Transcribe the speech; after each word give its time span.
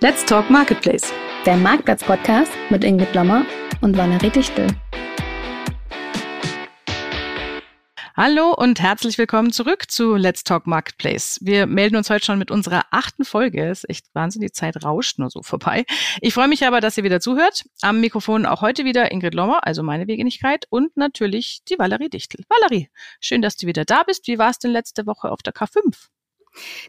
Let's 0.00 0.26
Talk 0.26 0.50
Marketplace. 0.50 1.10
Der 1.46 1.56
Marktplatz-Podcast 1.56 2.52
mit 2.68 2.84
Ingrid 2.84 3.14
Lommer 3.14 3.46
und 3.80 3.96
Valerie 3.96 4.28
Dichtel. 4.28 4.66
Hallo 8.14 8.52
und 8.52 8.78
herzlich 8.78 9.16
willkommen 9.16 9.52
zurück 9.52 9.90
zu 9.90 10.16
Let's 10.16 10.44
Talk 10.44 10.66
Marketplace. 10.66 11.38
Wir 11.40 11.66
melden 11.66 11.96
uns 11.96 12.10
heute 12.10 12.26
schon 12.26 12.38
mit 12.38 12.50
unserer 12.50 12.82
achten 12.90 13.24
Folge. 13.24 13.70
Ist 13.70 13.88
echt 13.88 14.06
Wahnsinn, 14.12 14.42
die 14.42 14.52
Zeit 14.52 14.84
rauscht 14.84 15.18
nur 15.18 15.30
so 15.30 15.42
vorbei. 15.42 15.86
Ich 16.20 16.34
freue 16.34 16.48
mich 16.48 16.66
aber, 16.66 16.82
dass 16.82 16.98
ihr 16.98 17.04
wieder 17.04 17.20
zuhört. 17.20 17.64
Am 17.80 17.98
Mikrofon 18.02 18.44
auch 18.44 18.60
heute 18.60 18.84
wieder 18.84 19.10
Ingrid 19.10 19.32
Lommer, 19.32 19.66
also 19.66 19.82
meine 19.82 20.06
Wegenigkeit 20.06 20.66
und 20.68 20.94
natürlich 20.98 21.62
die 21.70 21.78
Valerie 21.78 22.10
Dichtel. 22.10 22.44
Valerie, 22.50 22.90
schön, 23.18 23.40
dass 23.40 23.56
du 23.56 23.66
wieder 23.66 23.86
da 23.86 24.02
bist. 24.02 24.26
Wie 24.26 24.38
war 24.38 24.50
es 24.50 24.58
denn 24.58 24.72
letzte 24.72 25.06
Woche 25.06 25.30
auf 25.30 25.42
der 25.42 25.54
K5? 25.54 26.08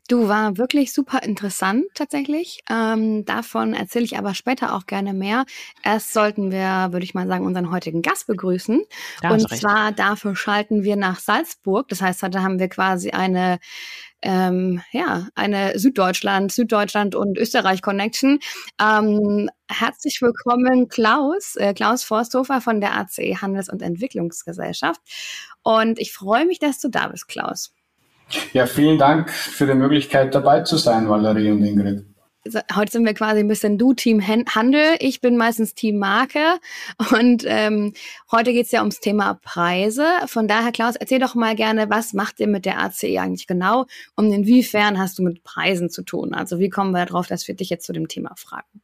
Du 0.08 0.28
war 0.28 0.58
wirklich 0.58 0.94
super 0.94 1.24
interessant 1.24 1.86
tatsächlich. 1.94 2.62
Ähm, 2.70 3.26
davon 3.26 3.74
erzähle 3.74 4.06
ich 4.06 4.18
aber 4.18 4.34
später 4.34 4.76
auch 4.76 4.86
gerne 4.86 5.14
mehr. 5.14 5.46
Erst 5.84 6.14
sollten 6.14 6.52
wir, 6.52 6.90
würde 6.92 7.04
ich 7.04 7.14
mal 7.14 7.28
sagen, 7.28 7.46
unseren 7.46 7.72
heutigen 7.72 8.02
Gast 8.02 8.28
begrüßen. 8.28 8.84
Da 9.22 9.32
und 9.32 9.50
zwar 9.50 9.92
dafür 9.92 10.36
schalten 10.36 10.84
wir 10.84 10.96
nach 10.96 11.20
Salzburg. 11.20 11.88
Das 11.90 12.02
heißt, 12.02 12.24
heute 12.24 12.42
haben 12.42 12.60
wir 12.60 12.70
quasi 12.70 13.12
eine 13.12 13.60
ähm, 14.24 14.82
ja, 14.92 15.28
eine 15.36 15.78
Süddeutschland, 15.78 16.52
Süddeutschland 16.52 17.16
und 17.16 17.38
Österreich 17.38 17.82
Connection. 17.82 18.40
Ähm, 18.82 19.50
herzlich 19.70 20.22
willkommen, 20.22 20.88
Klaus, 20.88 21.56
äh, 21.56 21.74
Klaus 21.74 22.04
Forsthofer 22.04 22.62
von 22.62 22.82
der 22.82 22.98
ACE 22.98 23.42
Handels- 23.42 23.70
und 23.70 23.82
Entwicklungsgesellschaft. 23.82 25.02
Und 25.62 26.00
ich 26.00 26.14
freue 26.14 26.46
mich, 26.46 26.60
dass 26.60 26.80
du 26.80 26.90
da 26.90 27.10
bist, 27.10 27.28
Klaus. 27.28 27.74
Ja, 28.54 28.66
vielen 28.66 28.98
Dank 28.98 29.30
für 29.30 29.66
die 29.68 29.74
Möglichkeit 29.74 30.36
dabei 30.36 30.62
zu 30.62 30.78
sein, 30.78 31.10
Valerie 31.10 31.52
und 31.52 31.64
Ingrid. 31.64 32.06
Heute 32.76 32.92
sind 32.92 33.06
wir 33.06 33.14
quasi 33.14 33.42
ein 33.42 33.48
bisschen 33.48 33.78
du 33.78 33.94
Team 33.94 34.26
Handel. 34.26 34.96
Ich 35.00 35.20
bin 35.20 35.36
meistens 35.36 35.74
Team 35.74 35.98
Marke 36.00 36.60
und 37.12 37.44
ähm, 37.46 37.94
heute 38.32 38.54
geht 38.54 38.68
es 38.68 38.72
ja 38.72 38.80
ums 38.80 39.00
Thema 39.00 39.40
Preise. 39.44 40.06
Von 40.28 40.48
daher, 40.48 40.72
Klaus, 40.72 40.96
erzähl 40.96 41.20
doch 41.20 41.36
mal 41.36 41.56
gerne, 41.56 41.90
was 41.90 42.14
macht 42.14 42.40
ihr 42.40 42.48
mit 42.48 42.66
der 42.66 42.80
ACE 42.80 43.20
eigentlich 43.20 43.48
genau 43.48 43.86
und 44.16 44.32
inwiefern 44.32 44.98
hast 44.98 45.20
du 45.20 45.24
mit 45.24 45.44
Preisen 45.44 45.90
zu 45.90 46.04
tun? 46.04 46.34
Also 46.34 46.60
wie 46.60 46.70
kommen 46.70 46.92
wir 46.92 47.06
darauf, 47.06 47.28
dass 47.28 47.48
wir 47.48 47.56
dich 47.56 47.70
jetzt 47.70 47.86
zu 47.86 47.94
dem 47.94 48.08
Thema 48.08 48.34
fragen? 48.38 48.82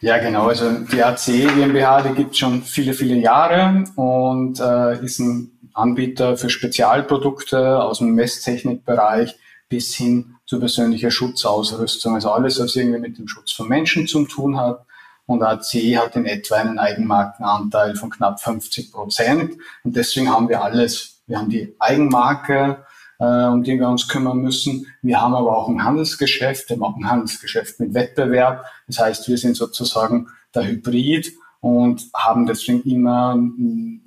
Ja, 0.00 0.16
genau. 0.16 0.46
Also 0.46 0.70
die 0.70 1.02
ACE 1.02 1.46
GmbH, 1.54 2.02
die 2.02 2.14
gibt 2.14 2.36
schon 2.36 2.62
viele, 2.62 2.94
viele 2.94 3.16
Jahre 3.16 3.84
und 3.96 4.58
äh, 4.58 5.04
ist 5.04 5.18
ein 5.18 5.59
Anbieter 5.74 6.36
für 6.36 6.50
Spezialprodukte 6.50 7.82
aus 7.82 7.98
dem 7.98 8.14
Messtechnikbereich 8.14 9.36
bis 9.68 9.94
hin 9.94 10.36
zu 10.46 10.58
persönlicher 10.58 11.10
Schutzausrüstung. 11.10 12.14
Also 12.14 12.30
alles, 12.32 12.60
was 12.60 12.76
irgendwie 12.76 12.98
mit 12.98 13.18
dem 13.18 13.28
Schutz 13.28 13.52
von 13.52 13.68
Menschen 13.68 14.06
zu 14.06 14.26
tun 14.26 14.58
hat. 14.58 14.84
Und 15.26 15.44
AC 15.44 15.96
hat 15.96 16.16
in 16.16 16.26
etwa 16.26 16.56
einen 16.56 16.80
Eigenmarkenanteil 16.80 17.94
von 17.94 18.10
knapp 18.10 18.40
50 18.40 18.90
Prozent. 18.90 19.56
Und 19.84 19.94
deswegen 19.94 20.28
haben 20.28 20.48
wir 20.48 20.62
alles. 20.62 21.22
Wir 21.28 21.38
haben 21.38 21.48
die 21.48 21.76
Eigenmarke, 21.78 22.84
äh, 23.20 23.44
um 23.44 23.62
die 23.62 23.78
wir 23.78 23.88
uns 23.88 24.08
kümmern 24.08 24.38
müssen. 24.38 24.88
Wir 25.02 25.20
haben 25.20 25.34
aber 25.34 25.56
auch 25.56 25.68
ein 25.68 25.84
Handelsgeschäft. 25.84 26.68
Wir 26.68 26.82
auch 26.82 26.96
ein 26.96 27.08
Handelsgeschäft 27.08 27.78
mit 27.78 27.94
Wettbewerb. 27.94 28.64
Das 28.88 28.98
heißt, 28.98 29.28
wir 29.28 29.38
sind 29.38 29.56
sozusagen 29.56 30.26
der 30.52 30.66
Hybrid 30.66 31.32
und 31.60 32.08
haben 32.14 32.46
deswegen 32.46 32.82
immer 32.82 33.36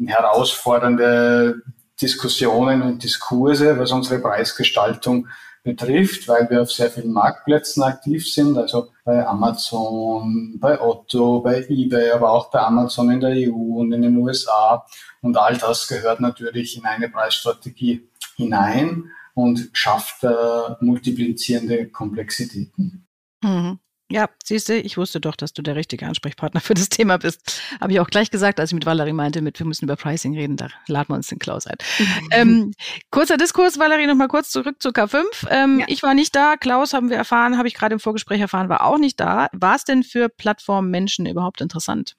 herausfordernde 0.05 1.61
Diskussionen 2.01 2.81
und 2.81 3.03
Diskurse, 3.03 3.77
was 3.77 3.91
unsere 3.91 4.19
Preisgestaltung 4.19 5.27
betrifft, 5.63 6.27
weil 6.27 6.49
wir 6.49 6.61
auf 6.61 6.71
sehr 6.71 6.91
vielen 6.91 7.13
Marktplätzen 7.13 7.83
aktiv 7.83 8.29
sind, 8.29 8.57
also 8.57 8.89
bei 9.05 9.25
Amazon, 9.25 10.59
bei 10.59 10.79
Otto, 10.81 11.39
bei 11.39 11.65
eBay, 11.69 12.11
aber 12.11 12.31
auch 12.31 12.51
bei 12.51 12.59
Amazon 12.59 13.11
in 13.11 13.21
der 13.21 13.31
EU 13.31 13.79
und 13.79 13.93
in 13.93 14.01
den 14.01 14.17
USA. 14.17 14.85
Und 15.21 15.37
all 15.37 15.57
das 15.57 15.87
gehört 15.87 16.19
natürlich 16.19 16.77
in 16.77 16.85
eine 16.85 17.07
Preisstrategie 17.07 18.09
hinein 18.35 19.11
und 19.35 19.69
schafft 19.71 20.23
äh, 20.23 20.75
multiplizierende 20.81 21.87
Komplexitäten. 21.89 23.07
Mhm. 23.41 23.79
Ja, 24.11 24.29
siehst 24.43 24.69
du, 24.69 24.77
ich 24.77 24.97
wusste 24.97 25.19
doch, 25.19 25.35
dass 25.35 25.53
du 25.53 25.61
der 25.61 25.75
richtige 25.75 26.05
Ansprechpartner 26.05 26.61
für 26.61 26.73
das 26.73 26.89
Thema 26.89 27.17
bist. 27.17 27.61
Habe 27.79 27.93
ich 27.93 27.99
auch 27.99 28.09
gleich 28.09 28.29
gesagt, 28.29 28.59
als 28.59 28.69
ich 28.69 28.75
mit 28.75 28.85
Valerie 28.85 29.13
meinte, 29.13 29.41
mit, 29.41 29.57
wir 29.59 29.65
müssen 29.65 29.85
über 29.85 29.95
Pricing 29.95 30.35
reden, 30.35 30.57
da 30.57 30.67
laden 30.87 31.09
wir 31.09 31.15
uns 31.15 31.27
den 31.27 31.39
Klaus 31.39 31.65
ein. 31.67 31.77
Mhm. 31.97 32.29
Ähm, 32.31 32.71
kurzer 33.11 33.37
Diskurs, 33.37 33.79
Valerie, 33.79 34.05
nochmal 34.05 34.27
kurz 34.27 34.49
zurück 34.49 34.75
zu 34.79 34.89
K5. 34.89 35.23
Ähm, 35.49 35.79
ja. 35.79 35.85
Ich 35.89 36.03
war 36.03 36.13
nicht 36.13 36.35
da, 36.35 36.57
Klaus 36.57 36.93
haben 36.93 37.09
wir 37.09 37.17
erfahren, 37.17 37.57
habe 37.57 37.67
ich 37.67 37.73
gerade 37.73 37.93
im 37.93 37.99
Vorgespräch 37.99 38.41
erfahren, 38.41 38.69
war 38.69 38.85
auch 38.85 38.97
nicht 38.97 39.19
da. 39.19 39.47
War 39.53 39.75
es 39.75 39.83
denn 39.83 40.03
für 40.03 40.29
Plattformmenschen 40.29 41.25
überhaupt 41.25 41.61
interessant? 41.61 42.15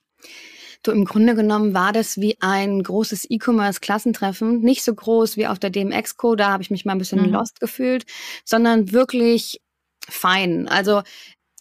Du, 0.82 0.90
im 0.90 1.04
Grunde 1.06 1.34
genommen 1.34 1.72
war 1.72 1.92
das 1.92 2.18
wie 2.18 2.36
ein 2.40 2.82
großes 2.82 3.26
E-Commerce-Klassentreffen. 3.30 4.60
Nicht 4.60 4.84
so 4.84 4.94
groß 4.94 5.36
wie 5.36 5.46
auf 5.46 5.58
der 5.58 5.70
DMX-Co, 5.70 6.34
da 6.34 6.50
habe 6.50 6.62
ich 6.62 6.70
mich 6.70 6.84
mal 6.84 6.92
ein 6.92 6.98
bisschen 6.98 7.22
mhm. 7.22 7.32
lost 7.32 7.60
gefühlt, 7.60 8.04
sondern 8.44 8.92
wirklich 8.92 9.62
fein. 10.08 10.68
Also 10.68 11.02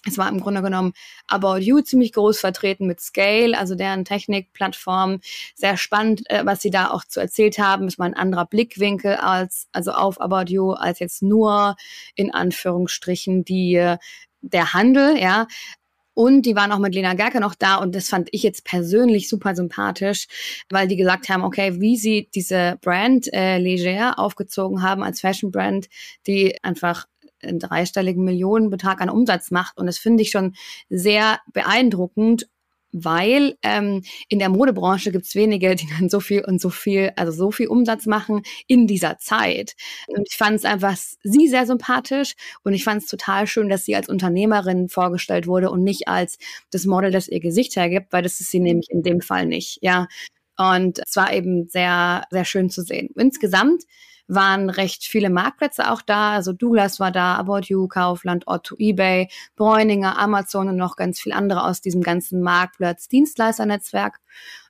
es 0.06 0.18
war 0.18 0.30
im 0.30 0.42
Grunde 0.42 0.62
genommen 0.62 0.94
About 1.28 1.58
You 1.58 1.82
ziemlich 1.82 2.12
groß 2.14 2.40
vertreten 2.40 2.88
mit 2.88 3.00
Scale, 3.00 3.58
also 3.58 3.76
deren 3.76 4.06
Technikplattform. 4.06 5.22
Sehr 5.56 5.78
spannend, 5.78 6.30
äh, 6.30 6.46
was 6.46 6.62
sie 6.62 6.72
da 6.72 6.92
auch 6.92 7.06
zu 7.06 7.20
erzählt 7.20 7.58
haben. 7.58 7.88
Es 7.88 7.98
war 7.98 8.06
ein 8.06 8.14
anderer 8.14 8.46
Blickwinkel 8.46 9.16
als, 9.16 9.68
also 9.72 9.92
auf 9.92 10.20
About 10.20 10.52
You, 10.52 10.72
als 10.72 11.00
jetzt 11.00 11.22
nur 11.24 11.76
in 12.16 12.34
Anführungsstrichen 12.34 13.46
die, 13.46 13.96
der 14.42 14.74
Handel, 14.74 15.18
ja. 15.18 15.48
Und 16.16 16.46
die 16.46 16.56
waren 16.56 16.72
auch 16.72 16.80
mit 16.80 16.94
Lena 16.94 17.16
Gerke 17.16 17.40
noch 17.40 17.56
da 17.56 17.78
und 17.78 17.96
das 17.96 18.10
fand 18.10 18.30
ich 18.32 18.44
jetzt 18.44 18.66
persönlich 18.66 19.30
super 19.30 19.56
sympathisch, 19.56 20.28
weil 20.70 20.88
die 20.88 20.96
gesagt 20.96 21.28
haben, 21.30 21.44
okay, 21.44 21.80
wie 21.80 21.98
sie 21.98 22.30
diese 22.36 22.78
Brand 22.82 23.34
äh, 23.34 23.58
Leger 23.58 24.20
aufgezogen 24.20 24.84
haben 24.84 25.02
als 25.02 25.22
Fashion 25.22 25.50
Brand, 25.50 25.88
die 26.28 26.56
einfach 26.64 27.08
einen 27.44 27.60
dreistelligen 27.60 28.24
Millionenbetrag 28.24 29.02
an 29.02 29.10
Umsatz 29.10 29.52
macht. 29.52 29.78
Und 29.78 29.86
das 29.86 29.98
finde 29.98 30.24
ich 30.24 30.32
schon 30.32 30.56
sehr 30.90 31.40
beeindruckend, 31.54 32.48
weil 32.94 33.58
ähm, 33.64 34.04
in 34.30 34.40
der 34.40 34.50
Modebranche 34.50 35.12
gibt 35.12 35.26
es 35.26 35.36
wenige, 35.36 35.76
die 35.76 35.88
dann 35.98 36.10
so 36.10 36.20
viel 36.20 36.46
und 36.46 36.62
so 36.62 36.70
viel, 36.70 37.12
also 37.16 37.32
so 37.32 37.52
viel 37.52 37.68
Umsatz 37.68 38.06
machen 38.06 38.44
in 38.68 38.88
dieser 38.88 39.18
Zeit. 39.18 39.76
Und 40.08 40.28
ich 40.30 40.38
fand 40.38 40.56
es 40.56 40.64
einfach 40.64 40.96
sie 41.24 41.48
sehr 41.48 41.66
sympathisch 41.66 42.36
und 42.64 42.74
ich 42.74 42.84
fand 42.84 43.02
es 43.02 43.10
total 43.10 43.48
schön, 43.48 43.68
dass 43.68 43.86
sie 43.86 43.96
als 43.96 44.08
Unternehmerin 44.08 44.90
vorgestellt 44.90 45.48
wurde 45.48 45.72
und 45.72 45.84
nicht 45.84 46.08
als 46.08 46.38
das 46.72 46.86
Model, 46.86 47.12
das 47.12 47.28
ihr 47.28 47.40
Gesicht 47.40 47.76
hergibt, 47.76 48.14
weil 48.14 48.22
das 48.22 48.40
ist 48.40 48.52
sie 48.52 48.60
nämlich 48.60 48.90
in 48.90 49.02
dem 49.02 49.22
Fall 49.22 49.48
nicht. 49.48 49.80
Ja. 49.82 50.08
Und 50.56 51.00
es 51.00 51.16
war 51.16 51.34
eben 51.34 51.68
sehr, 51.68 52.26
sehr 52.30 52.46
schön 52.46 52.70
zu 52.70 52.84
sehen. 52.84 53.10
Insgesamt 53.16 53.84
waren 54.28 54.70
recht 54.70 55.04
viele 55.04 55.30
Marktplätze 55.30 55.92
auch 55.92 56.02
da. 56.02 56.32
Also 56.32 56.54
Douglas 56.54 57.00
war 57.00 57.12
da, 57.12 57.36
About 57.36 57.62
You, 57.68 57.88
Kaufland, 57.88 58.48
Otto, 58.48 58.76
eBay, 58.78 59.30
Bräuninger, 59.56 60.18
Amazon 60.18 60.70
und 60.70 60.78
noch 60.78 60.96
ganz 60.96 61.20
viel 61.20 61.34
andere 61.34 61.64
aus 61.64 61.82
diesem 61.82 62.02
ganzen 62.02 62.42
Marktplatz-Dienstleisternetzwerk. 62.42 64.20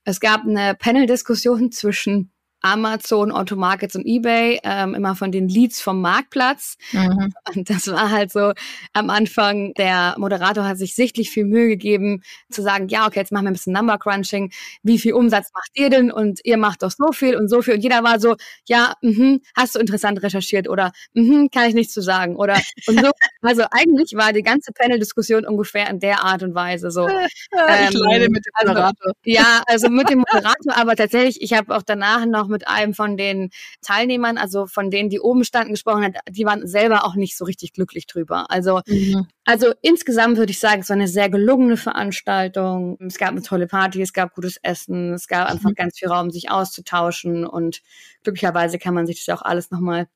Es 0.04 0.20
gab 0.20 0.42
eine 0.42 0.76
Panel-Diskussion 0.76 1.72
zwischen 1.72 2.33
Amazon, 2.64 3.32
Otto 3.32 3.56
Markets 3.56 3.96
und 3.96 4.06
eBay, 4.06 4.60
ähm, 4.64 4.96
immer 4.96 5.16
von 5.16 5.32
den 5.32 5.50
Leads 5.50 5.82
vom 5.82 6.02
Marktplatz. 6.02 6.78
Mhm. 6.94 7.34
Und 7.54 7.70
das 7.70 7.88
war 7.88 8.10
halt 8.10 8.32
so 8.32 8.54
am 8.94 9.10
Anfang, 9.10 9.74
der 9.76 10.16
Moderator 10.18 10.66
hat 10.66 10.78
sich 10.78 10.96
sichtlich 10.96 11.30
viel 11.30 11.46
Mühe 11.46 11.68
gegeben, 11.68 12.24
zu 12.50 12.62
sagen, 12.62 12.88
ja, 12.88 13.06
okay, 13.06 13.20
jetzt 13.20 13.32
machen 13.34 13.46
wir 13.46 13.52
ein 13.52 13.54
bisschen 13.54 13.74
Number 13.74 13.98
Crunching. 13.98 14.52
Wie 14.82 14.98
viel 14.98 15.14
Umsatz 15.14 15.52
macht 15.54 15.72
ihr 15.74 15.90
denn? 15.90 16.10
Und 16.10 16.40
ihr 16.46 16.58
macht 16.58 16.84
doch 16.84 16.92
so 16.92 17.12
viel 17.12 17.36
und 17.36 17.50
so 17.50 17.62
viel. 17.62 17.76
Und 17.76 17.82
jeder 17.82 18.02
war 18.04 18.20
so, 18.20 18.36
ja, 18.68 18.94
mh, 19.02 19.40
hast 19.56 19.76
du 19.76 19.80
interessant 19.80 20.24
recherchiert 20.24 20.70
oder 20.70 20.94
mh, 21.14 21.50
kann 21.54 21.68
ich 21.68 21.76
nichts 21.76 21.94
zu 21.94 22.02
sagen. 22.02 22.36
Oder 22.36 22.56
und 22.88 23.00
so. 23.00 23.12
Also 23.46 23.64
eigentlich 23.72 24.14
war 24.16 24.32
die 24.32 24.42
ganze 24.42 24.72
Panel-Diskussion 24.72 25.46
ungefähr 25.46 25.90
in 25.90 26.00
der 26.00 26.24
Art 26.24 26.44
und 26.44 26.56
Weise 26.56 26.92
so. 26.92 27.08
ich 27.10 27.50
ähm, 27.52 27.92
leide 27.94 28.30
mit 28.30 28.46
dem 28.46 28.52
also, 28.54 28.70
Moderator. 28.70 29.08
Also, 29.08 29.16
ja, 29.26 29.64
also 29.68 29.90
mit 29.90 30.10
dem 30.10 30.20
Moderator, 30.20 30.78
aber 30.78 30.96
tatsächlich, 30.96 31.42
ich 31.42 31.52
habe 31.52 31.76
auch 31.76 31.84
danach 31.84 32.26
noch 32.26 32.48
mit 32.54 32.68
einem 32.68 32.94
von 32.94 33.18
den 33.18 33.50
Teilnehmern, 33.82 34.38
also 34.38 34.66
von 34.68 34.90
denen, 34.90 35.10
die 35.10 35.20
oben 35.20 35.44
standen, 35.44 35.74
gesprochen 35.74 36.04
hat, 36.04 36.16
die 36.30 36.46
waren 36.46 36.66
selber 36.66 37.06
auch 37.06 37.16
nicht 37.16 37.38
so 37.38 37.46
richtig 37.46 37.74
glücklich 37.74 38.08
drüber. 38.08 38.46
Also, 38.50 38.82
mhm. 38.88 39.28
also 39.46 39.74
insgesamt 39.82 40.38
würde 40.38 40.52
ich 40.52 40.60
sagen, 40.60 40.82
es 40.82 40.90
war 40.90 40.96
eine 40.96 41.08
sehr 41.08 41.30
gelungene 41.30 41.76
Veranstaltung. 41.76 42.98
Es 43.06 43.18
gab 43.18 43.32
eine 43.32 43.42
tolle 43.42 43.68
Party, 43.68 44.02
es 44.02 44.14
gab 44.14 44.34
gutes 44.34 44.58
Essen, 44.64 45.14
es 45.14 45.28
gab 45.28 45.50
einfach 45.50 45.72
mhm. 45.72 45.76
ganz 45.76 46.00
viel 46.00 46.08
Raum, 46.08 46.32
sich 46.32 46.50
auszutauschen 46.50 47.46
und 47.46 47.82
glücklicherweise 48.24 48.80
kann 48.80 48.94
man 48.94 49.08
sich 49.08 49.26
das 49.26 49.38
auch 49.38 49.42
alles 49.44 49.72
nochmal 49.72 50.08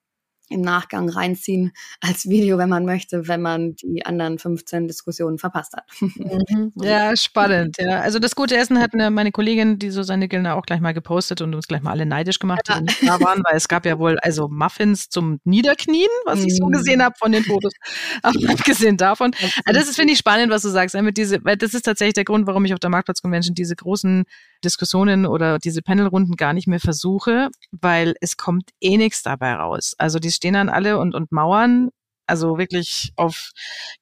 im 0.49 0.61
Nachgang 0.61 1.09
reinziehen 1.09 1.73
als 2.01 2.29
Video, 2.29 2.57
wenn 2.57 2.69
man 2.69 2.85
möchte, 2.85 3.27
wenn 3.27 3.41
man 3.41 3.75
die 3.75 4.05
anderen 4.05 4.39
15 4.39 4.88
Diskussionen 4.88 5.38
verpasst 5.38 5.73
hat. 5.73 5.85
Mhm. 5.99 6.73
Ja, 6.88 7.15
spannend. 7.15 7.77
Ja. 7.79 8.01
Also 8.01 8.19
das 8.19 8.35
gute 8.35 8.55
Essen 8.55 8.79
hat 8.79 8.94
meine 8.94 9.31
Kollegin, 9.31 9.77
die 9.79 9.89
Susanne 9.89 10.27
Gillner, 10.27 10.55
auch 10.55 10.65
gleich 10.65 10.79
mal 10.79 10.94
gepostet 10.94 11.41
und 11.41 11.53
uns 11.53 11.67
gleich 11.67 11.81
mal 11.81 11.91
alle 11.91 12.05
neidisch 12.05 12.39
gemacht, 12.39 12.61
ja. 12.67 12.77
die 12.77 12.83
nicht 12.83 13.03
da 13.03 13.19
waren, 13.19 13.44
weil 13.44 13.57
es 13.57 13.67
gab 13.67 13.85
ja 13.85 13.99
wohl 13.99 14.17
also 14.19 14.47
Muffins 14.47 15.09
zum 15.09 15.39
Niederknien, 15.44 16.09
was 16.25 16.44
ich 16.44 16.55
so 16.55 16.67
mhm. 16.67 16.71
gesehen 16.71 17.03
habe 17.03 17.15
von 17.17 17.31
den 17.31 17.44
Fotos. 17.44 17.73
Aber 18.21 18.38
abgesehen 18.49 18.97
davon. 18.97 19.33
Also 19.65 19.79
das 19.79 19.89
ist, 19.89 19.95
finde 19.95 20.13
ich, 20.13 20.19
spannend, 20.19 20.51
was 20.51 20.61
du 20.61 20.69
sagst. 20.69 20.95
Mit 20.95 21.17
diese, 21.17 21.44
weil 21.44 21.57
das 21.57 21.73
ist 21.73 21.83
tatsächlich 21.83 22.13
der 22.13 22.25
Grund, 22.25 22.47
warum 22.47 22.63
ich 22.65 22.73
auf 22.73 22.79
der 22.79 22.89
Marktplatz-Convention 22.89 23.55
diese 23.55 23.75
großen 23.75 24.25
Diskussionen 24.63 25.25
oder 25.25 25.59
diese 25.59 25.81
Panelrunden 25.81 26.35
gar 26.35 26.53
nicht 26.53 26.67
mehr 26.67 26.79
versuche, 26.79 27.49
weil 27.71 28.15
es 28.21 28.38
kommt 28.38 28.71
eh 28.81 28.97
nichts 28.97 29.23
dabei 29.23 29.53
raus. 29.53 29.94
Also 29.97 30.19
die 30.19 30.31
stehen 30.38 30.54
dann 30.54 30.69
alle 30.69 30.98
und, 30.98 31.13
und 31.13 31.31
mauern 31.31 31.89
also 32.28 32.57
wirklich 32.57 33.13
auf, 33.16 33.51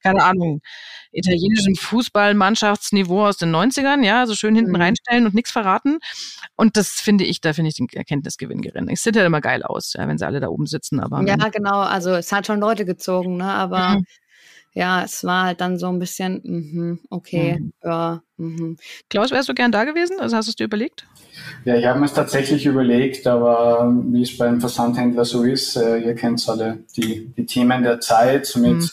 keine 0.01 0.23
Ahnung, 0.23 0.61
italienischem 1.11 1.75
Fußballmannschaftsniveau 1.75 3.27
aus 3.27 3.37
den 3.37 3.55
90ern, 3.55 4.03
ja, 4.03 4.21
also 4.21 4.33
schön 4.33 4.55
hinten 4.55 4.71
mhm. 4.71 4.81
reinstellen 4.81 5.25
und 5.27 5.35
nichts 5.35 5.51
verraten. 5.51 5.99
Und 6.55 6.75
das 6.75 6.99
finde 6.99 7.23
ich, 7.23 7.39
da 7.39 7.53
finde 7.53 7.69
ich 7.69 7.75
den 7.75 7.87
Erkenntnisgewinn 7.87 8.61
gering. 8.61 8.89
Es 8.89 9.03
sieht 9.03 9.15
ja 9.15 9.25
immer 9.25 9.41
geil 9.41 9.63
aus, 9.63 9.93
ja, 9.93 10.07
wenn 10.07 10.17
sie 10.17 10.25
alle 10.25 10.39
da 10.39 10.47
oben 10.47 10.65
sitzen, 10.65 10.99
aber. 10.99 11.23
Ja, 11.25 11.35
genau, 11.49 11.81
also 11.81 12.11
es 12.15 12.31
hat 12.31 12.47
schon 12.47 12.59
Leute 12.59 12.85
gezogen, 12.85 13.37
ne, 13.37 13.45
aber 13.45 13.89
mhm 13.89 14.05
ja, 14.75 15.03
es 15.03 15.23
war 15.23 15.45
halt 15.45 15.61
dann 15.61 15.79
so 15.79 15.87
ein 15.87 15.99
bisschen, 15.99 16.41
mh, 16.43 16.97
okay, 17.09 17.59
mhm. 17.59 17.73
ja. 17.81 18.21
Mh. 18.35 18.75
Klaus, 19.09 19.31
wärst 19.31 19.47
du 19.47 19.53
gern 19.53 19.71
da 19.71 19.85
gewesen? 19.85 20.17
Also 20.19 20.35
hast 20.35 20.47
du 20.47 20.49
es 20.49 20.55
dir 20.57 20.65
überlegt? 20.65 21.07
Ja, 21.63 21.75
ich 21.77 21.85
habe 21.85 21.99
mir 21.99 22.05
es 22.05 22.13
tatsächlich 22.13 22.65
überlegt, 22.65 23.25
aber 23.25 23.89
wie 24.07 24.23
es 24.23 24.37
beim 24.37 24.59
Versandhändler 24.59 25.23
so 25.23 25.43
ist, 25.43 25.77
äh, 25.77 25.99
ihr 25.99 26.13
kennt 26.13 26.47
alle 26.49 26.83
die, 26.97 27.33
die 27.37 27.45
Themen 27.45 27.83
der 27.83 28.01
Zeit 28.01 28.53
mit 28.57 28.73
mhm. 28.73 28.89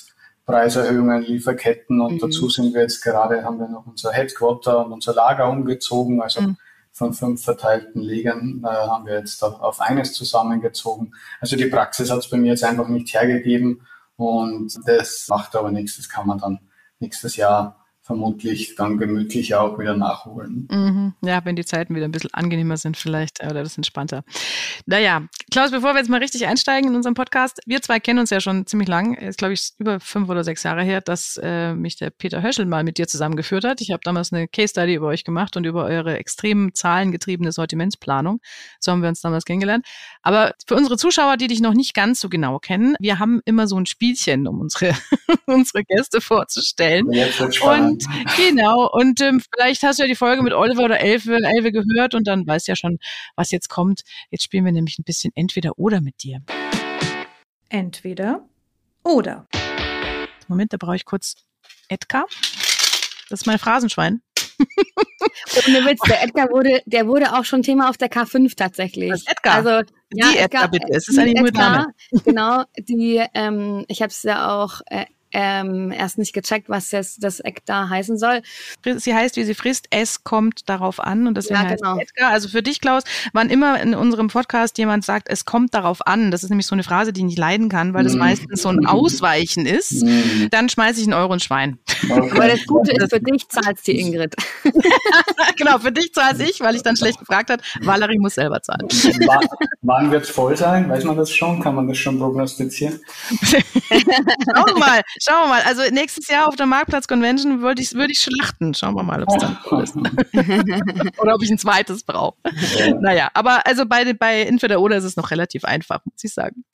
Preiserhöhungen, 0.46 1.22
Lieferketten 1.22 2.00
und 2.00 2.14
mhm. 2.14 2.18
dazu 2.20 2.48
sind 2.48 2.72
wir 2.74 2.82
jetzt 2.82 3.02
gerade, 3.02 3.42
haben 3.42 3.58
wir 3.58 3.68
noch 3.68 3.86
unser 3.86 4.12
Headquarter 4.12 4.86
und 4.86 4.92
unser 4.92 5.14
Lager 5.14 5.50
umgezogen, 5.50 6.22
also 6.22 6.42
mhm. 6.42 6.56
von 6.92 7.12
fünf 7.12 7.42
verteilten 7.42 8.00
Legern 8.00 8.62
äh, 8.64 8.68
haben 8.68 9.06
wir 9.06 9.18
jetzt 9.18 9.42
auf, 9.42 9.60
auf 9.60 9.80
eines 9.80 10.12
zusammengezogen. 10.12 11.12
Also 11.40 11.56
die 11.56 11.66
Praxis 11.66 12.08
hat 12.08 12.20
es 12.20 12.30
bei 12.30 12.36
mir 12.36 12.50
jetzt 12.50 12.62
einfach 12.62 12.86
nicht 12.86 13.12
hergegeben 13.12 13.80
und 14.16 14.78
das 14.86 15.26
macht 15.28 15.56
aber 15.56 15.70
nichts, 15.70 15.96
das 15.96 16.08
kann 16.08 16.26
man 16.26 16.38
dann 16.38 16.60
nächstes 16.98 17.36
Jahr 17.36 17.81
vermutlich 18.02 18.74
dann 18.74 18.98
gemütlich 18.98 19.54
auch 19.54 19.78
wieder 19.78 19.96
nachholen. 19.96 20.66
Mhm. 20.70 21.14
Ja, 21.22 21.44
wenn 21.44 21.54
die 21.54 21.64
Zeiten 21.64 21.94
wieder 21.94 22.04
ein 22.04 22.12
bisschen 22.12 22.34
angenehmer 22.34 22.76
sind 22.76 22.96
vielleicht 22.96 23.42
oder 23.44 23.62
das 23.62 23.76
entspannter. 23.76 24.24
Naja, 24.86 25.22
Klaus, 25.52 25.70
bevor 25.70 25.94
wir 25.94 25.98
jetzt 25.98 26.10
mal 26.10 26.18
richtig 26.18 26.46
einsteigen 26.46 26.90
in 26.90 26.96
unserem 26.96 27.14
Podcast, 27.14 27.60
wir 27.64 27.80
zwei 27.80 28.00
kennen 28.00 28.18
uns 28.18 28.30
ja 28.30 28.40
schon 28.40 28.66
ziemlich 28.66 28.88
lang, 28.88 29.14
ist 29.14 29.38
glaube 29.38 29.54
ich 29.54 29.70
über 29.78 30.00
fünf 30.00 30.28
oder 30.28 30.42
sechs 30.42 30.64
Jahre 30.64 30.82
her, 30.82 31.00
dass 31.00 31.38
äh, 31.40 31.74
mich 31.74 31.96
der 31.96 32.10
Peter 32.10 32.42
Höschel 32.42 32.66
mal 32.66 32.82
mit 32.82 32.98
dir 32.98 33.06
zusammengeführt 33.06 33.64
hat. 33.64 33.80
Ich 33.80 33.92
habe 33.92 34.00
damals 34.02 34.32
eine 34.32 34.48
Case 34.48 34.70
Study 34.70 34.94
über 34.94 35.06
euch 35.06 35.22
gemacht 35.22 35.56
und 35.56 35.64
über 35.64 35.84
eure 35.84 36.18
extrem 36.18 36.74
zahlengetriebene 36.74 37.52
Sortimentsplanung. 37.52 38.40
So 38.80 38.90
haben 38.90 39.02
wir 39.02 39.10
uns 39.10 39.20
damals 39.20 39.44
kennengelernt. 39.44 39.86
Aber 40.22 40.54
für 40.66 40.74
unsere 40.74 40.96
Zuschauer, 40.96 41.36
die 41.36 41.46
dich 41.46 41.60
noch 41.60 41.74
nicht 41.74 41.94
ganz 41.94 42.20
so 42.20 42.28
genau 42.28 42.58
kennen, 42.58 42.96
wir 42.98 43.20
haben 43.20 43.40
immer 43.44 43.68
so 43.68 43.78
ein 43.78 43.86
Spielchen, 43.86 44.48
um 44.48 44.60
unsere, 44.60 44.94
unsere 45.46 45.84
Gäste 45.84 46.20
vorzustellen. 46.20 47.12
Jetzt 47.12 47.38
wird 47.38 47.54
spannend. 47.54 47.92
Und 47.92 48.01
genau, 48.36 48.88
und 48.92 49.20
ähm, 49.20 49.42
vielleicht 49.54 49.82
hast 49.82 49.98
du 49.98 50.04
ja 50.04 50.08
die 50.08 50.14
Folge 50.14 50.42
mit 50.42 50.52
Oliver 50.52 50.84
oder 50.84 51.00
Elfe, 51.00 51.38
Elfe 51.42 51.72
gehört 51.72 52.14
und 52.14 52.26
dann 52.26 52.46
weißt 52.46 52.68
ja 52.68 52.76
schon, 52.76 52.98
was 53.36 53.50
jetzt 53.50 53.68
kommt. 53.68 54.02
Jetzt 54.30 54.44
spielen 54.44 54.64
wir 54.64 54.72
nämlich 54.72 54.98
ein 54.98 55.04
bisschen 55.04 55.32
entweder 55.34 55.78
oder 55.78 56.00
mit 56.00 56.22
dir. 56.22 56.40
Entweder 57.68 58.46
oder. 59.04 59.46
Moment, 60.48 60.72
da 60.72 60.76
brauche 60.76 60.96
ich 60.96 61.04
kurz 61.04 61.36
Edgar. 61.88 62.26
Das 63.30 63.40
ist 63.40 63.46
mein 63.46 63.58
Phrasenschwein. 63.58 64.22
Ohne 65.66 65.84
Witz, 65.86 66.00
der 66.08 66.22
Edgar 66.22 66.50
wurde, 66.50 66.82
der 66.86 67.06
wurde 67.06 67.32
auch 67.34 67.44
schon 67.44 67.62
Thema 67.62 67.88
auf 67.88 67.96
der 67.96 68.10
K5 68.10 68.54
tatsächlich. 68.56 69.10
Das 69.10 69.26
Edgar. 69.26 69.54
Also, 69.54 69.90
die 70.12 70.18
ja, 70.18 70.26
Edgar, 70.30 70.44
Edgar 70.44 70.68
bitte. 70.68 70.86
Es 70.90 71.08
ist 71.08 71.18
eine 71.18 71.34
junge 71.34 71.52
Dame. 71.52 71.86
Genau, 72.24 72.64
die, 72.78 73.22
ähm, 73.34 73.84
ich 73.88 74.02
habe 74.02 74.10
es 74.10 74.22
ja 74.22 74.62
auch 74.62 74.80
äh, 74.86 75.06
ähm, 75.32 75.90
erst 75.92 76.18
nicht 76.18 76.32
gecheckt, 76.32 76.68
was 76.68 76.90
jetzt 76.90 77.22
das 77.22 77.40
Eck 77.40 77.62
da 77.64 77.88
heißen 77.88 78.18
soll. 78.18 78.42
Sie 78.84 79.14
heißt, 79.14 79.36
wie 79.36 79.44
sie 79.44 79.54
frisst, 79.54 79.86
es 79.90 80.24
kommt 80.24 80.68
darauf 80.68 81.00
an 81.00 81.26
und 81.26 81.36
deswegen 81.36 81.62
ja, 81.62 81.74
genau. 81.74 81.96
heißt 81.96 82.10
Edgar. 82.10 82.30
Also 82.30 82.48
für 82.48 82.62
dich, 82.62 82.80
Klaus, 82.80 83.02
wann 83.32 83.50
immer 83.50 83.80
in 83.80 83.94
unserem 83.94 84.28
Podcast 84.28 84.78
jemand 84.78 85.04
sagt, 85.04 85.28
es 85.30 85.44
kommt 85.44 85.74
darauf 85.74 86.06
an, 86.06 86.30
das 86.30 86.42
ist 86.42 86.50
nämlich 86.50 86.66
so 86.66 86.74
eine 86.74 86.82
Phrase, 86.82 87.12
die 87.12 87.20
ich 87.20 87.26
nicht 87.26 87.38
leiden 87.38 87.68
kann, 87.68 87.94
weil 87.94 88.04
das 88.04 88.14
mhm. 88.14 88.20
meistens 88.20 88.62
so 88.62 88.68
ein 88.68 88.86
Ausweichen 88.86 89.66
ist, 89.66 90.02
mhm. 90.02 90.48
dann 90.50 90.68
schmeiße 90.68 91.00
ich 91.00 91.06
einen 91.06 91.14
Euro 91.14 91.34
ins 91.34 91.44
Schwein. 91.44 91.78
Okay. 92.08 92.30
Aber 92.30 92.48
das 92.48 92.64
Gute 92.66 92.92
ist, 92.92 93.10
für 93.10 93.20
dich 93.20 93.48
zahlt 93.48 93.86
die 93.86 93.98
Ingrid. 93.98 94.34
genau, 95.56 95.78
für 95.78 95.92
dich 95.92 96.12
zahlst 96.12 96.42
ich, 96.42 96.60
weil 96.60 96.74
ich 96.74 96.82
dann 96.82 96.96
schlecht 96.96 97.18
gefragt 97.18 97.50
habe. 97.50 97.62
Valerie 97.80 98.18
muss 98.18 98.34
selber 98.34 98.60
zahlen. 98.62 98.88
wann 99.82 100.10
wird 100.10 100.24
es 100.24 100.30
voll 100.30 100.56
sein? 100.56 100.88
Weiß 100.88 101.04
man 101.04 101.16
das 101.16 101.30
schon? 101.30 101.60
Kann 101.60 101.74
man 101.74 101.88
das 101.88 101.98
schon 101.98 102.18
prognostizieren? 102.18 103.00
Schauen 103.40 104.66
wir 104.66 104.78
mal. 104.78 105.02
Schauen 105.24 105.44
wir 105.44 105.48
mal. 105.48 105.62
Also 105.62 105.82
nächstes 105.92 106.26
Jahr 106.26 106.48
auf 106.48 106.56
der 106.56 106.66
Marktplatz-Convention 106.66 107.62
würde 107.62 107.80
ich, 107.80 107.94
würd 107.94 108.10
ich 108.10 108.20
schlachten. 108.20 108.74
Schauen 108.74 108.94
wir 108.94 109.04
mal, 109.04 109.22
ob 109.22 109.28
es 109.28 109.36
dann 109.36 109.56
cool 109.70 109.84
ist. 109.84 109.96
oder 111.20 111.34
ob 111.34 111.42
ich 111.42 111.50
ein 111.50 111.58
zweites 111.58 112.02
brauche. 112.02 112.36
Ja. 112.76 112.94
Naja, 113.00 113.28
aber 113.32 113.64
also 113.64 113.86
bei, 113.86 114.12
bei 114.14 114.42
Entweder 114.42 114.80
oder 114.80 114.96
ist 114.96 115.04
es 115.04 115.16
noch 115.16 115.30
relativ 115.30 115.64
einfach, 115.64 116.04
muss 116.04 116.24
ich 116.24 116.34
sagen. 116.34 116.64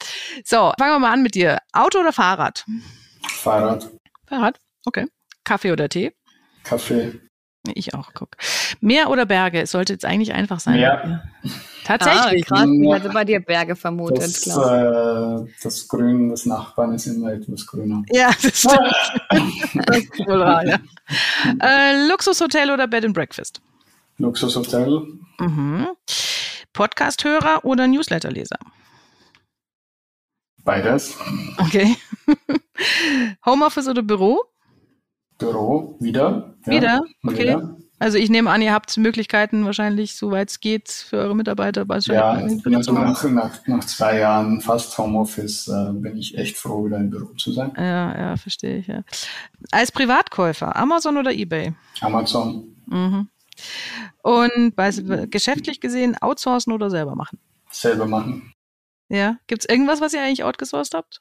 So, 0.44 0.72
fangen 0.78 0.94
wir 0.94 0.98
mal 0.98 1.12
an 1.12 1.22
mit 1.22 1.34
dir. 1.34 1.58
Auto 1.72 1.98
oder 1.98 2.12
Fahrrad? 2.12 2.64
Fahrrad. 3.26 3.90
Fahrrad, 4.26 4.58
okay. 4.86 5.06
Kaffee 5.44 5.72
oder 5.72 5.90
Tee? 5.90 6.14
Kaffee. 6.64 7.20
Ich 7.74 7.94
auch, 7.94 8.12
guck. 8.14 8.36
Meer 8.80 9.10
oder 9.10 9.26
Berge? 9.26 9.62
Es 9.62 9.72
sollte 9.72 9.92
jetzt 9.92 10.04
eigentlich 10.04 10.32
einfach 10.32 10.60
sein. 10.60 10.78
Ja. 10.78 11.22
Tatsächlich. 11.84 12.44
Ah, 12.50 12.56
krass, 12.56 12.68
ich 12.70 12.92
hatte 12.92 13.08
bei 13.10 13.24
dir 13.24 13.40
Berge 13.40 13.74
vermutet, 13.74 14.22
das, 14.22 14.46
äh, 14.46 15.46
das 15.62 15.88
Grün 15.88 16.28
des 16.28 16.44
Nachbarn 16.44 16.92
ist 16.92 17.06
immer 17.06 17.32
etwas 17.32 17.66
grüner. 17.66 18.02
Ja, 18.10 18.30
das 18.42 18.58
stimmt. 18.58 18.94
das 19.86 19.96
ist 19.96 20.26
wohl 20.26 20.40
wahr, 20.40 20.66
ja. 20.66 20.78
Äh, 21.62 22.06
Luxushotel 22.08 22.70
oder 22.70 22.86
Bed 22.86 23.06
and 23.06 23.14
Breakfast? 23.14 23.62
Luxushotel. 24.18 25.06
Mhm. 25.38 25.88
Podcast-Hörer 26.74 27.64
oder 27.64 27.86
Newsletterleser? 27.86 28.58
Beides. 30.64 31.16
Okay. 31.56 31.96
Homeoffice 33.46 33.88
oder 33.88 34.02
Büro? 34.02 34.44
Büro, 35.38 35.96
wieder. 36.00 36.56
Ja, 36.66 36.72
wieder? 36.72 37.00
Okay. 37.24 37.38
Wieder. 37.38 37.76
Also 38.00 38.16
ich 38.16 38.30
nehme 38.30 38.50
an, 38.50 38.62
ihr 38.62 38.72
habt 38.72 38.96
Möglichkeiten 38.96 39.64
wahrscheinlich, 39.64 40.16
soweit 40.16 40.50
es 40.50 40.60
geht, 40.60 40.88
für 40.88 41.16
eure 41.16 41.34
Mitarbeiter. 41.34 41.84
Ja, 42.06 42.46
ich 42.46 42.62
bin 42.62 42.76
also 42.76 42.92
nach, 42.92 43.24
nach, 43.24 43.66
nach 43.66 43.84
zwei 43.84 44.18
Jahren 44.20 44.60
fast 44.60 44.96
Homeoffice 44.98 45.66
äh, 45.66 45.92
bin 45.92 46.16
ich 46.16 46.38
echt 46.38 46.56
froh, 46.56 46.86
wieder 46.86 46.98
im 46.98 47.10
Büro 47.10 47.34
zu 47.34 47.52
sein. 47.52 47.72
Ja, 47.76 48.16
ja, 48.16 48.36
verstehe 48.36 48.78
ich. 48.78 48.86
Ja. 48.86 49.02
Als 49.72 49.90
Privatkäufer, 49.90 50.76
Amazon 50.76 51.16
oder 51.16 51.32
eBay? 51.32 51.74
Amazon. 52.00 52.76
Mhm. 52.86 53.28
Und 54.22 54.76
bei, 54.76 54.90
geschäftlich 55.26 55.80
gesehen, 55.80 56.16
outsourcen 56.20 56.72
oder 56.72 56.90
selber 56.90 57.16
machen? 57.16 57.40
Selber 57.70 58.06
machen. 58.06 58.52
Ja, 59.08 59.38
gibt 59.48 59.62
es 59.62 59.68
irgendwas, 59.68 60.00
was 60.00 60.12
ihr 60.12 60.22
eigentlich 60.22 60.44
outgesourced 60.44 60.94
habt? 60.94 61.20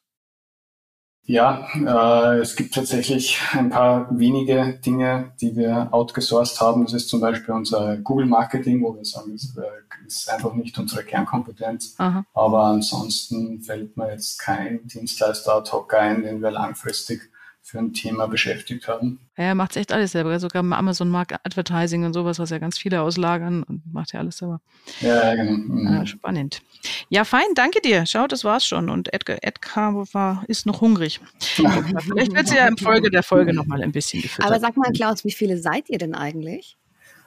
Ja, 1.29 1.67
äh, 1.75 2.39
es 2.39 2.55
gibt 2.55 2.73
tatsächlich 2.73 3.37
ein 3.51 3.69
paar 3.69 4.07
wenige 4.17 4.79
Dinge, 4.85 5.33
die 5.41 5.57
wir 5.57 5.89
outgesourced 5.91 6.61
haben. 6.61 6.85
Das 6.85 6.93
ist 6.93 7.09
zum 7.09 7.19
Beispiel 7.19 7.53
unser 7.53 7.97
Google 7.97 8.27
Marketing, 8.27 8.81
wo 8.81 8.95
wir 8.95 9.03
sagen, 9.03 9.33
das 9.33 9.53
äh, 9.57 10.05
ist 10.07 10.29
einfach 10.29 10.53
nicht 10.53 10.79
unsere 10.79 11.03
Kernkompetenz. 11.03 11.95
Aha. 11.97 12.23
Aber 12.33 12.63
ansonsten 12.63 13.61
fällt 13.61 13.97
mir 13.97 14.09
jetzt 14.09 14.39
kein 14.39 14.87
Dienstleister 14.87 15.55
ad 15.55 15.69
hoc 15.69 15.93
ein, 15.95 16.23
den 16.23 16.41
wir 16.41 16.49
langfristig 16.49 17.29
für 17.67 17.79
ein 17.79 17.91
Thema 17.91 18.27
beschäftigt 18.27 18.87
haben. 18.87 19.19
Ja, 19.37 19.43
er 19.43 19.55
macht 19.55 19.75
echt 19.75 19.91
alles 19.91 20.13
selber. 20.13 20.39
Sogar 20.39 20.63
Amazon 20.63 21.09
mag 21.09 21.33
Advertising 21.43 22.05
und 22.05 22.13
sowas, 22.13 22.39
was 22.39 22.49
ja 22.49 22.59
ganz 22.59 22.77
viele 22.77 23.01
auslagern 23.01 23.63
und 23.63 23.81
macht 23.91 24.13
ja 24.13 24.21
alles 24.21 24.37
selber. 24.37 24.61
Ja, 25.01 25.35
genau. 25.35 25.51
Mhm. 25.51 25.93
Ja, 25.93 26.05
spannend. 26.05 26.61
Ja, 27.09 27.25
fein, 27.25 27.43
danke 27.55 27.81
dir. 27.81 28.05
Schau, 28.05 28.25
das 28.25 28.45
war's 28.45 28.65
schon. 28.65 28.89
Und 28.89 29.13
Edgar, 29.13 29.39
Edgar 29.41 29.93
war, 30.13 30.45
ist 30.47 30.65
noch 30.65 30.79
hungrig. 30.79 31.19
Vielleicht 31.39 32.33
wird 32.33 32.47
sie 32.47 32.55
ja 32.55 32.69
im 32.69 32.77
Folge 32.77 33.09
der 33.11 33.21
Folge 33.21 33.53
nochmal 33.53 33.83
ein 33.83 33.91
bisschen 33.91 34.21
gefüttert. 34.21 34.49
Aber 34.49 34.61
sag 34.61 34.77
mal, 34.77 34.93
Klaus, 34.93 35.25
wie 35.25 35.33
viele 35.33 35.57
seid 35.57 35.89
ihr 35.89 35.97
denn 35.97 36.15
eigentlich? 36.15 36.77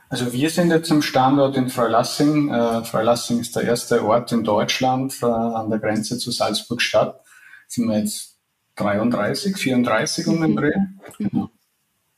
Also 0.09 0.33
wir 0.33 0.49
sind 0.49 0.71
jetzt 0.71 0.91
im 0.91 1.03
Standort 1.03 1.55
in 1.59 1.69
Freilassing. 1.69 2.49
Äh, 2.51 2.83
Freilassing 2.85 3.41
ist 3.41 3.57
der 3.57 3.65
erste 3.65 4.03
Ort 4.03 4.33
in 4.33 4.43
Deutschland 4.43 5.15
äh, 5.21 5.27
an 5.27 5.69
der 5.69 5.81
Grenze 5.81 6.17
zu 6.17 6.31
Salzburg-Stadt. 6.31 7.21
Sind 7.69 7.89
wir 7.89 7.99
jetzt 7.99 8.40
33, 8.81 9.57
34 9.57 10.27
um 10.27 10.41
den 10.41 10.57
Dreh. 10.57 10.73
Genau. 11.19 11.51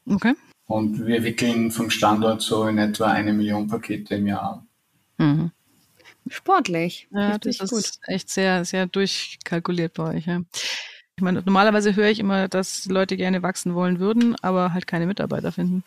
Okay. 0.07 0.35
Und 0.66 1.07
wir 1.07 1.23
wickeln 1.23 1.71
vom 1.71 1.90
Standort 1.90 2.42
so 2.42 2.66
in 2.66 2.78
etwa 2.78 3.07
eine 3.07 3.33
Million 3.33 3.69
Pakete 3.69 4.14
im 4.14 4.26
Jahr. 4.26 4.64
Mhm. 5.19 5.50
Sportlich. 6.28 7.09
Ja, 7.11 7.38
das 7.38 7.61
ist 7.61 7.71
gut. 7.71 7.90
echt 8.07 8.31
sehr, 8.31 8.64
sehr 8.64 8.87
durchkalkuliert 8.87 9.95
bei 9.95 10.14
euch. 10.14 10.26
Ja. 10.26 10.42
Ich 11.16 11.23
meine, 11.23 11.42
normalerweise 11.42 11.95
höre 11.95 12.09
ich 12.09 12.19
immer, 12.21 12.49
dass 12.49 12.87
Leute 12.87 13.19
gerne 13.19 13.42
wachsen 13.42 13.75
wollen 13.75 14.00
würden, 14.00 14.35
aber 14.40 14.73
halt 14.73 14.87
keine 14.87 15.07
Mitarbeiter 15.07 15.52
finden. 15.52 15.85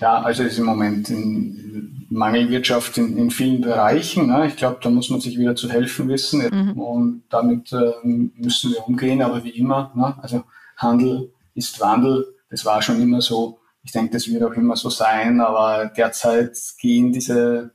Ja, 0.00 0.22
also 0.22 0.44
ist 0.44 0.58
im 0.58 0.66
Moment 0.66 1.10
in 1.10 2.06
Mangelwirtschaft 2.10 2.96
in, 2.98 3.16
in 3.18 3.30
vielen 3.30 3.60
Bereichen. 3.60 4.28
Ne? 4.28 4.46
Ich 4.46 4.56
glaube, 4.56 4.78
da 4.80 4.88
muss 4.88 5.10
man 5.10 5.20
sich 5.20 5.36
wieder 5.36 5.56
zu 5.56 5.68
helfen 5.68 6.08
wissen 6.08 6.48
mhm. 6.48 6.80
und 6.80 7.22
damit 7.28 7.72
äh, 7.72 7.92
müssen 8.04 8.70
wir 8.70 8.86
umgehen. 8.86 9.20
Aber 9.20 9.42
wie 9.42 9.50
immer, 9.50 9.90
ne? 9.96 10.14
also 10.22 10.44
Handel 10.76 11.32
ist 11.54 11.80
Wandel. 11.80 12.26
Das 12.48 12.64
war 12.64 12.82
schon 12.82 13.02
immer 13.02 13.20
so. 13.20 13.58
Ich 13.82 13.90
denke, 13.90 14.12
das 14.12 14.28
wird 14.28 14.44
auch 14.44 14.52
immer 14.52 14.76
so 14.76 14.90
sein. 14.90 15.40
Aber 15.40 15.86
derzeit 15.96 16.56
gehen 16.80 17.12
diese 17.12 17.72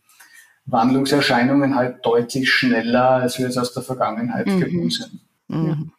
Wandlungserscheinungen 0.66 1.76
halt 1.76 2.06
deutlich 2.06 2.50
schneller, 2.50 3.10
als 3.10 3.40
wir 3.40 3.48
es 3.48 3.58
aus 3.58 3.74
der 3.74 3.84
Vergangenheit 3.84 4.48
mhm. 4.48 4.60
gewohnt 4.62 4.94
sind. 4.94 5.20
Mhm. 5.50 5.92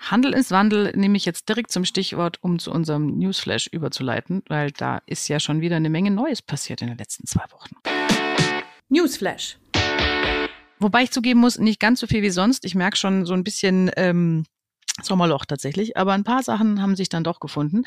Handel 0.00 0.32
ist 0.32 0.50
Wandel 0.50 0.92
nehme 0.96 1.16
ich 1.16 1.26
jetzt 1.26 1.48
direkt 1.48 1.70
zum 1.70 1.84
Stichwort, 1.84 2.38
um 2.40 2.58
zu 2.58 2.72
unserem 2.72 3.18
Newsflash 3.18 3.66
überzuleiten, 3.66 4.42
weil 4.48 4.70
da 4.70 5.02
ist 5.04 5.28
ja 5.28 5.38
schon 5.38 5.60
wieder 5.60 5.76
eine 5.76 5.90
Menge 5.90 6.10
Neues 6.10 6.40
passiert 6.40 6.80
in 6.80 6.88
den 6.88 6.96
letzten 6.96 7.26
zwei 7.26 7.44
Wochen. 7.50 7.76
Newsflash. 8.88 9.58
Wobei 10.78 11.02
ich 11.02 11.10
zugeben 11.10 11.40
muss, 11.40 11.58
nicht 11.58 11.78
ganz 11.78 12.00
so 12.00 12.06
viel 12.06 12.22
wie 12.22 12.30
sonst. 12.30 12.64
Ich 12.64 12.74
merke 12.74 12.96
schon 12.96 13.26
so 13.26 13.34
ein 13.34 13.44
bisschen 13.44 13.90
ähm, 13.96 14.44
Sommerloch 15.04 15.44
tatsächlich, 15.44 15.96
aber 15.96 16.12
ein 16.12 16.24
paar 16.24 16.42
Sachen 16.42 16.80
haben 16.82 16.96
sich 16.96 17.08
dann 17.08 17.24
doch 17.24 17.40
gefunden. 17.40 17.84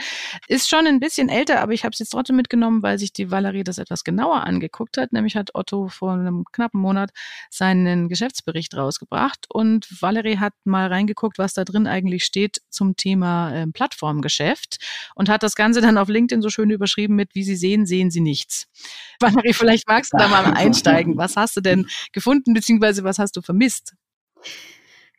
Ist 0.47 0.69
schon 0.69 0.87
ein 0.87 0.99
bisschen 0.99 1.29
älter, 1.29 1.61
aber 1.61 1.73
ich 1.73 1.83
habe 1.83 1.93
es 1.93 1.99
jetzt 1.99 2.09
trotzdem 2.09 2.35
mitgenommen, 2.35 2.83
weil 2.83 2.99
sich 2.99 3.13
die 3.13 3.31
Valerie 3.31 3.63
das 3.63 3.77
etwas 3.77 4.03
genauer 4.03 4.43
angeguckt 4.43 4.97
hat. 4.97 5.13
Nämlich 5.13 5.35
hat 5.35 5.51
Otto 5.53 5.87
vor 5.87 6.13
einem 6.13 6.45
knappen 6.51 6.79
Monat 6.79 7.11
seinen 7.49 8.09
Geschäftsbericht 8.09 8.75
rausgebracht 8.75 9.45
und 9.49 9.87
Valerie 10.01 10.37
hat 10.37 10.53
mal 10.63 10.87
reingeguckt, 10.87 11.37
was 11.37 11.53
da 11.53 11.63
drin 11.63 11.87
eigentlich 11.87 12.25
steht 12.25 12.61
zum 12.69 12.95
Thema 12.95 13.53
äh, 13.53 13.67
Plattformgeschäft 13.67 14.77
und 15.15 15.29
hat 15.29 15.43
das 15.43 15.55
Ganze 15.55 15.81
dann 15.81 15.97
auf 15.97 16.09
LinkedIn 16.09 16.41
so 16.41 16.49
schön 16.49 16.69
überschrieben 16.69 17.15
mit, 17.15 17.35
wie 17.35 17.43
Sie 17.43 17.55
sehen, 17.55 17.85
sehen 17.85 18.11
Sie 18.11 18.21
nichts. 18.21 18.67
Valerie, 19.19 19.53
vielleicht 19.53 19.87
magst 19.87 20.13
du 20.13 20.17
da 20.17 20.27
mal 20.27 20.45
einsteigen. 20.53 21.17
Was 21.17 21.35
hast 21.35 21.55
du 21.57 21.61
denn 21.61 21.87
gefunden, 22.11 22.53
beziehungsweise 22.53 23.03
was 23.03 23.19
hast 23.19 23.35
du 23.35 23.41
vermisst? 23.41 23.93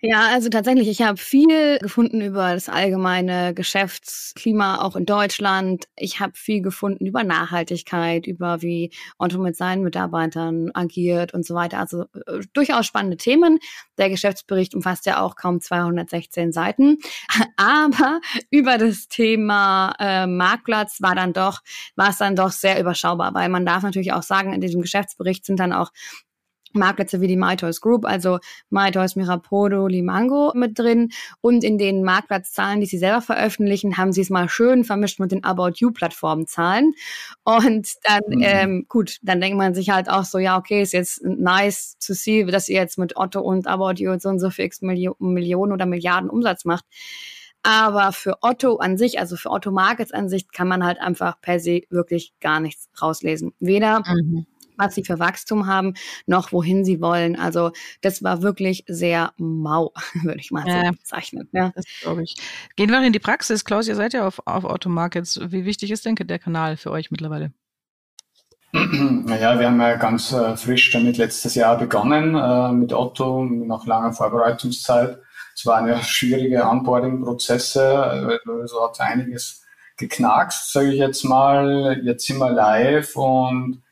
Ja, 0.07 0.29
also 0.29 0.51
tatsächlich, 0.51 0.89
ich 0.89 1.01
habe 1.01 1.17
viel 1.17 1.79
gefunden 1.79 2.21
über 2.21 2.53
das 2.53 2.69
allgemeine 2.69 3.55
Geschäftsklima 3.55 4.83
auch 4.83 4.97
in 4.97 5.07
Deutschland. 5.07 5.87
Ich 5.97 6.21
habe 6.21 6.35
viel 6.37 6.61
gefunden 6.61 7.07
über 7.07 7.25
Nachhaltigkeit, 7.25 8.27
über 8.27 8.61
wie 8.61 8.93
Otto 9.17 9.39
mit 9.39 9.57
seinen 9.57 9.83
Mitarbeitern 9.83 10.71
agiert 10.75 11.33
und 11.33 11.47
so 11.47 11.55
weiter. 11.55 11.79
Also 11.79 12.03
äh, 12.27 12.41
durchaus 12.53 12.85
spannende 12.85 13.17
Themen. 13.17 13.61
Der 13.97 14.11
Geschäftsbericht 14.11 14.75
umfasst 14.75 15.07
ja 15.07 15.23
auch 15.23 15.37
kaum 15.37 15.63
216 15.63 16.53
Seiten. 16.53 16.99
Aber 17.57 18.21
über 18.51 18.77
das 18.77 19.09
Thema 19.09 19.95
äh, 19.99 20.27
Marktplatz 20.27 21.01
war 21.01 21.15
dann 21.15 21.33
doch, 21.33 21.61
war 21.97 22.11
es 22.11 22.19
dann 22.19 22.37
doch 22.37 22.53
sehr 22.53 22.79
überschaubar, 22.79 23.33
weil 23.33 23.49
man 23.49 23.65
darf 23.65 23.83
natürlich 23.83 24.13
auch 24.13 24.23
sagen, 24.23 24.53
in 24.53 24.61
diesem 24.61 24.83
Geschäftsbericht 24.83 25.47
sind 25.47 25.61
dann 25.61 25.73
auch 25.73 25.93
Marktplätze 26.75 27.21
wie 27.21 27.27
die 27.27 27.37
MyToys 27.37 27.81
Group, 27.81 28.05
also 28.05 28.39
MyToys, 28.71 29.17
Mirapodo, 29.17 29.87
Limango 29.87 30.53
mit 30.55 30.79
drin. 30.79 31.11
Und 31.41 31.65
in 31.65 31.79
den 31.79 32.03
Marktplatzzahlen, 32.05 32.81
die 32.81 32.87
sie 32.87 32.99
selber 32.99 33.21
veröffentlichen, 33.21 33.97
haben 33.97 34.13
sie 34.13 34.21
es 34.21 34.31
mal 34.31 34.49
schön 34.49 34.85
vermischt 34.85 35.21
mit 35.21 35.33
den 35.33 35.45
About 35.45 35.73
You-Plattformzahlen. 35.77 36.95
Und 37.45 37.89
dann, 38.03 38.23
mhm. 38.29 38.43
ähm, 38.43 38.87
gut, 38.89 39.19
dann 39.23 39.41
denkt 39.41 39.59
man 39.59 39.75
sich 39.75 39.91
halt 39.91 40.09
auch 40.09 40.25
so, 40.25 40.39
ja, 40.39 40.57
okay, 40.57 40.83
ist 40.83 40.93
jetzt 40.93 41.23
nice 41.25 41.97
to 42.05 42.15
see, 42.15 42.45
dass 42.45 42.69
ihr 42.69 42.81
jetzt 42.81 42.99
mit 42.99 43.17
Otto 43.17 43.41
und 43.41 43.67
About 43.67 43.95
You 43.97 44.19
so 44.19 44.29
und 44.29 44.39
so 44.39 44.51
viel 44.51 44.67
X 44.67 44.81
Millionen 44.83 45.73
oder 45.73 45.87
Milliarden 45.87 46.31
Umsatz 46.31 46.65
macht. 46.65 46.85
Aber 47.63 48.13
für 48.13 48.37
Otto 48.43 48.77
an 48.77 48.99
sich, 48.99 49.19
also 49.19 49.37
für 49.37 49.51
Otto 49.51 49.71
Markets 49.71 50.13
an 50.13 50.29
sich, 50.29 50.51
kann 50.53 50.69
man 50.69 50.85
halt 50.85 51.01
einfach 51.01 51.41
per 51.41 51.59
se 51.59 51.81
wirklich 51.89 52.35
gar 52.39 52.61
nichts 52.61 52.91
rauslesen. 53.01 53.55
Weder 53.59 54.01
mhm 54.01 54.47
was 54.77 54.95
sie 54.95 55.05
für 55.05 55.19
Wachstum 55.19 55.67
haben, 55.67 55.95
noch 56.27 56.53
wohin 56.53 56.85
sie 56.85 57.01
wollen. 57.01 57.37
Also 57.39 57.73
das 58.01 58.23
war 58.23 58.43
wirklich 58.43 58.85
sehr 58.87 59.33
mau, 59.37 59.93
würde 60.23 60.41
ich 60.41 60.51
mal 60.51 60.67
ja, 60.67 60.87
so 60.87 60.93
bezeichnen. 60.93 61.49
Ja. 61.53 61.73
Das 61.75 61.85
glaube 62.01 62.23
ich. 62.23 62.37
Gehen 62.77 62.91
wir 62.91 63.05
in 63.05 63.13
die 63.13 63.19
Praxis. 63.19 63.65
Klaus, 63.65 63.89
ihr 63.89 63.97
seid 63.97 64.13
ja 64.13 64.27
auf, 64.27 64.41
auf 64.47 64.65
Automarkets. 64.65 65.41
Wie 65.47 65.65
wichtig 65.65 65.91
ist, 65.91 66.05
denke 66.05 66.25
der 66.25 66.39
Kanal 66.39 66.77
für 66.77 66.91
euch 66.91 67.11
mittlerweile? 67.11 67.53
Naja, 68.75 69.59
wir 69.59 69.69
haben 69.69 69.81
ja 69.81 69.95
ganz 69.97 70.33
äh, 70.33 70.57
frisch 70.57 70.91
damit 70.91 71.17
letztes 71.17 71.55
Jahr 71.55 71.79
begonnen 71.79 72.35
äh, 72.35 72.73
mit 72.73 72.93
Otto, 72.93 73.45
nach 73.45 73.87
langer 73.87 74.13
Vorbereitungszeit. 74.13 75.19
Es 75.55 75.65
waren 75.65 75.87
ja 75.87 76.03
schwierige 76.03 76.65
Onboarding-Prozesse, 76.65 78.41
also 78.45 78.85
hat 78.85 79.01
einiges 79.01 79.63
geknackst, 79.97 80.73
sage 80.73 80.93
ich 80.93 80.99
jetzt 80.99 81.25
mal. 81.25 82.01
Jetzt 82.03 82.27
sind 82.27 82.39
wir 82.39 82.51
live 82.51 83.15
und 83.15 83.84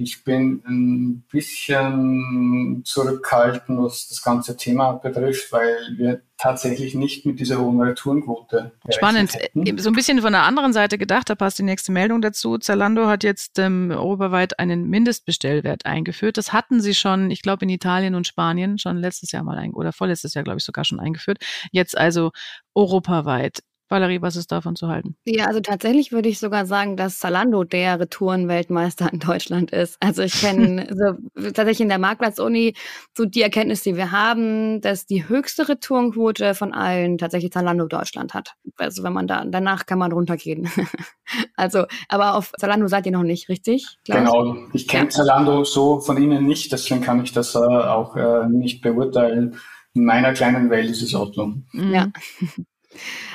ich 0.00 0.24
bin 0.24 0.62
ein 0.66 1.24
bisschen 1.30 2.82
zurückhaltend, 2.84 3.82
was 3.82 4.08
das 4.08 4.22
ganze 4.22 4.56
Thema 4.56 4.92
betrifft, 4.92 5.52
weil 5.52 5.76
wir 5.96 6.22
tatsächlich 6.38 6.94
nicht 6.94 7.26
mit 7.26 7.38
dieser 7.38 7.60
hohen 7.60 7.80
Retourenquote. 7.80 8.72
Spannend. 8.88 9.34
Hätten. 9.34 9.76
So 9.76 9.90
ein 9.90 9.94
bisschen 9.94 10.22
von 10.22 10.32
der 10.32 10.44
anderen 10.44 10.72
Seite 10.72 10.96
gedacht, 10.96 11.28
da 11.28 11.34
passt 11.34 11.58
die 11.58 11.64
nächste 11.64 11.92
Meldung 11.92 12.22
dazu. 12.22 12.56
Zalando 12.56 13.08
hat 13.08 13.24
jetzt 13.24 13.58
ähm, 13.58 13.90
europaweit 13.90 14.58
einen 14.58 14.88
Mindestbestellwert 14.88 15.84
eingeführt. 15.84 16.38
Das 16.38 16.54
hatten 16.54 16.80
sie 16.80 16.94
schon, 16.94 17.30
ich 17.30 17.42
glaube, 17.42 17.66
in 17.66 17.68
Italien 17.68 18.14
und 18.14 18.26
Spanien 18.26 18.78
schon 18.78 18.96
letztes 18.96 19.32
Jahr 19.32 19.42
mal 19.42 19.58
ein, 19.58 19.74
oder 19.74 19.92
vorletztes 19.92 20.32
Jahr, 20.32 20.44
glaube 20.44 20.58
ich, 20.58 20.64
sogar 20.64 20.84
schon 20.86 20.98
eingeführt. 20.98 21.38
Jetzt 21.72 21.96
also 21.96 22.30
europaweit. 22.74 23.60
Valerie, 23.90 24.22
was 24.22 24.36
ist 24.36 24.52
davon 24.52 24.76
zu 24.76 24.86
halten? 24.86 25.16
Ja, 25.24 25.46
also 25.46 25.60
tatsächlich 25.60 26.12
würde 26.12 26.28
ich 26.28 26.38
sogar 26.38 26.64
sagen, 26.64 26.96
dass 26.96 27.18
Zalando 27.18 27.64
der 27.64 27.98
Retourenweltmeister 27.98 29.12
in 29.12 29.18
Deutschland 29.18 29.72
ist. 29.72 29.96
Also 30.00 30.22
ich 30.22 30.40
kenne 30.40 30.86
so, 31.34 31.42
tatsächlich 31.42 31.80
in 31.80 31.88
der 31.88 31.98
Marktplatz-Uni 31.98 32.74
so 33.16 33.24
die 33.24 33.42
Erkenntnis, 33.42 33.82
die 33.82 33.96
wir 33.96 34.12
haben, 34.12 34.80
dass 34.80 35.06
die 35.06 35.28
höchste 35.28 35.68
Retourenquote 35.68 36.54
von 36.54 36.72
allen 36.72 37.18
tatsächlich 37.18 37.50
Zalando 37.50 37.86
Deutschland 37.86 38.32
hat. 38.32 38.54
Also 38.76 39.02
wenn 39.02 39.12
man 39.12 39.26
da, 39.26 39.44
danach 39.44 39.86
kann 39.86 39.98
man 39.98 40.12
runtergehen. 40.12 40.70
also, 41.56 41.86
aber 42.08 42.36
auf 42.36 42.52
Zalando 42.60 42.86
seid 42.86 43.06
ihr 43.06 43.12
noch 43.12 43.24
nicht, 43.24 43.48
richtig? 43.48 43.98
Klaus? 44.04 44.18
Genau, 44.18 44.56
ich 44.72 44.86
kenne 44.86 45.04
ja. 45.04 45.10
Zalando 45.10 45.64
so 45.64 45.98
von 45.98 46.16
Ihnen 46.22 46.46
nicht, 46.46 46.70
deswegen 46.70 47.00
kann 47.00 47.24
ich 47.24 47.32
das 47.32 47.56
äh, 47.56 47.58
auch 47.58 48.14
äh, 48.14 48.46
nicht 48.48 48.82
beurteilen. 48.82 49.56
In 49.94 50.04
meiner 50.04 50.32
kleinen 50.32 50.70
Welt 50.70 50.88
ist 50.88 51.02
es 51.02 51.14
Ordnung. 51.14 51.66
Ja. 51.72 52.06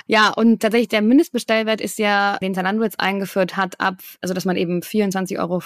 Ja, 0.08 0.32
und 0.34 0.62
tatsächlich 0.62 0.90
der 0.90 1.02
Mindestbestellwert 1.02 1.82
ist 1.82 1.98
ja, 1.98 2.38
den 2.38 2.54
Zalando 2.54 2.84
jetzt 2.84 3.00
eingeführt 3.00 3.58
hat, 3.58 3.80
ab, 3.80 3.96
also 4.22 4.34
dass 4.34 4.46
man 4.46 4.58
eben 4.58 4.82
24,95 4.82 5.40
Euro 5.40 5.62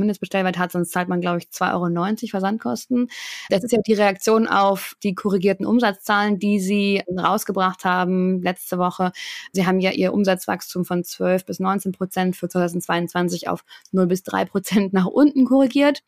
Mindestbestellwert 0.00 0.58
hat, 0.58 0.72
sonst 0.72 0.92
zahlt 0.92 1.08
man, 1.08 1.20
glaube 1.20 1.38
ich, 1.38 1.46
2,90 1.46 1.72
Euro 1.74 2.30
Versandkosten. 2.30 3.08
Das 3.50 3.64
ist 3.64 3.72
ja 3.72 3.80
die 3.86 3.94
Reaktion 3.94 4.46
auf 4.46 4.94
die 5.02 5.14
korrigierten 5.14 5.66
Umsatzzahlen, 5.66 6.38
die 6.38 6.60
sie 6.60 7.02
rausgebracht 7.08 7.84
haben 7.84 8.42
letzte 8.42 8.78
Woche. 8.78 9.12
Sie 9.52 9.66
haben 9.66 9.80
ja 9.80 9.90
ihr 9.90 10.12
Umsatzwachstum 10.12 10.84
von 10.84 11.04
12 11.04 11.44
bis 11.44 11.60
19 11.60 11.92
Prozent 11.92 12.36
für 12.36 12.48
2022 12.48 13.48
auf 13.48 13.64
0 13.92 14.06
bis 14.06 14.22
3 14.22 14.44
Prozent 14.46 14.92
nach 14.92 15.06
unten 15.06 15.44
korrigiert. 15.44 16.02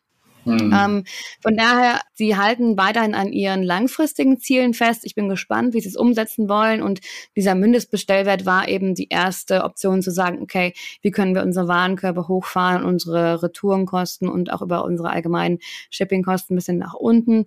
Mhm. 0.45 0.73
Ähm, 0.73 1.03
von 1.41 1.55
daher, 1.57 2.01
sie 2.13 2.35
halten 2.35 2.77
weiterhin 2.77 3.13
an 3.13 3.31
ihren 3.31 3.63
langfristigen 3.63 4.39
Zielen 4.39 4.73
fest. 4.73 5.01
Ich 5.03 5.15
bin 5.15 5.29
gespannt, 5.29 5.73
wie 5.73 5.81
sie 5.81 5.89
es 5.89 5.95
umsetzen 5.95 6.49
wollen. 6.49 6.81
Und 6.81 7.01
dieser 7.35 7.55
Mindestbestellwert 7.55 8.45
war 8.45 8.67
eben 8.67 8.95
die 8.95 9.09
erste 9.09 9.63
Option 9.63 10.01
zu 10.01 10.11
sagen, 10.11 10.41
okay, 10.41 10.73
wie 11.01 11.11
können 11.11 11.35
wir 11.35 11.43
unsere 11.43 11.67
Warenkörbe 11.67 12.27
hochfahren, 12.27 12.83
unsere 12.83 13.43
Retourenkosten 13.43 14.29
und 14.29 14.51
auch 14.51 14.61
über 14.61 14.83
unsere 14.83 15.09
allgemeinen 15.09 15.59
Shippingkosten 15.89 16.53
ein 16.53 16.57
bisschen 16.57 16.77
nach 16.77 16.93
unten. 16.93 17.45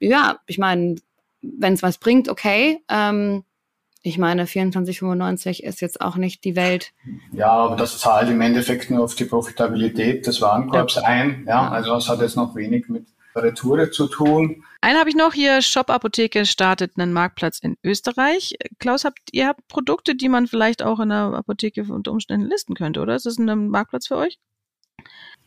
Ja, 0.00 0.38
ich 0.46 0.58
meine, 0.58 0.96
wenn 1.40 1.74
es 1.74 1.82
was 1.82 1.98
bringt, 1.98 2.28
okay. 2.28 2.78
Ähm, 2.88 3.44
ich 4.02 4.18
meine, 4.18 4.46
24,95 4.46 5.62
ist 5.62 5.80
jetzt 5.80 6.00
auch 6.00 6.16
nicht 6.16 6.44
die 6.44 6.56
Welt. 6.56 6.92
Ja, 7.32 7.50
aber 7.50 7.76
das 7.76 7.98
zahlt 7.98 8.28
im 8.28 8.40
Endeffekt 8.40 8.90
nur 8.90 9.04
auf 9.04 9.14
die 9.14 9.24
Profitabilität 9.24 10.26
des 10.26 10.40
Warenkorbs 10.40 10.96
ja. 10.96 11.02
ein. 11.02 11.44
Ja, 11.46 11.70
also 11.70 11.94
das 11.94 12.08
hat 12.08 12.20
jetzt 12.20 12.36
noch 12.36 12.54
wenig 12.56 12.88
mit 12.88 13.06
Retoure 13.34 13.90
zu 13.90 14.08
tun. 14.08 14.64
Einen 14.80 14.98
habe 14.98 15.08
ich 15.08 15.16
noch 15.16 15.32
hier. 15.32 15.62
Shop 15.62 15.88
Apotheke 15.88 16.44
startet 16.44 16.92
einen 16.98 17.12
Marktplatz 17.12 17.60
in 17.60 17.76
Österreich. 17.84 18.56
Klaus, 18.78 19.04
habt 19.04 19.20
ihr 19.30 19.46
habt 19.46 19.66
Produkte, 19.68 20.16
die 20.16 20.28
man 20.28 20.48
vielleicht 20.48 20.82
auch 20.82 20.98
in 21.00 21.10
der 21.10 21.34
Apotheke 21.34 21.84
unter 21.84 22.10
Umständen 22.10 22.48
listen 22.48 22.74
könnte, 22.74 23.00
oder? 23.00 23.14
Ist 23.14 23.26
das 23.26 23.38
ein 23.38 23.68
Marktplatz 23.68 24.08
für 24.08 24.16
euch? 24.16 24.38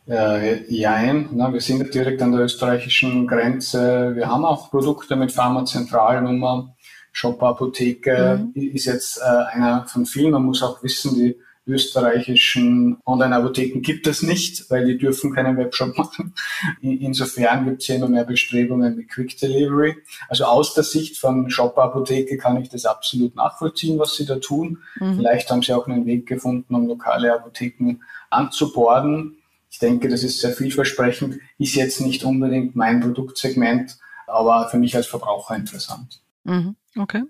Äh, 0.08 0.72
jein, 0.72 1.30
na, 1.32 1.52
wir 1.52 1.60
sind 1.60 1.92
direkt 1.92 2.22
an 2.22 2.30
der 2.30 2.42
österreichischen 2.42 3.26
Grenze. 3.26 4.14
Wir 4.14 4.28
haben 4.28 4.44
auch 4.44 4.70
Produkte 4.70 5.16
mit 5.16 5.32
Pharmazentralnummer. 5.32 6.75
Shop 7.16 7.42
Apotheke 7.42 8.50
mhm. 8.54 8.70
ist 8.74 8.84
jetzt 8.84 9.16
äh, 9.22 9.22
einer 9.24 9.86
von 9.86 10.04
vielen. 10.04 10.32
Man 10.32 10.42
muss 10.42 10.62
auch 10.62 10.82
wissen, 10.82 11.14
die 11.14 11.36
österreichischen 11.66 12.98
Online-Apotheken 13.06 13.80
gibt 13.80 14.06
es 14.06 14.22
nicht, 14.22 14.70
weil 14.70 14.84
die 14.84 14.98
dürfen 14.98 15.34
keinen 15.34 15.56
Webshop 15.56 15.96
machen. 15.98 16.34
Insofern 16.82 17.64
gibt 17.64 17.80
es 17.80 17.86
hier 17.86 17.96
immer 17.96 18.08
mehr 18.08 18.26
Bestrebungen 18.26 18.96
mit 18.96 19.08
Quick 19.08 19.38
Delivery. 19.38 19.96
Also 20.28 20.44
aus 20.44 20.74
der 20.74 20.84
Sicht 20.84 21.16
von 21.16 21.48
Shop-Apotheke 21.48 22.36
kann 22.36 22.60
ich 22.60 22.68
das 22.68 22.84
absolut 22.84 23.34
nachvollziehen, 23.34 23.98
was 23.98 24.14
sie 24.14 24.26
da 24.26 24.36
tun. 24.36 24.82
Mhm. 25.00 25.16
Vielleicht 25.16 25.50
haben 25.50 25.62
sie 25.62 25.72
auch 25.72 25.86
einen 25.86 26.04
Weg 26.04 26.26
gefunden, 26.26 26.74
um 26.74 26.86
lokale 26.86 27.32
Apotheken 27.32 27.96
anzuborden. 28.28 29.38
Ich 29.70 29.78
denke, 29.78 30.10
das 30.10 30.22
ist 30.22 30.38
sehr 30.40 30.52
vielversprechend, 30.52 31.38
ist 31.58 31.76
jetzt 31.76 32.02
nicht 32.02 32.24
unbedingt 32.24 32.76
mein 32.76 33.00
Produktsegment, 33.00 33.96
aber 34.26 34.68
für 34.68 34.76
mich 34.76 34.94
als 34.94 35.06
Verbraucher 35.06 35.56
interessant. 35.56 36.20
Mhm. 36.44 36.76
Okay. 36.98 37.22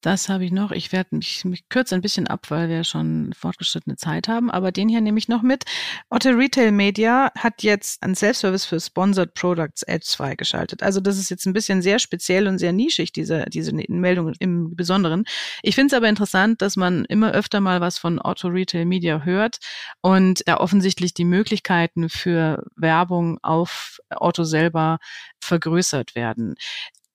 Das 0.00 0.28
habe 0.28 0.44
ich 0.44 0.52
noch. 0.52 0.70
Ich 0.70 0.92
werde 0.92 1.16
mich, 1.16 1.44
mich 1.44 1.68
kürze 1.68 1.96
ein 1.96 2.00
bisschen 2.02 2.28
ab, 2.28 2.50
weil 2.50 2.68
wir 2.68 2.84
schon 2.84 3.32
fortgeschrittene 3.36 3.96
Zeit 3.96 4.28
haben. 4.28 4.48
Aber 4.48 4.70
den 4.70 4.88
hier 4.88 5.00
nehme 5.00 5.18
ich 5.18 5.26
noch 5.26 5.42
mit. 5.42 5.64
Otto 6.08 6.28
Retail 6.30 6.70
Media 6.70 7.32
hat 7.36 7.64
jetzt 7.64 8.00
einen 8.04 8.14
Self-Service 8.14 8.64
für 8.64 8.78
Sponsored 8.78 9.34
Products 9.34 9.82
Ads 9.88 10.14
freigeschaltet. 10.14 10.84
Also 10.84 11.00
das 11.00 11.18
ist 11.18 11.30
jetzt 11.30 11.46
ein 11.46 11.52
bisschen 11.52 11.82
sehr 11.82 11.98
speziell 11.98 12.46
und 12.46 12.58
sehr 12.58 12.72
nischig, 12.72 13.12
diese, 13.12 13.46
diese 13.46 13.72
Meldung 13.88 14.34
im 14.38 14.76
Besonderen. 14.76 15.24
Ich 15.64 15.74
finde 15.74 15.88
es 15.88 15.96
aber 15.96 16.08
interessant, 16.08 16.62
dass 16.62 16.76
man 16.76 17.04
immer 17.06 17.32
öfter 17.32 17.60
mal 17.60 17.80
was 17.80 17.98
von 17.98 18.20
Otto 18.22 18.46
Retail 18.46 18.84
Media 18.84 19.24
hört 19.24 19.58
und 20.00 20.46
da 20.46 20.58
offensichtlich 20.58 21.12
die 21.12 21.24
Möglichkeiten 21.24 22.08
für 22.08 22.64
Werbung 22.76 23.38
auf 23.42 23.98
Otto 24.10 24.44
selber 24.44 25.00
vergrößert 25.40 26.14
werden. 26.14 26.54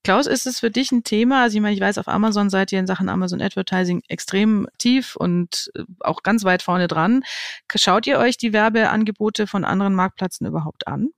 Klaus, 0.03 0.27
ist 0.27 0.45
es 0.45 0.60
für 0.60 0.69
dich 0.69 0.91
ein 0.91 1.03
Thema? 1.03 1.43
Also 1.43 1.55
ich 1.55 1.62
meine, 1.62 1.75
ich 1.75 1.81
weiß, 1.81 1.98
auf 1.98 2.07
Amazon 2.07 2.50
seid 2.50 2.72
ihr 2.72 2.79
in 2.79 2.88
Sachen 2.88 3.07
Amazon 3.07 3.41
Advertising 3.41 4.03
extrem 4.10 4.67
tief 4.77 5.15
und 5.15 5.72
äh, 5.75 5.83
auch 6.01 6.24
ganz 6.24 6.43
weit 6.43 6.62
vorne 6.62 6.88
dran. 6.88 7.24
Schaut 7.74 8.05
ihr 8.05 8.19
euch 8.19 8.38
die 8.38 8.53
Werbeangebote 8.53 9.48
von 9.48 9.63
anderen 9.63 9.95
Marktplätzen 9.95 10.45
überhaupt 10.45 10.88
an? 10.88 11.10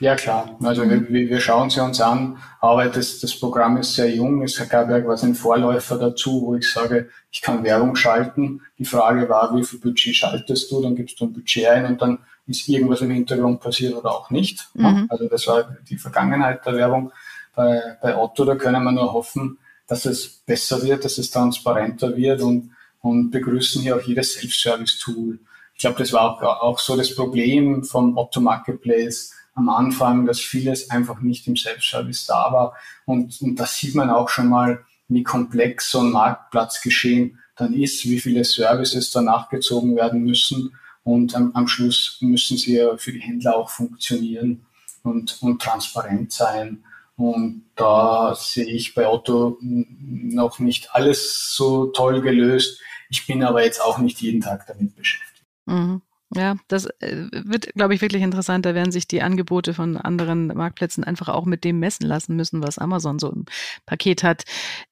Ja, 0.00 0.16
klar. 0.16 0.56
Also 0.62 0.88
wir, 0.88 1.08
wir 1.10 1.40
schauen 1.40 1.68
sie 1.68 1.82
uns 1.82 2.00
an, 2.00 2.38
aber 2.60 2.86
das, 2.86 3.20
das 3.20 3.38
Programm 3.38 3.76
ist 3.76 3.94
sehr 3.94 4.10
jung. 4.14 4.42
Es 4.42 4.56
gab 4.68 4.88
ja 4.88 5.00
quasi 5.00 5.26
einen 5.26 5.34
Vorläufer 5.34 5.98
dazu, 5.98 6.42
wo 6.46 6.54
ich 6.56 6.70
sage, 6.70 7.10
ich 7.30 7.42
kann 7.42 7.62
Werbung 7.62 7.94
schalten. 7.94 8.62
Die 8.78 8.86
Frage 8.86 9.28
war, 9.28 9.54
wie 9.54 9.64
viel 9.64 9.78
Budget 9.78 10.16
schaltest 10.16 10.70
du? 10.70 10.82
Dann 10.82 10.96
gibst 10.96 11.20
du 11.20 11.26
ein 11.26 11.32
Budget 11.32 11.66
ein 11.66 11.84
und 11.86 12.00
dann 12.00 12.18
ist 12.46 12.68
irgendwas 12.68 13.02
im 13.02 13.10
Hintergrund 13.10 13.60
passiert 13.60 13.94
oder 13.94 14.12
auch 14.12 14.30
nicht. 14.30 14.66
Mhm. 14.74 15.06
Also 15.10 15.28
das 15.28 15.46
war 15.46 15.76
die 15.88 15.98
Vergangenheit 15.98 16.64
der 16.64 16.74
Werbung 16.76 17.12
bei, 17.56 17.96
bei 18.00 18.16
Otto, 18.16 18.44
da 18.44 18.54
können 18.54 18.84
wir 18.84 18.92
nur 18.92 19.12
hoffen, 19.12 19.58
dass 19.88 20.04
es 20.04 20.28
besser 20.28 20.82
wird, 20.82 21.04
dass 21.04 21.18
es 21.18 21.30
transparenter 21.30 22.16
wird 22.16 22.42
und, 22.42 22.70
und 23.00 23.30
begrüßen 23.30 23.82
hier 23.82 23.96
auch 23.96 24.02
jedes 24.02 24.34
Self-Service-Tool. 24.34 25.40
Ich 25.74 25.80
glaube, 25.80 25.98
das 25.98 26.12
war 26.12 26.22
auch, 26.22 26.42
auch 26.42 26.78
so 26.78 26.96
das 26.96 27.14
Problem 27.14 27.82
vom 27.82 28.16
Otto 28.16 28.40
Marketplace 28.40 29.32
am 29.54 29.68
Anfang, 29.70 30.26
dass 30.26 30.40
vieles 30.40 30.90
einfach 30.90 31.20
nicht 31.20 31.46
im 31.46 31.56
Self-Service 31.56 32.26
da 32.26 32.52
war. 32.52 32.74
Und, 33.06 33.40
und 33.40 33.56
da 33.56 33.66
sieht 33.66 33.94
man 33.94 34.10
auch 34.10 34.28
schon 34.28 34.48
mal, 34.48 34.84
wie 35.08 35.22
komplex 35.22 35.90
so 35.90 36.00
ein 36.00 36.10
Marktplatzgeschehen 36.10 37.38
dann 37.56 37.72
ist, 37.72 38.04
wie 38.04 38.20
viele 38.20 38.44
Services 38.44 39.10
da 39.12 39.22
nachgezogen 39.22 39.96
werden 39.96 40.22
müssen. 40.22 40.76
Und 41.04 41.34
am, 41.34 41.52
am 41.54 41.68
Schluss 41.68 42.18
müssen 42.20 42.58
sie 42.58 42.76
ja 42.76 42.96
für 42.96 43.12
die 43.12 43.20
Händler 43.20 43.56
auch 43.56 43.70
funktionieren 43.70 44.66
und, 45.02 45.40
und 45.40 45.62
transparent 45.62 46.32
sein. 46.32 46.84
Und 47.16 47.70
da 47.76 48.34
sehe 48.34 48.66
ich 48.66 48.94
bei 48.94 49.08
Otto 49.08 49.58
noch 49.60 50.58
nicht 50.58 50.94
alles 50.94 51.54
so 51.54 51.86
toll 51.86 52.20
gelöst. 52.20 52.80
Ich 53.08 53.26
bin 53.26 53.42
aber 53.42 53.64
jetzt 53.64 53.80
auch 53.80 53.98
nicht 53.98 54.20
jeden 54.20 54.42
Tag 54.42 54.66
damit 54.66 54.94
beschäftigt. 54.94 55.46
Mhm. 55.64 56.02
Ja, 56.36 56.56
das 56.68 56.84
äh, 57.00 57.28
wird, 57.32 57.72
glaube 57.74 57.94
ich, 57.94 58.02
wirklich 58.02 58.22
interessant. 58.22 58.66
Da 58.66 58.74
werden 58.74 58.92
sich 58.92 59.08
die 59.08 59.22
Angebote 59.22 59.72
von 59.72 59.96
anderen 59.96 60.48
Marktplätzen 60.48 61.02
einfach 61.02 61.30
auch 61.30 61.46
mit 61.46 61.64
dem 61.64 61.78
messen 61.78 62.06
lassen 62.06 62.36
müssen, 62.36 62.62
was 62.62 62.78
Amazon 62.78 63.18
so 63.18 63.32
im 63.32 63.46
Paket 63.86 64.22
hat. 64.22 64.42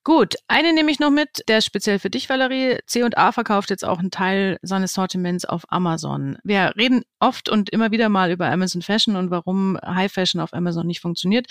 Gut, 0.05 0.37
eine 0.49 0.73
nehme 0.73 0.91
ich 0.91 1.01
noch 1.01 1.11
mit, 1.11 1.45
der 1.49 1.59
ist 1.59 1.67
speziell 1.67 1.99
für 1.99 2.09
dich, 2.09 2.31
Valerie. 2.31 2.79
C&A 2.87 3.33
verkauft 3.33 3.69
jetzt 3.69 3.85
auch 3.85 3.99
einen 3.99 4.11
Teil 4.11 4.59
seines 4.63 4.95
Sortiments 4.95 5.45
auf 5.45 5.65
Amazon. 5.69 6.39
Wir 6.45 6.73
reden 6.77 7.03
oft 7.19 7.51
und 7.51 7.69
immer 7.69 7.91
wieder 7.91 8.09
mal 8.09 8.31
über 8.31 8.51
Amazon 8.51 8.81
Fashion 8.81 9.17
und 9.17 9.31
warum 9.31 9.79
High 9.85 10.13
Fashion 10.13 10.41
auf 10.41 10.55
Amazon 10.55 10.87
nicht 10.87 11.01
funktioniert. 11.01 11.47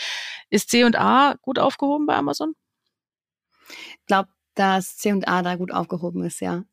Ist 0.50 0.72
C&A 0.72 1.36
gut 1.42 1.60
aufgehoben 1.60 2.08
bei 2.08 2.16
Amazon? 2.16 2.56
Ich 3.70 4.06
glaube, 4.08 4.30
dass 4.56 4.98
C&A 4.98 5.42
da 5.42 5.56
gut 5.56 5.72
aufgehoben 5.72 6.24
ist, 6.24 6.40
ja. 6.42 6.64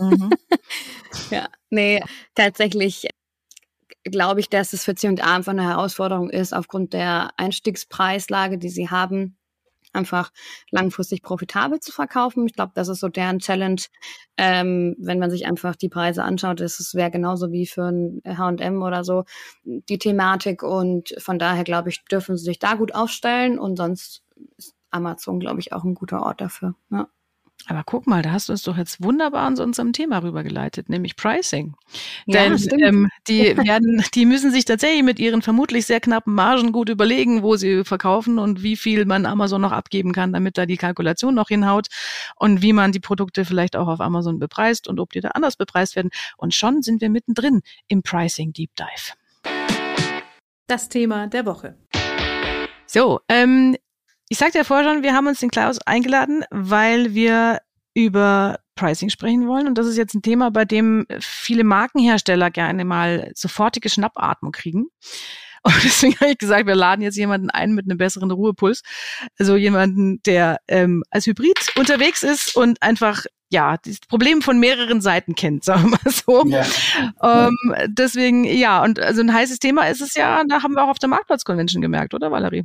Mhm. 0.00 0.30
ja, 1.30 1.48
nee, 1.70 2.02
tatsächlich 2.34 3.08
glaube 4.04 4.40
ich, 4.40 4.50
dass 4.50 4.72
es 4.72 4.84
für 4.84 4.94
C&A 4.94 5.12
einfach 5.12 5.52
eine 5.52 5.64
Herausforderung 5.64 6.30
ist, 6.30 6.52
aufgrund 6.52 6.92
der 6.92 7.30
Einstiegspreislage, 7.36 8.58
die 8.58 8.68
sie 8.68 8.90
haben, 8.90 9.36
einfach 9.94 10.32
langfristig 10.70 11.22
profitabel 11.22 11.80
zu 11.80 11.92
verkaufen. 11.92 12.46
Ich 12.46 12.54
glaube, 12.54 12.72
das 12.74 12.88
ist 12.88 13.00
so 13.00 13.08
deren 13.08 13.38
Challenge. 13.38 13.80
Ähm, 14.36 14.96
wenn 14.98 15.18
man 15.18 15.30
sich 15.30 15.46
einfach 15.46 15.76
die 15.76 15.88
Preise 15.88 16.24
anschaut, 16.24 16.60
das 16.60 16.94
wäre 16.94 17.10
genauso 17.10 17.52
wie 17.52 17.66
für 17.66 17.84
ein 17.84 18.20
H&M 18.26 18.82
oder 18.82 19.04
so 19.04 19.24
die 19.64 19.98
Thematik. 19.98 20.62
Und 20.62 21.14
von 21.18 21.38
daher, 21.38 21.64
glaube 21.64 21.90
ich, 21.90 22.04
dürfen 22.04 22.36
sie 22.36 22.44
sich 22.44 22.58
da 22.58 22.74
gut 22.74 22.94
aufstellen. 22.94 23.58
Und 23.58 23.76
sonst 23.76 24.22
ist 24.56 24.74
Amazon, 24.90 25.40
glaube 25.40 25.60
ich, 25.60 25.72
auch 25.72 25.84
ein 25.84 25.94
guter 25.94 26.22
Ort 26.22 26.40
dafür. 26.40 26.74
Ja. 26.90 27.08
Aber 27.66 27.82
guck 27.84 28.06
mal, 28.06 28.20
da 28.20 28.32
hast 28.32 28.48
du 28.48 28.52
uns 28.52 28.62
doch 28.62 28.76
jetzt 28.76 29.02
wunderbar 29.02 29.46
an 29.46 29.58
unserem 29.58 29.94
Thema 29.94 30.18
rübergeleitet, 30.18 30.90
nämlich 30.90 31.16
Pricing. 31.16 31.74
Ja, 32.26 32.42
Denn 32.42 32.82
ähm, 32.82 33.08
die 33.26 33.56
werden, 33.56 34.04
die 34.14 34.26
müssen 34.26 34.50
sich 34.50 34.66
tatsächlich 34.66 35.02
mit 35.02 35.18
ihren 35.18 35.40
vermutlich 35.40 35.86
sehr 35.86 36.00
knappen 36.00 36.34
Margen 36.34 36.72
gut 36.72 36.90
überlegen, 36.90 37.42
wo 37.42 37.56
sie 37.56 37.84
verkaufen 37.84 38.38
und 38.38 38.62
wie 38.62 38.76
viel 38.76 39.06
man 39.06 39.24
Amazon 39.24 39.62
noch 39.62 39.72
abgeben 39.72 40.12
kann, 40.12 40.32
damit 40.32 40.58
da 40.58 40.66
die 40.66 40.76
Kalkulation 40.76 41.34
noch 41.34 41.48
hinhaut 41.48 41.86
und 42.36 42.60
wie 42.60 42.74
man 42.74 42.92
die 42.92 43.00
Produkte 43.00 43.46
vielleicht 43.46 43.76
auch 43.76 43.88
auf 43.88 44.00
Amazon 44.00 44.38
bepreist 44.38 44.86
und 44.86 45.00
ob 45.00 45.12
die 45.12 45.22
da 45.22 45.28
anders 45.28 45.56
bepreist 45.56 45.96
werden. 45.96 46.10
Und 46.36 46.54
schon 46.54 46.82
sind 46.82 47.00
wir 47.00 47.08
mittendrin 47.08 47.62
im 47.88 48.02
Pricing 48.02 48.52
Deep 48.52 48.72
Dive. 48.76 49.14
Das 50.66 50.90
Thema 50.90 51.28
der 51.28 51.46
Woche. 51.46 51.78
So, 52.86 53.20
ähm, 53.28 53.76
ich 54.34 54.38
sagte 54.38 54.58
ja 54.58 54.64
vorher 54.64 54.90
schon, 54.90 55.04
wir 55.04 55.14
haben 55.14 55.28
uns 55.28 55.38
den 55.38 55.52
Klaus 55.52 55.78
eingeladen, 55.86 56.42
weil 56.50 57.14
wir 57.14 57.60
über 57.94 58.58
Pricing 58.74 59.08
sprechen 59.08 59.46
wollen. 59.46 59.68
Und 59.68 59.78
das 59.78 59.86
ist 59.86 59.96
jetzt 59.96 60.12
ein 60.12 60.22
Thema, 60.22 60.50
bei 60.50 60.64
dem 60.64 61.06
viele 61.20 61.62
Markenhersteller 61.62 62.50
gerne 62.50 62.84
mal 62.84 63.30
sofortige 63.36 63.88
Schnappatmung 63.88 64.50
kriegen. 64.50 64.86
Und 65.62 65.76
deswegen 65.84 66.16
habe 66.16 66.32
ich 66.32 66.38
gesagt, 66.38 66.66
wir 66.66 66.74
laden 66.74 67.00
jetzt 67.00 67.16
jemanden 67.16 67.48
ein 67.48 67.74
mit 67.74 67.88
einem 67.88 67.96
besseren 67.96 68.32
Ruhepuls. 68.32 68.82
Also 69.38 69.54
jemanden, 69.54 70.20
der 70.24 70.58
ähm, 70.66 71.04
als 71.10 71.26
Hybrid 71.28 71.70
unterwegs 71.76 72.24
ist 72.24 72.56
und 72.56 72.82
einfach 72.82 73.26
ja, 73.50 73.76
das 73.84 74.00
Problem 74.00 74.42
von 74.42 74.58
mehreren 74.58 75.00
Seiten 75.00 75.36
kennt, 75.36 75.62
sagen 75.64 75.92
wir 75.92 75.98
mal 76.02 76.12
so. 76.12 76.44
Ja. 76.48 76.66
Ähm, 77.22 77.56
deswegen, 77.86 78.42
ja, 78.42 78.82
und 78.82 78.98
also 78.98 79.20
ein 79.20 79.32
heißes 79.32 79.60
Thema 79.60 79.84
ist 79.84 80.00
es 80.00 80.14
ja, 80.14 80.42
da 80.48 80.64
haben 80.64 80.74
wir 80.74 80.82
auch 80.82 80.88
auf 80.88 80.98
der 80.98 81.08
Marktplatz-Convention 81.08 81.80
gemerkt, 81.80 82.14
oder 82.14 82.32
Valerie? 82.32 82.64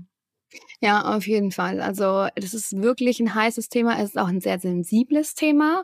Ja, 0.81 1.15
auf 1.15 1.27
jeden 1.27 1.51
Fall. 1.51 1.81
Also 1.81 2.27
das 2.35 2.53
ist 2.53 2.81
wirklich 2.81 3.19
ein 3.19 3.33
heißes 3.35 3.69
Thema. 3.69 3.97
Es 3.99 4.09
ist 4.11 4.17
auch 4.17 4.27
ein 4.27 4.41
sehr 4.41 4.59
sensibles 4.59 5.35
Thema. 5.35 5.83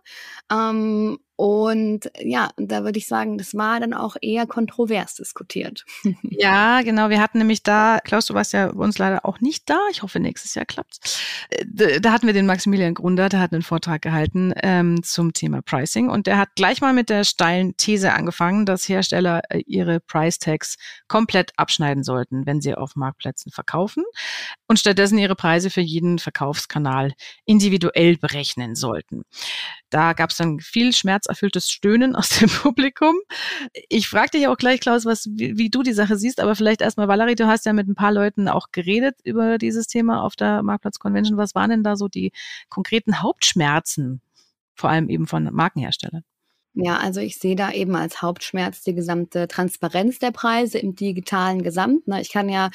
Ähm, 0.52 1.18
und 1.38 2.10
ja, 2.18 2.50
da 2.56 2.84
würde 2.84 2.98
ich 2.98 3.08
sagen, 3.08 3.38
das 3.38 3.56
war 3.56 3.82
dann 3.82 3.94
auch 3.94 4.16
eher 4.22 4.48
kontrovers 4.48 5.16
diskutiert. 5.16 5.86
Ja, 6.38 6.82
genau. 6.82 7.10
Wir 7.10 7.22
hatten 7.22 7.38
nämlich 7.38 7.64
da, 7.64 8.00
Klaus, 8.04 8.26
du 8.26 8.34
warst 8.34 8.52
ja 8.54 8.72
bei 8.72 8.84
uns 8.84 8.98
leider 8.98 9.26
auch 9.26 9.40
nicht 9.40 9.70
da. 9.70 9.80
Ich 9.92 10.02
hoffe, 10.02 10.20
nächstes 10.20 10.54
Jahr 10.54 10.66
klappt's. 10.66 11.22
Äh, 11.50 12.02
da 12.02 12.12
hatten 12.12 12.28
wir 12.28 12.34
den 12.34 12.46
Maximilian 12.46 12.94
Grunder, 12.94 13.30
der 13.30 13.40
hat 13.40 13.54
einen 13.54 13.62
Vortrag 13.62 14.02
gehalten 14.02 14.54
ähm, 14.62 15.02
zum 15.04 15.34
Thema 15.34 15.62
Pricing 15.62 16.10
und 16.10 16.28
der 16.28 16.38
hat 16.38 16.50
gleich 16.56 16.82
mal 16.82 16.94
mit 16.94 17.10
der 17.10 17.24
steilen 17.24 17.78
These 17.78 18.14
angefangen, 18.14 18.66
dass 18.66 18.88
Hersteller 18.88 19.42
äh, 19.50 19.60
ihre 19.66 20.00
Price 20.00 20.40
Tags 20.40 20.78
komplett 21.08 21.52
abschneiden 21.58 22.04
sollten, 22.04 22.46
wenn 22.46 22.62
sie 22.62 22.76
auf 22.76 22.96
Marktplätzen 22.96 23.52
verkaufen 23.52 24.04
und 24.68 24.80
stattdessen 24.80 25.18
ihre 25.18 25.36
Preise 25.36 25.70
für 25.70 25.82
jeden 25.82 26.20
Verkaufskanal 26.20 27.14
individuell 27.46 28.18
berechnen 28.18 28.76
sollten. 28.76 29.24
Da 29.90 30.14
gab 30.14 30.32
es 30.32 30.38
dann 30.38 30.60
viel 30.60 30.92
schmerzerfülltes 31.26 31.70
Stöhnen 31.70 32.16
aus 32.16 32.30
dem 32.30 32.50
Publikum. 32.62 33.16
Ich 33.90 34.08
frage 34.08 34.32
dich 34.32 34.48
auch 34.48 34.58
gleich, 34.58 34.80
Klaus, 34.80 35.06
was, 35.06 35.28
wie, 35.32 35.58
wie, 35.58 35.70
du 35.70 35.84
die 35.84 35.94
Sache 35.94 36.18
siehst, 36.18 36.40
aber 36.40 36.56
vielleicht 36.56 36.82
erstmal, 36.82 37.08
Valerie, 37.08 37.36
du 37.36 37.48
hast 37.48 37.66
ja 37.66 37.74
mit 37.74 37.88
ein 37.88 37.96
paar 37.96 38.12
Leuten 38.12 38.48
auch 38.48 38.68
geredet 38.72 39.16
über 39.24 39.58
dieses 39.58 39.88
Thema 39.88 40.24
auf 40.24 40.36
der 40.36 40.64
Marktplatz 40.64 41.00
Convention. 41.00 41.38
Was 41.38 41.56
waren 41.56 41.70
denn 41.70 41.84
da 41.84 41.96
so 41.96 42.08
die 42.08 42.32
konkreten 42.70 43.22
Hauptschmerzen, 43.22 44.22
vor 44.76 44.90
allem 44.90 45.10
eben 45.10 45.28
von 45.28 45.50
Markenherstellern? 45.52 46.24
Ja, 46.78 46.98
also 46.98 47.22
ich 47.22 47.38
sehe 47.38 47.56
da 47.56 47.72
eben 47.72 47.96
als 47.96 48.22
Hauptschmerz 48.22 48.84
die 48.84 48.94
gesamte 48.94 49.48
Transparenz 49.48 50.20
der 50.20 50.32
Preise 50.32 50.78
im 50.78 50.94
digitalen 50.94 51.64
Gesamt. 51.64 52.06
Ne? 52.06 52.20
Ich 52.20 52.34
kann 52.34 52.50
ja 52.50 52.70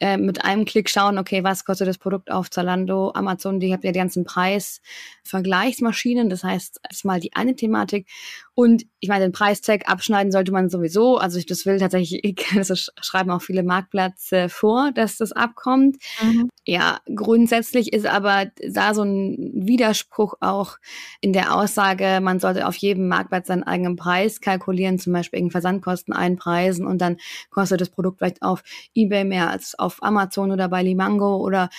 äh, 0.00 0.16
mit 0.16 0.44
einem 0.44 0.64
Klick 0.64 0.90
schauen, 0.90 1.18
okay, 1.18 1.44
was 1.44 1.64
kostet 1.64 1.86
das 1.86 1.98
Produkt 1.98 2.32
auf 2.32 2.50
Zalando, 2.50 3.12
Amazon, 3.14 3.60
die 3.60 3.72
habt 3.72 3.84
ja 3.84 3.92
die 3.92 3.98
ganzen 4.00 4.24
Preisvergleichsmaschinen. 4.24 6.28
Das 6.28 6.42
heißt, 6.42 6.80
erstmal 6.82 7.20
die 7.20 7.36
eine 7.36 7.54
Thematik. 7.54 8.08
Und 8.56 8.84
ich 9.00 9.08
meine, 9.08 9.24
den 9.24 9.32
Preistag 9.32 9.88
abschneiden 9.88 10.30
sollte 10.30 10.52
man 10.52 10.70
sowieso. 10.70 11.18
Also 11.18 11.38
ich, 11.38 11.46
das 11.46 11.66
will 11.66 11.78
tatsächlich, 11.78 12.36
das 12.54 12.92
schreiben 13.00 13.30
auch 13.30 13.42
viele 13.42 13.64
Marktplätze 13.64 14.48
vor, 14.48 14.92
dass 14.92 15.16
das 15.16 15.32
abkommt. 15.32 15.96
Mhm. 16.22 16.50
Ja, 16.64 17.00
grundsätzlich 17.14 17.92
ist 17.92 18.06
aber 18.06 18.46
da 18.66 18.94
so 18.94 19.02
ein 19.02 19.50
Widerspruch 19.54 20.34
auch 20.40 20.78
in 21.20 21.32
der 21.32 21.54
Aussage, 21.54 22.20
man 22.22 22.38
sollte 22.38 22.68
auf 22.68 22.76
jedem 22.76 23.08
Marktplatz 23.08 23.48
seinen 23.48 23.64
eigenen 23.64 23.96
Preis 23.96 24.40
kalkulieren, 24.40 24.98
zum 24.98 25.12
Beispiel 25.12 25.38
irgendeinen 25.38 25.62
Versandkosten 25.62 26.14
einpreisen 26.14 26.86
und 26.86 26.98
dann 26.98 27.16
kostet 27.50 27.80
das 27.80 27.90
Produkt 27.90 28.18
vielleicht 28.18 28.42
auf 28.42 28.62
eBay 28.94 29.24
mehr 29.24 29.50
als 29.50 29.76
auf 29.78 30.02
Amazon 30.02 30.52
oder 30.52 30.68
bei 30.68 30.82
Limango 30.82 31.36
oder 31.38 31.70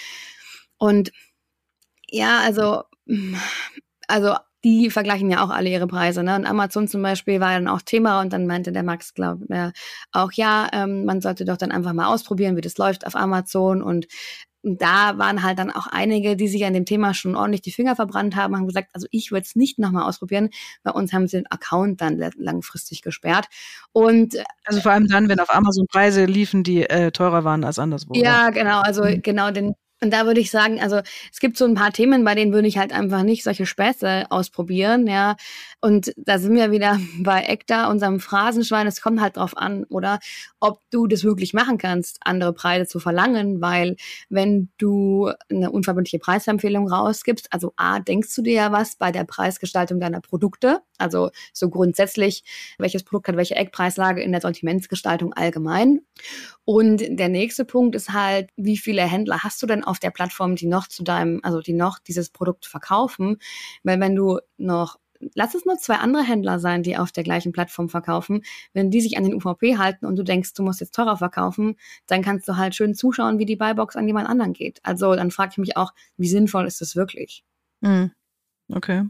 und 0.78 1.12
ja, 2.10 2.40
also 2.40 2.84
also 4.08 4.36
die 4.66 4.90
vergleichen 4.90 5.30
ja 5.30 5.46
auch 5.46 5.52
alle 5.52 5.70
ihre 5.70 5.86
Preise. 5.86 6.24
Ne? 6.24 6.36
Und 6.36 6.46
Amazon 6.46 6.88
zum 6.88 7.04
Beispiel 7.04 7.40
war 7.40 7.52
dann 7.52 7.68
auch 7.68 7.84
Thema 7.84 8.20
und 8.22 8.34
dann 8.34 8.48
meinte 8.48 8.72
der 8.72 8.82
Max, 8.82 9.14
glaube 9.14 9.46
ich, 9.48 9.82
auch, 10.12 10.32
ja, 10.34 10.68
ähm, 10.74 11.06
man 11.06 11.22
sollte 11.22 11.46
doch 11.46 11.56
dann 11.56 11.72
einfach 11.72 11.94
mal 11.94 12.08
ausprobieren, 12.08 12.58
wie 12.58 12.62
das 12.62 12.78
läuft 12.80 13.06
auf 13.06 13.16
Amazon 13.16 13.84
und 13.84 14.08
da 14.64 15.20
waren 15.20 15.44
halt 15.44 15.60
dann 15.60 15.70
auch 15.70 15.86
einige, 15.86 16.36
die 16.36 16.48
sich 16.48 16.66
an 16.66 16.74
dem 16.74 16.86
Thema 16.86 17.14
schon 17.14 17.36
ordentlich 17.36 17.62
die 17.62 17.72
Finger 17.72 17.96
verbrannt 17.96 18.36
haben, 18.36 18.56
haben 18.56 18.66
gesagt, 18.66 18.90
also 18.94 19.06
ich 19.12 19.32
würde 19.32 19.44
es 19.44 19.56
nicht 19.56 19.78
nochmal 19.78 20.10
ausprobieren. 20.10 20.50
Bei 20.82 20.90
uns 20.90 21.14
haben 21.14 21.28
sie 21.28 21.38
den 21.38 21.52
Account 21.52 22.02
dann 22.02 22.18
langfristig 22.36 23.04
gesperrt. 23.04 23.46
Und 23.92 24.34
äh, 24.34 24.44
also 24.64 24.82
vor 24.82 24.94
allem 24.94 25.08
dann, 25.08 25.30
wenn 25.30 25.40
auf 25.40 25.54
Amazon 25.54 25.86
Preise 25.86 26.26
liefen, 26.26 26.64
die 26.64 26.90
äh, 26.90 27.12
teurer 27.12 27.44
waren 27.44 27.64
als 27.64 27.78
anderswo. 27.78 28.16
Ja, 28.16 28.50
genau. 28.50 28.82
Also 28.82 29.04
genau 29.22 29.52
den 29.52 29.76
und 30.02 30.12
da 30.12 30.26
würde 30.26 30.42
ich 30.42 30.52
sagen, 30.52 30.82
also 30.82 31.02
es 31.32 31.40
gibt 31.40 31.58
so 31.58 31.66
ein 31.66 31.74
paar 31.74 31.92
Themen, 31.92 32.26
bei 32.26 32.36
denen 32.36 32.52
würde 32.52 32.68
ich 32.68 32.78
halt 32.78 32.92
einfach 32.92 33.24
nicht 33.24 33.44
solche 33.44 33.66
Späße 33.66 34.26
ausprobieren, 34.30 35.08
ja. 35.08 35.36
Und 35.80 36.14
da 36.18 36.38
sind 36.38 36.56
wir 36.56 36.72
wieder 36.72 37.00
bei 37.20 37.44
ECTA, 37.44 37.90
unserem 37.90 38.20
Phrasenschwein. 38.20 38.88
Es 38.88 39.02
kommt 39.02 39.22
halt 39.22 39.38
drauf 39.38 39.56
an, 39.56 39.86
oder 39.86 40.20
ob 40.60 40.82
du 40.92 41.08
das 41.08 41.24
wirklich 41.24 41.54
machen 41.54 41.78
kannst, 41.78 42.18
andere 42.22 42.54
Preise 42.54 42.88
zu 42.88 43.00
verlangen, 43.00 43.62
weil 43.62 43.96
wenn 44.30 44.70
du 44.78 45.32
eine 45.50 45.72
unverbindliche 45.72 46.20
Preisempfehlung 46.20 46.90
rausgibst, 46.90 47.54
also 47.54 47.74
A, 47.78 48.00
denkst 48.00 48.36
du 48.36 48.42
dir 48.42 48.54
ja 48.54 48.72
was 48.72 48.98
bei 48.98 49.12
der 49.12 49.24
Preisgestaltung 49.24 50.00
deiner 50.00 50.22
Produkte, 50.22 50.82
also 50.98 51.30
so 51.54 51.70
grundsätzlich, 51.70 52.44
welches 52.78 53.04
Produkt 53.04 53.28
hat 53.28 53.38
welche 53.38 53.56
Eckpreislage 53.56 54.22
in 54.22 54.32
der 54.32 54.42
Sortimentsgestaltung 54.42 55.34
allgemein. 55.34 56.02
Und 56.64 57.04
der 57.08 57.30
nächste 57.30 57.66
Punkt 57.66 57.96
ist 57.96 58.14
halt, 58.14 58.50
wie 58.56 58.78
viele 58.78 59.04
Händler 59.04 59.44
hast 59.44 59.62
du 59.62 59.68
denn 59.68 59.84
auf 59.84 60.00
der 60.00 60.12
Plattform, 60.12 60.56
die 60.56 60.68
noch 60.68 60.88
zu 60.88 61.04
deinem, 61.04 61.40
also 61.44 61.62
die 61.62 61.74
noch 61.74 62.00
dieses 62.00 62.30
Produkt 62.30 62.66
verkaufen? 62.66 63.38
Weil 63.84 64.00
wenn 64.00 64.16
du 64.16 64.40
noch 64.58 64.98
lass 65.34 65.56
es 65.56 65.66
nur 65.66 65.78
zwei 65.78 65.96
andere 65.96 66.24
Händler 66.24 66.60
sein, 66.60 66.84
die 66.84 66.98
auf 66.98 67.12
der 67.12 67.24
gleichen 67.24 67.52
Plattform 67.52 67.90
verkaufen. 67.90 68.44
Wenn 68.74 68.92
die 68.92 69.02
sich 69.02 69.18
an 69.18 69.24
den 69.24 69.34
UVP 69.34 69.78
halten 69.78 70.06
und 70.06 70.16
du 70.18 70.24
denkst, 70.24 70.54
du 70.54 70.64
musst 70.64 70.82
jetzt 70.82 70.94
teurer 70.94 71.18
verkaufen, 71.18 71.78
dann 72.08 72.22
kannst 72.22 72.48
du 72.48 72.58
halt 72.58 72.76
schön 72.76 72.96
zuschauen, 72.96 73.40
wie 73.40 73.46
die 73.46 73.56
Buybox 73.56 73.96
an 73.96 74.08
jemand 74.08 74.28
anderen 74.28 74.54
geht. 74.54 74.80
Also 74.84 75.16
dann 75.16 75.32
frage 75.32 75.52
ich 75.54 75.58
mich 75.58 75.78
auch, 75.78 75.94
wie 76.18 76.28
sinnvoll 76.28 76.68
ist 76.68 76.82
das 76.82 76.96
wirklich? 76.96 77.44
Mhm. 77.82 78.12
Okay. 78.72 79.04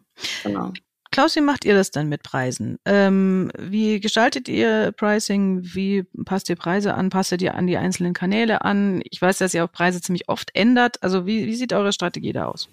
Genau. 0.44 0.74
Klaus, 1.16 1.34
wie 1.38 1.42
macht 1.42 1.64
ihr 1.64 1.76
das 1.76 1.92
denn 1.92 2.10
mit 2.10 2.24
Preisen? 2.24 2.78
Ähm, 2.84 3.50
wie 3.58 4.02
gestaltet 4.02 4.50
ihr 4.50 4.92
Pricing? 4.92 5.62
Wie 5.64 6.04
passt 6.26 6.50
ihr 6.50 6.58
Preise 6.58 6.94
an? 6.94 7.10
Passt 7.10 7.32
ihr 7.32 7.38
die 7.38 7.50
an 7.50 7.68
die 7.68 7.78
einzelnen 7.78 8.14
Kanäle 8.14 8.66
an? 8.66 9.02
Ich 9.10 9.22
weiß, 9.22 9.38
dass 9.38 9.54
ihr 9.54 9.64
auch 9.64 9.72
Preise 9.72 10.02
ziemlich 10.02 10.28
oft 10.28 10.52
ändert. 10.54 11.02
Also 11.04 11.26
wie, 11.26 11.46
wie 11.46 11.56
sieht 11.56 11.72
eure 11.72 11.94
Strategie 11.94 12.34
da 12.34 12.48
aus? 12.48 12.68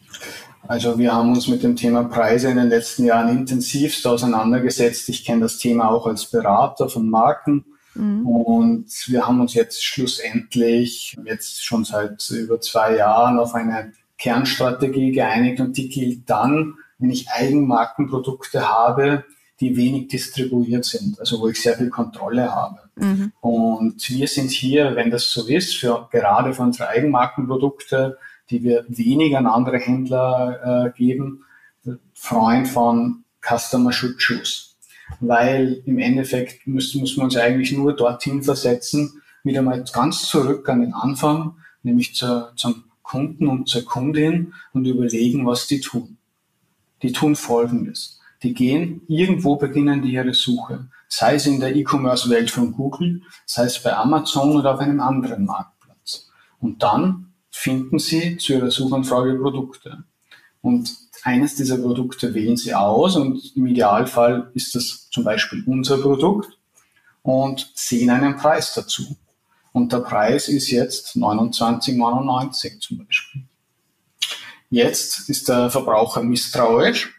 Also 0.67 0.99
wir 0.99 1.15
haben 1.15 1.29
uns 1.29 1.47
mit 1.47 1.63
dem 1.63 1.77
Thema 1.77 2.03
Preise 2.03 2.49
in 2.49 2.57
den 2.57 2.69
letzten 2.69 3.05
Jahren 3.05 3.29
intensivst 3.29 4.05
auseinandergesetzt. 4.09 5.09
Ich 5.09 5.25
kenne 5.25 5.43
das 5.43 5.59
Thema 5.59 5.89
auch 5.89 6.09
als 6.09 6.27
Berater 6.27 6.89
von 6.89 7.09
Marken. 7.09 7.65
Mhm. 7.95 8.27
Und 8.27 8.87
wir 9.07 9.25
haben 9.25 9.41
uns 9.41 9.55
jetzt 9.55 9.85
schlussendlich, 9.85 11.17
jetzt 11.25 11.65
schon 11.65 11.85
seit 11.85 12.29
über 12.31 12.61
zwei 12.61 12.97
Jahren, 12.97 13.39
auf 13.39 13.55
eine 13.55 13.93
Kernstrategie 14.19 15.13
geeinigt 15.13 15.61
und 15.61 15.77
die 15.77 15.89
gilt 15.89 16.29
dann, 16.29 16.75
wenn 17.03 17.11
ich 17.11 17.29
Eigenmarkenprodukte 17.31 18.69
habe, 18.69 19.25
die 19.59 19.77
wenig 19.77 20.09
distribuiert 20.09 20.85
sind, 20.85 21.19
also 21.19 21.41
wo 21.41 21.49
ich 21.49 21.61
sehr 21.61 21.77
viel 21.77 21.91
Kontrolle 21.91 22.55
habe. 22.55 22.79
Mhm. 22.95 23.33
Und 23.41 24.09
wir 24.09 24.29
sind 24.29 24.51
hier, 24.51 24.95
wenn 24.95 25.11
das 25.11 25.31
so 25.31 25.47
ist, 25.47 25.77
für, 25.77 26.09
gerade 26.12 26.55
für 26.55 26.62
unsere 26.62 26.88
Eigenmarkenprodukte, 26.88 28.19
die 28.51 28.62
wir 28.62 28.85
weniger 28.88 29.38
an 29.38 29.47
andere 29.47 29.79
Händler 29.79 30.87
äh, 30.87 30.97
geben, 30.97 31.45
Freund 32.15 32.69
von 32.69 33.25
Customer 33.41 33.93
Should 33.93 34.19
Choose. 34.19 34.77
Weil 35.19 35.83
im 35.85 35.99
Endeffekt 35.99 36.67
muss, 36.69 36.95
muss 36.95 37.17
man 37.17 37.25
uns 37.25 37.37
eigentlich 37.37 37.73
nur 37.73 37.95
dorthin 37.95 38.45
versetzen, 38.45 39.21
wieder 39.43 39.62
mal 39.62 39.85
ganz 39.93 40.23
zurück 40.23 40.69
an 40.69 40.83
den 40.83 40.95
Anfang, 40.95 41.57
nämlich 41.83 42.15
zur, 42.15 42.53
zum 42.55 42.85
Kunden 43.03 43.49
und 43.49 43.69
zur 43.69 43.85
Kundin 43.85 44.55
und 44.73 44.87
überlegen, 44.87 45.45
was 45.47 45.67
die 45.67 45.81
tun 45.81 46.17
die 47.03 47.12
tun 47.12 47.37
Folgendes. 47.37 48.21
Die 48.43 48.55
gehen, 48.55 49.03
irgendwo 49.09 49.57
beginnen 49.57 50.03
die 50.03 50.12
ihre 50.12 50.35
Suche, 50.35 50.88
sei 51.09 51.35
es 51.37 51.47
in 51.47 51.61
der 51.61 51.77
E-Commerce-Welt 51.77 52.51
von 52.51 52.73
Google, 52.73 53.23
sei 53.47 53.65
es 53.65 53.83
bei 53.83 53.95
Amazon 53.95 54.57
oder 54.57 54.75
auf 54.75 54.81
einem 54.81 55.01
anderen 55.01 55.45
Marktplatz. 55.45 56.31
Und 56.59 56.83
dann 56.83 57.33
finden 57.51 57.99
sie 57.99 58.38
zu 58.38 58.55
ihrer 58.55 58.71
Suchanfrage 58.71 59.35
Produkte. 59.35 60.05
Und 60.61 60.97
eines 61.23 61.55
dieser 61.55 61.79
Produkte 61.79 62.35
wählen 62.35 62.57
sie 62.57 62.75
aus 62.75 63.17
und 63.17 63.57
im 63.57 63.67
Idealfall 63.67 64.51
ist 64.55 64.75
das 64.75 65.09
zum 65.11 65.25
Beispiel 65.25 65.62
unser 65.67 65.99
Produkt 65.99 66.59
und 67.23 67.71
sehen 67.75 68.11
einen 68.11 68.37
Preis 68.37 68.75
dazu. 68.75 69.17
Und 69.73 69.93
der 69.93 69.99
Preis 69.99 70.49
ist 70.49 70.71
jetzt 70.71 71.17
29,99 71.17 72.81
zum 72.81 73.05
Beispiel. 73.05 73.45
Jetzt 74.73 75.29
ist 75.29 75.51
der 75.51 75.69
Verbraucher 75.69 76.23
misstrauisch 76.23 77.15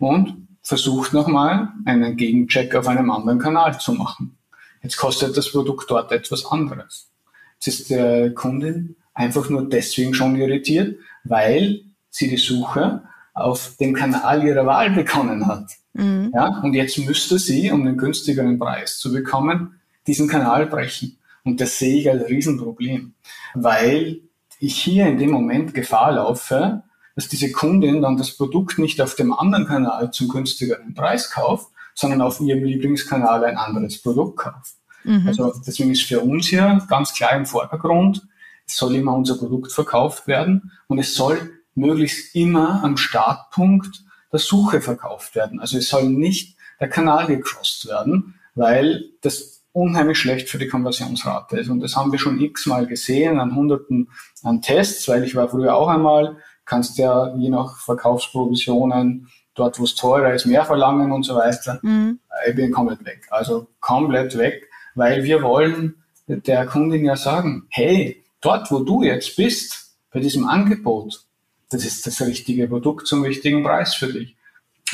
und 0.00 0.48
versucht 0.60 1.12
nochmal 1.12 1.68
einen 1.84 2.16
Gegencheck 2.16 2.74
auf 2.74 2.88
einem 2.88 3.12
anderen 3.12 3.38
Kanal 3.38 3.78
zu 3.78 3.92
machen. 3.92 4.36
Jetzt 4.82 4.96
kostet 4.96 5.36
das 5.36 5.52
Produkt 5.52 5.88
dort 5.88 6.10
etwas 6.10 6.44
anderes. 6.46 7.08
Jetzt 7.54 7.66
ist 7.68 7.90
der 7.90 8.34
Kundin 8.34 8.96
einfach 9.14 9.48
nur 9.48 9.68
deswegen 9.68 10.14
schon 10.14 10.34
irritiert, 10.34 10.98
weil 11.22 11.82
sie 12.10 12.28
die 12.28 12.38
Suche 12.38 13.04
auf 13.34 13.76
dem 13.78 13.94
Kanal 13.94 14.44
ihrer 14.44 14.66
Wahl 14.66 14.90
begonnen 14.90 15.46
hat. 15.46 15.70
Mhm. 15.92 16.32
Ja, 16.34 16.60
und 16.60 16.74
jetzt 16.74 16.98
müsste 16.98 17.38
sie, 17.38 17.70
um 17.70 17.84
den 17.84 17.98
günstigeren 17.98 18.58
Preis 18.58 18.98
zu 18.98 19.12
bekommen, 19.12 19.78
diesen 20.08 20.26
Kanal 20.26 20.66
brechen. 20.66 21.18
Und 21.44 21.60
das 21.60 21.78
sehe 21.78 22.00
ich 22.00 22.10
als 22.10 22.28
Riesenproblem, 22.28 23.14
weil 23.54 24.22
ich 24.60 24.76
hier 24.76 25.06
in 25.06 25.18
dem 25.18 25.30
Moment 25.30 25.74
Gefahr 25.74 26.12
laufe, 26.12 26.82
dass 27.16 27.28
diese 27.28 27.50
Kundin 27.50 28.02
dann 28.02 28.16
das 28.16 28.36
Produkt 28.36 28.78
nicht 28.78 29.00
auf 29.00 29.14
dem 29.14 29.32
anderen 29.32 29.66
Kanal 29.66 30.10
zum 30.12 30.28
günstigeren 30.28 30.94
Preis 30.94 31.30
kauft, 31.30 31.68
sondern 31.94 32.20
auf 32.20 32.40
ihrem 32.40 32.64
Lieblingskanal 32.64 33.44
ein 33.44 33.56
anderes 33.56 34.00
Produkt 34.00 34.38
kauft. 34.38 34.76
Mhm. 35.04 35.26
Also 35.26 35.52
deswegen 35.66 35.90
ist 35.90 36.02
für 36.02 36.20
uns 36.20 36.46
hier 36.46 36.84
ganz 36.88 37.12
klar 37.14 37.32
im 37.32 37.46
Vordergrund, 37.46 38.22
es 38.66 38.76
soll 38.76 38.94
immer 38.94 39.14
unser 39.14 39.36
Produkt 39.36 39.72
verkauft 39.72 40.26
werden 40.28 40.70
und 40.86 40.98
es 40.98 41.14
soll 41.14 41.50
möglichst 41.74 42.34
immer 42.34 42.84
am 42.84 42.96
Startpunkt 42.96 44.04
der 44.32 44.38
Suche 44.38 44.80
verkauft 44.80 45.34
werden. 45.34 45.58
Also 45.58 45.78
es 45.78 45.88
soll 45.88 46.08
nicht 46.08 46.56
der 46.78 46.88
Kanal 46.88 47.26
gecrossed 47.26 47.88
werden, 47.88 48.34
weil 48.54 49.10
das 49.22 49.59
unheimlich 49.72 50.18
schlecht 50.18 50.48
für 50.48 50.58
die 50.58 50.68
Konversionsrate 50.68 51.58
ist. 51.58 51.68
Und 51.68 51.80
das 51.80 51.96
haben 51.96 52.12
wir 52.12 52.18
schon 52.18 52.40
x-mal 52.40 52.86
gesehen 52.86 53.38
an 53.38 53.54
hunderten 53.54 54.08
an 54.42 54.62
Tests, 54.62 55.08
weil 55.08 55.24
ich 55.24 55.34
war 55.34 55.48
früher 55.48 55.76
auch 55.76 55.88
einmal, 55.88 56.38
kannst 56.64 56.98
ja 56.98 57.34
je 57.36 57.50
nach 57.50 57.78
Verkaufsprovisionen 57.78 59.28
dort, 59.54 59.78
wo 59.78 59.84
es 59.84 59.94
teurer 59.94 60.32
ist, 60.34 60.46
mehr 60.46 60.64
verlangen 60.64 61.12
und 61.12 61.24
so 61.24 61.34
weiter. 61.34 61.78
Mhm. 61.82 62.20
Ich 62.48 62.54
bin 62.54 62.72
komplett 62.72 63.04
weg. 63.04 63.26
Also 63.30 63.68
komplett 63.80 64.36
weg, 64.38 64.68
weil 64.94 65.24
wir 65.24 65.42
wollen 65.42 65.96
der 66.26 66.66
Kundin 66.66 67.04
ja 67.04 67.16
sagen, 67.16 67.66
hey, 67.70 68.24
dort, 68.40 68.70
wo 68.70 68.80
du 68.80 69.02
jetzt 69.02 69.36
bist, 69.36 69.96
bei 70.12 70.20
diesem 70.20 70.48
Angebot, 70.48 71.24
das 71.70 71.84
ist 71.84 72.06
das 72.06 72.20
richtige 72.20 72.66
Produkt 72.68 73.06
zum 73.06 73.22
richtigen 73.22 73.62
Preis 73.62 73.94
für 73.94 74.12
dich. 74.12 74.36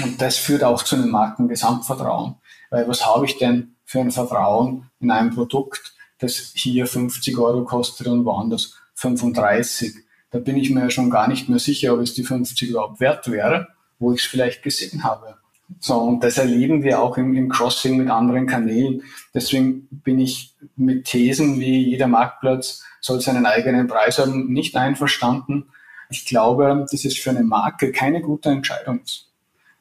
Und 0.03 0.21
das 0.21 0.37
führt 0.37 0.63
auch 0.63 0.83
zu 0.83 0.97
einem 0.97 1.11
Markengesamtvertrauen. 1.11 2.37
Weil 2.71 2.89
was 2.89 3.07
habe 3.07 3.25
ich 3.25 3.39
denn 3.39 3.76
für 3.87 4.01
ein 4.01 4.11
Vertrauen 4.11 4.91
in 5.01 5.11
ein 5.11 5.31
Produkt, 5.31 5.95
das 6.19 6.53
hier 6.55 6.87
50 6.87 7.39
Euro 7.39 7.65
kostet 7.65 8.09
und 8.09 8.25
woanders 8.25 8.77
35. 8.95 9.95
Da 10.31 10.39
bin 10.39 10.57
ich 10.57 10.71
mir 10.71 10.91
schon 10.91 11.09
gar 11.09 11.29
nicht 11.29 11.49
mehr 11.49 11.59
sicher, 11.59 11.95
ob 11.95 12.01
es 12.01 12.13
die 12.13 12.25
50 12.25 12.71
überhaupt 12.71 13.01
wert 13.01 13.31
wäre, 13.31 13.69
wo 13.99 14.13
ich 14.13 14.21
es 14.21 14.27
vielleicht 14.27 14.63
gesehen 14.63 15.05
habe. 15.05 15.37
So, 15.81 15.99
und 15.99 16.23
das 16.23 16.39
erleben 16.39 16.83
wir 16.83 17.01
auch 17.01 17.17
im, 17.17 17.35
im 17.35 17.49
Crossing 17.49 17.97
mit 17.97 18.11
anderen 18.11 18.47
Kanälen. 18.47 19.03
Deswegen 19.35 19.89
bin 19.91 20.19
ich 20.19 20.55
mit 20.77 21.07
Thesen 21.07 21.59
wie 21.61 21.89
jeder 21.89 22.07
Marktplatz 22.07 22.83
soll 23.01 23.21
seinen 23.21 23.47
eigenen 23.47 23.87
Preis 23.87 24.19
haben, 24.19 24.53
nicht 24.53 24.77
einverstanden. 24.77 25.71
Ich 26.11 26.27
glaube, 26.27 26.87
dass 26.91 27.05
es 27.05 27.17
für 27.17 27.31
eine 27.31 27.45
Marke 27.45 27.93
keine 27.93 28.21
gute 28.21 28.51
Entscheidung 28.51 29.01
ist, 29.01 29.29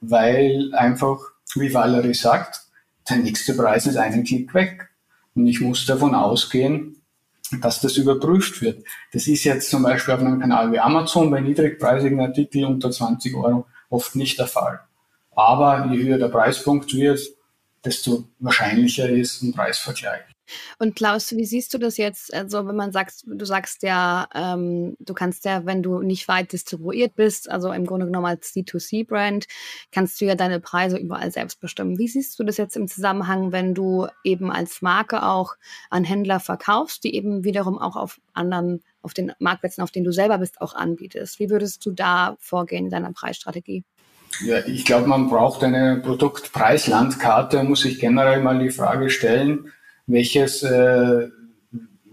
weil 0.01 0.73
einfach 0.75 1.19
wie 1.55 1.73
Valerie 1.73 2.13
sagt, 2.13 2.64
der 3.09 3.17
nächste 3.17 3.53
Preis 3.53 3.85
ist 3.85 3.97
einen 3.97 4.23
Klick 4.23 4.53
weg. 4.53 4.89
Und 5.35 5.47
ich 5.47 5.61
muss 5.61 5.85
davon 5.85 6.15
ausgehen, 6.15 7.01
dass 7.61 7.81
das 7.81 7.97
überprüft 7.97 8.61
wird. 8.61 8.83
Das 9.13 9.27
ist 9.27 9.43
jetzt 9.43 9.69
zum 9.69 9.83
Beispiel 9.83 10.13
auf 10.13 10.21
einem 10.21 10.39
Kanal 10.39 10.71
wie 10.71 10.79
Amazon 10.79 11.29
bei 11.29 11.41
niedrigpreisigen 11.41 12.19
Artikeln 12.19 12.65
unter 12.65 12.91
20 12.91 13.35
Euro 13.35 13.67
oft 13.89 14.15
nicht 14.15 14.39
der 14.39 14.47
Fall. 14.47 14.79
Aber 15.35 15.87
je 15.91 16.01
höher 16.01 16.17
der 16.17 16.29
Preispunkt 16.29 16.93
wird, 16.93 17.19
desto 17.83 18.25
wahrscheinlicher 18.39 19.09
ist 19.09 19.43
ein 19.43 19.53
Preisvergleich. 19.53 20.23
Und 20.79 20.95
Klaus, 20.95 21.31
wie 21.31 21.45
siehst 21.45 21.73
du 21.73 21.77
das 21.77 21.97
jetzt? 21.97 22.33
Also 22.33 22.67
wenn 22.67 22.75
man 22.75 22.91
sagt, 22.91 23.23
du 23.25 23.45
sagst 23.45 23.83
ja, 23.83 24.27
ähm, 24.33 24.95
du 24.99 25.13
kannst 25.13 25.45
ja, 25.45 25.65
wenn 25.65 25.83
du 25.83 26.01
nicht 26.01 26.27
weit 26.27 26.51
distribuiert 26.53 27.15
bist, 27.15 27.49
also 27.49 27.71
im 27.71 27.85
Grunde 27.85 28.05
genommen 28.05 28.27
als 28.27 28.53
D2C-Brand, 28.53 29.45
kannst 29.91 30.19
du 30.19 30.25
ja 30.25 30.35
deine 30.35 30.59
Preise 30.59 30.97
überall 30.97 31.31
selbst 31.31 31.59
bestimmen. 31.59 31.97
Wie 31.97 32.07
siehst 32.07 32.39
du 32.39 32.43
das 32.43 32.57
jetzt 32.57 32.75
im 32.75 32.87
Zusammenhang, 32.87 33.51
wenn 33.51 33.73
du 33.73 34.07
eben 34.23 34.51
als 34.51 34.81
Marke 34.81 35.23
auch 35.23 35.55
an 35.89 36.03
Händler 36.03 36.39
verkaufst, 36.39 37.03
die 37.03 37.15
eben 37.15 37.43
wiederum 37.43 37.77
auch 37.77 37.95
auf 37.95 38.19
anderen, 38.33 38.81
auf 39.01 39.13
den 39.13 39.33
Marktplätzen, 39.39 39.83
auf 39.83 39.91
denen 39.91 40.05
du 40.05 40.11
selber 40.11 40.37
bist, 40.37 40.61
auch 40.61 40.75
anbietest? 40.75 41.39
Wie 41.39 41.49
würdest 41.49 41.85
du 41.85 41.91
da 41.91 42.35
vorgehen 42.39 42.85
in 42.85 42.91
deiner 42.91 43.13
Preisstrategie? 43.13 43.83
Ja, 44.41 44.59
ich 44.65 44.85
glaube, 44.85 45.07
man 45.07 45.29
braucht 45.29 45.63
eine 45.63 46.01
Produktpreislandkarte, 46.03 47.63
muss 47.63 47.81
sich 47.81 47.99
generell 47.99 48.41
mal 48.41 48.59
die 48.59 48.69
Frage 48.69 49.09
stellen, 49.09 49.71
welches, 50.07 50.63
äh, 50.63 51.29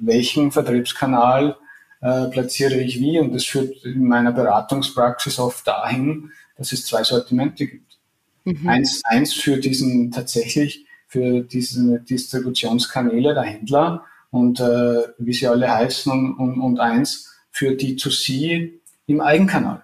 welchen 0.01 0.53
Vertriebskanal 0.53 1.57
äh, 2.01 2.27
platziere 2.29 2.81
ich 2.81 3.01
wie. 3.01 3.19
Und 3.19 3.33
das 3.33 3.45
führt 3.45 3.85
in 3.85 4.07
meiner 4.07 4.33
Beratungspraxis 4.33 5.39
oft 5.39 5.67
dahin, 5.67 6.31
dass 6.57 6.73
es 6.73 6.87
zwei 6.87 7.05
Sortimente 7.05 7.67
gibt. 7.67 7.99
Mhm. 8.45 8.69
Eins, 8.69 9.01
eins 9.05 9.33
für 9.33 9.59
diesen 9.59 10.11
tatsächlich, 10.11 10.87
für 11.07 11.43
diese 11.43 12.01
Distributionskanäle 12.01 13.35
der 13.35 13.45
Händler 13.45 14.05
und 14.31 14.61
äh, 14.61 15.03
wie 15.19 15.33
sie 15.33 15.47
alle 15.47 15.71
heißen 15.71 16.11
und, 16.11 16.35
und, 16.37 16.61
und 16.61 16.81
eins 16.81 17.33
für 17.51 17.77
die 17.77 17.97
to 17.97 18.11
see 18.11 18.81
im 19.07 19.21
Eigenkanal. 19.21 19.83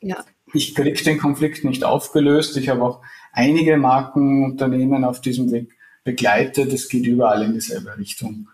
Ja. 0.00 0.24
Ich 0.52 0.74
kriege 0.74 1.02
den 1.02 1.18
Konflikt 1.18 1.64
nicht 1.64 1.84
aufgelöst. 1.84 2.56
Ich 2.56 2.68
habe 2.68 2.82
auch 2.82 3.00
einige 3.32 3.76
Markenunternehmen 3.76 5.04
auf 5.04 5.20
diesem 5.20 5.50
Weg 5.50 5.73
begleitet. 6.04 6.72
Es 6.72 6.88
geht 6.88 7.06
überall 7.06 7.42
in 7.42 7.54
dieselbe 7.54 7.96
Richtung. 7.96 8.48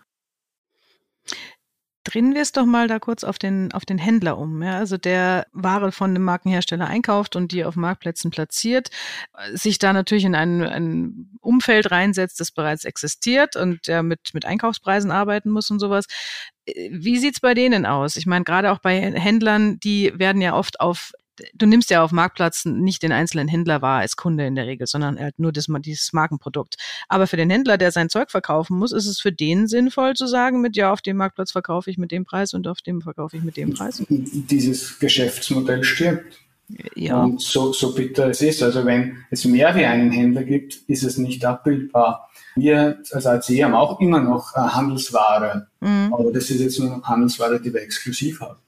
Drehen 2.03 2.33
wir 2.33 2.41
es 2.41 2.51
doch 2.51 2.65
mal 2.65 2.87
da 2.87 2.97
kurz 2.97 3.23
auf 3.23 3.37
den, 3.37 3.71
auf 3.73 3.85
den 3.85 3.99
Händler 3.99 4.39
um. 4.39 4.63
Ja? 4.63 4.79
Also 4.79 4.97
der 4.97 5.45
Ware 5.51 5.91
von 5.91 6.15
dem 6.15 6.23
Markenhersteller 6.23 6.87
einkauft 6.87 7.35
und 7.35 7.51
die 7.51 7.63
auf 7.63 7.75
Marktplätzen 7.75 8.31
platziert, 8.31 8.89
sich 9.53 9.77
da 9.77 9.93
natürlich 9.93 10.25
in 10.25 10.33
ein, 10.33 10.63
ein 10.63 11.29
Umfeld 11.41 11.91
reinsetzt, 11.91 12.39
das 12.39 12.49
bereits 12.49 12.85
existiert 12.85 13.55
und 13.55 13.87
der 13.87 14.01
mit, 14.01 14.33
mit 14.33 14.45
Einkaufspreisen 14.45 15.11
arbeiten 15.11 15.51
muss 15.51 15.69
und 15.69 15.79
sowas. 15.79 16.05
Wie 16.65 17.19
sieht's 17.19 17.39
bei 17.39 17.53
denen 17.53 17.85
aus? 17.85 18.15
Ich 18.15 18.25
meine, 18.25 18.45
gerade 18.45 18.71
auch 18.71 18.79
bei 18.79 18.99
Händlern, 18.99 19.79
die 19.79 20.11
werden 20.15 20.41
ja 20.41 20.55
oft 20.55 20.79
auf 20.79 21.11
du 21.53 21.65
nimmst 21.65 21.89
ja 21.89 22.03
auf 22.03 22.11
Marktplatz 22.11 22.65
nicht 22.65 23.03
den 23.03 23.11
einzelnen 23.11 23.47
Händler 23.47 23.81
wahr 23.81 23.99
als 23.99 24.15
Kunde 24.15 24.45
in 24.45 24.55
der 24.55 24.65
Regel, 24.65 24.87
sondern 24.87 25.19
halt 25.19 25.39
nur 25.39 25.51
das, 25.51 25.67
dieses 25.79 26.13
Markenprodukt. 26.13 26.75
Aber 27.07 27.27
für 27.27 27.37
den 27.37 27.49
Händler, 27.49 27.77
der 27.77 27.91
sein 27.91 28.09
Zeug 28.09 28.31
verkaufen 28.31 28.77
muss, 28.77 28.91
ist 28.91 29.07
es 29.07 29.19
für 29.19 29.31
den 29.31 29.67
sinnvoll 29.67 30.13
zu 30.13 30.27
sagen, 30.27 30.61
mit 30.61 30.75
ja, 30.75 30.91
auf 30.91 31.01
dem 31.01 31.17
Marktplatz 31.17 31.51
verkaufe 31.51 31.89
ich 31.89 31.97
mit 31.97 32.11
dem 32.11 32.25
Preis 32.25 32.53
und 32.53 32.67
auf 32.67 32.81
dem 32.81 33.01
verkaufe 33.01 33.37
ich 33.37 33.43
mit 33.43 33.57
dem 33.57 33.73
Preis. 33.73 34.03
Dieses 34.09 34.99
Geschäftsmodell 34.99 35.83
stirbt. 35.83 36.37
Ja. 36.95 37.23
Und 37.23 37.41
so, 37.41 37.73
so 37.73 37.93
bitter 37.93 38.29
es 38.29 38.41
ist. 38.41 38.63
Also 38.63 38.85
wenn 38.85 39.17
es 39.29 39.45
mehr 39.45 39.75
wie 39.75 39.85
einen 39.85 40.11
Händler 40.11 40.43
gibt, 40.43 40.75
ist 40.87 41.03
es 41.03 41.17
nicht 41.17 41.43
abbildbar. 41.43 42.29
Wir 42.55 42.99
als 43.11 43.25
AC 43.25 43.43
haben 43.63 43.73
auch 43.73 43.99
immer 43.99 44.19
noch 44.19 44.55
äh, 44.55 44.59
Handelsware, 44.59 45.67
mhm. 45.79 46.13
aber 46.13 46.31
das 46.31 46.49
ist 46.49 46.59
jetzt 46.59 46.79
nur 46.79 47.01
Handelsware, 47.03 47.59
die 47.59 47.73
wir 47.73 47.81
exklusiv 47.81 48.41
haben. 48.41 48.59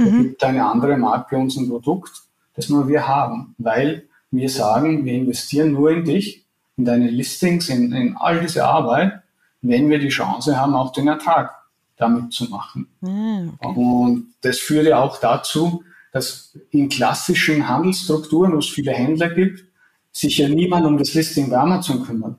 Mhm. 0.00 0.22
Gibt 0.22 0.44
eine 0.44 0.66
andere 0.66 0.96
Marke 0.96 1.36
uns 1.36 1.56
ein 1.56 1.68
Produkt, 1.68 2.10
das 2.54 2.68
nur 2.68 2.88
wir 2.88 3.06
haben, 3.06 3.54
weil 3.58 4.08
wir 4.30 4.48
sagen, 4.48 5.04
wir 5.04 5.12
investieren 5.12 5.72
nur 5.72 5.90
in 5.90 6.04
dich, 6.04 6.46
in 6.76 6.84
deine 6.84 7.10
Listings, 7.10 7.68
in, 7.68 7.92
in 7.92 8.16
all 8.16 8.40
diese 8.40 8.64
Arbeit, 8.64 9.22
wenn 9.62 9.90
wir 9.90 9.98
die 9.98 10.08
Chance 10.08 10.58
haben, 10.58 10.74
auch 10.74 10.92
den 10.92 11.08
Ertrag 11.08 11.54
damit 11.96 12.32
zu 12.32 12.44
machen. 12.44 12.88
Mhm, 13.00 13.54
okay. 13.58 13.78
Und 13.78 14.34
das 14.40 14.58
führt 14.58 14.86
ja 14.86 15.02
auch 15.02 15.18
dazu, 15.18 15.84
dass 16.12 16.56
in 16.70 16.88
klassischen 16.88 17.68
Handelsstrukturen, 17.68 18.52
wo 18.52 18.58
es 18.58 18.68
viele 18.68 18.92
Händler 18.92 19.28
gibt, 19.28 19.64
sich 20.12 20.38
ja 20.38 20.48
niemand 20.48 20.86
um 20.86 20.96
das 20.96 21.14
Listing 21.14 21.50
bei 21.50 21.58
Amazon 21.58 22.04
kümmert. 22.04 22.36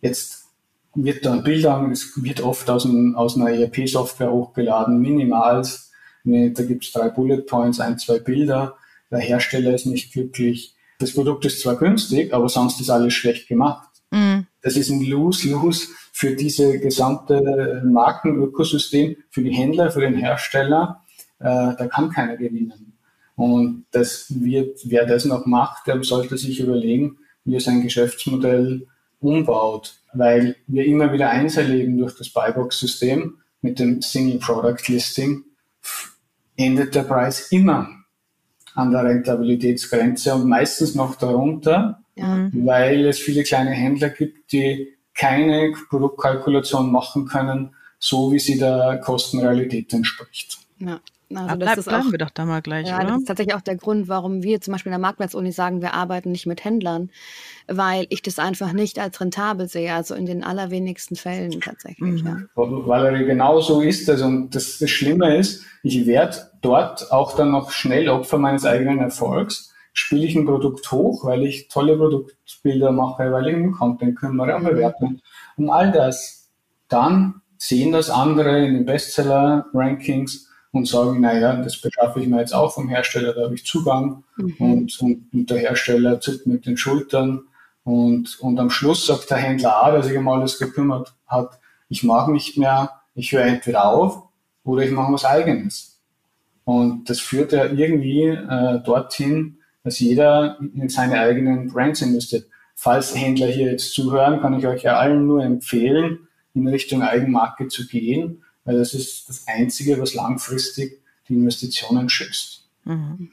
Jetzt 0.00 0.46
wird 0.94 1.24
da 1.26 1.32
ein 1.32 1.42
Bild, 1.42 1.64
es 1.92 2.22
wird 2.22 2.40
oft 2.40 2.68
aus, 2.70 2.84
ein, 2.84 3.14
aus 3.14 3.36
einer 3.36 3.50
ERP-Software 3.50 4.30
hochgeladen, 4.30 5.00
minimals 5.00 5.91
da 6.24 6.62
gibt 6.64 6.84
es 6.84 6.92
drei 6.92 7.08
Bullet 7.08 7.42
Points, 7.42 7.80
ein, 7.80 7.98
zwei 7.98 8.18
Bilder. 8.18 8.76
Der 9.10 9.20
Hersteller 9.20 9.74
ist 9.74 9.86
nicht 9.86 10.12
glücklich. 10.12 10.74
Das 10.98 11.12
Produkt 11.12 11.44
ist 11.44 11.60
zwar 11.60 11.76
günstig, 11.76 12.32
aber 12.32 12.48
sonst 12.48 12.80
ist 12.80 12.90
alles 12.90 13.12
schlecht 13.14 13.48
gemacht. 13.48 13.88
Mhm. 14.10 14.46
Das 14.62 14.76
ist 14.76 14.90
ein 14.90 15.04
Lose-Lose 15.04 15.88
für 16.12 16.36
diese 16.36 16.78
gesamte 16.78 17.82
Markenökosystem, 17.84 19.16
für 19.30 19.42
die 19.42 19.50
Händler, 19.50 19.90
für 19.90 20.00
den 20.00 20.14
Hersteller. 20.14 21.02
Äh, 21.40 21.74
da 21.76 21.88
kann 21.88 22.10
keiner 22.10 22.36
gewinnen. 22.36 22.92
Und 23.34 23.86
das 23.90 24.26
wird, 24.28 24.78
wer 24.84 25.06
das 25.06 25.24
noch 25.24 25.46
macht, 25.46 25.86
der 25.86 26.02
sollte 26.04 26.38
sich 26.38 26.60
überlegen, 26.60 27.18
wie 27.44 27.56
er 27.56 27.60
sein 27.60 27.82
Geschäftsmodell 27.82 28.86
umbaut, 29.20 29.96
weil 30.12 30.56
wir 30.66 30.84
immer 30.84 31.12
wieder 31.12 31.30
eins 31.30 31.56
erleben 31.56 31.98
durch 31.98 32.16
das 32.16 32.30
Buybox-System 32.30 33.38
mit 33.62 33.78
dem 33.78 34.02
Single 34.02 34.38
Product 34.38 34.88
Listing 34.88 35.44
endet 36.56 36.94
der 36.94 37.02
Preis 37.02 37.50
immer 37.50 37.88
an 38.74 38.90
der 38.90 39.04
Rentabilitätsgrenze 39.04 40.34
und 40.34 40.48
meistens 40.48 40.94
noch 40.94 41.16
darunter, 41.16 42.02
ja. 42.14 42.48
weil 42.52 43.06
es 43.06 43.18
viele 43.18 43.42
kleine 43.42 43.70
Händler 43.70 44.10
gibt, 44.10 44.52
die 44.52 44.94
keine 45.14 45.72
Produktkalkulation 45.90 46.90
machen 46.90 47.26
können, 47.26 47.74
so 47.98 48.32
wie 48.32 48.38
sie 48.38 48.58
der 48.58 49.00
Kostenrealität 49.04 49.92
entspricht. 49.92 50.58
Ja. 50.78 51.00
Also 51.36 51.56
das 51.56 51.78
ist 51.78 51.88
bleiben 51.88 52.08
auch, 52.08 52.12
wir 52.12 52.18
doch 52.18 52.30
da 52.30 52.44
mal 52.44 52.62
gleich, 52.62 52.88
ja, 52.88 52.98
oder? 52.98 53.06
Das 53.06 53.18
ist 53.18 53.28
tatsächlich 53.28 53.54
auch 53.54 53.60
der 53.60 53.76
Grund, 53.76 54.08
warum 54.08 54.42
wir 54.42 54.60
zum 54.60 54.72
Beispiel 54.72 54.90
in 54.90 54.94
der 54.94 55.00
Marktplatzuni 55.00 55.52
sagen, 55.52 55.82
wir 55.82 55.94
arbeiten 55.94 56.30
nicht 56.30 56.46
mit 56.46 56.64
Händlern, 56.64 57.10
weil 57.66 58.06
ich 58.10 58.22
das 58.22 58.38
einfach 58.38 58.72
nicht 58.72 58.98
als 58.98 59.20
rentabel 59.20 59.68
sehe, 59.68 59.94
also 59.94 60.14
in 60.14 60.26
den 60.26 60.44
allerwenigsten 60.44 61.16
Fällen 61.16 61.60
tatsächlich. 61.60 62.22
Mhm. 62.22 62.26
Ja. 62.26 62.36
Weil 62.54 63.24
genau 63.24 63.60
so 63.60 63.80
ist 63.80 64.08
das 64.08 64.22
und 64.22 64.54
das, 64.54 64.78
das 64.78 64.90
Schlimme 64.90 65.36
ist, 65.36 65.64
ich 65.82 66.06
werde 66.06 66.36
dort 66.60 67.10
auch 67.10 67.36
dann 67.36 67.50
noch 67.50 67.70
schnell 67.70 68.08
Opfer 68.08 68.38
meines 68.38 68.64
eigenen 68.64 69.00
Erfolgs. 69.00 69.72
Spiele 69.94 70.24
ich 70.24 70.34
ein 70.34 70.46
Produkt 70.46 70.90
hoch, 70.90 71.24
weil 71.26 71.42
ich 71.42 71.68
tolle 71.68 71.96
Produktbilder 71.96 72.92
mache, 72.92 73.30
weil 73.30 73.48
ich 73.48 73.56
mich 73.56 73.76
Content 73.76 74.18
kümmere, 74.18 74.56
um 74.56 74.64
Bewertung, 74.64 75.20
um 75.56 75.70
all 75.70 75.92
das. 75.92 76.50
Dann 76.88 77.42
sehen 77.58 77.92
das 77.92 78.08
andere 78.10 78.64
in 78.64 78.74
den 78.74 78.86
Bestseller-Rankings 78.86 80.48
und 80.72 80.88
sagen, 80.88 81.20
naja, 81.20 81.56
das 81.56 81.80
beschaffe 81.80 82.20
ich 82.20 82.26
mir 82.26 82.40
jetzt 82.40 82.54
auch 82.54 82.72
vom 82.72 82.88
Hersteller, 82.88 83.34
da 83.34 83.44
habe 83.44 83.54
ich 83.54 83.64
Zugang 83.64 84.24
mhm. 84.36 84.54
und, 84.58 85.00
und, 85.00 85.28
und, 85.32 85.50
der 85.50 85.58
Hersteller 85.58 86.20
zuckt 86.20 86.46
mit 86.46 86.66
den 86.66 86.78
Schultern 86.78 87.42
und, 87.84 88.40
und 88.40 88.58
am 88.58 88.70
Schluss 88.70 89.06
sagt 89.06 89.30
der 89.30 89.36
Händler 89.36 89.76
A, 89.76 89.90
der 89.92 90.02
sich 90.02 90.16
um 90.16 90.28
alles 90.28 90.58
gekümmert 90.58 91.14
hat, 91.26 91.60
ich 91.88 92.02
mag 92.02 92.28
nicht 92.28 92.56
mehr, 92.56 92.90
ich 93.14 93.32
höre 93.32 93.44
entweder 93.44 93.84
auf 93.86 94.22
oder 94.64 94.82
ich 94.82 94.90
mache 94.90 95.12
was 95.12 95.26
eigenes. 95.26 96.00
Und 96.64 97.10
das 97.10 97.20
führt 97.20 97.52
ja 97.52 97.66
irgendwie 97.66 98.22
äh, 98.22 98.80
dorthin, 98.82 99.58
dass 99.84 99.98
jeder 99.98 100.58
in 100.74 100.88
seine 100.88 101.20
eigenen 101.20 101.68
Brands 101.72 102.00
investiert. 102.00 102.46
Falls 102.74 103.14
Händler 103.14 103.48
hier 103.48 103.72
jetzt 103.72 103.92
zuhören, 103.92 104.40
kann 104.40 104.58
ich 104.58 104.66
euch 104.66 104.84
ja 104.84 104.96
allen 104.96 105.26
nur 105.26 105.42
empfehlen, 105.42 106.28
in 106.54 106.68
Richtung 106.68 107.02
Eigenmarke 107.02 107.68
zu 107.68 107.86
gehen 107.86 108.42
weil 108.64 108.78
das 108.78 108.94
ist 108.94 109.28
das 109.28 109.46
Einzige, 109.46 109.98
was 110.00 110.14
langfristig 110.14 111.02
die 111.28 111.34
Investitionen 111.34 112.08
schützt. 112.08 112.68
Mhm. 112.84 113.32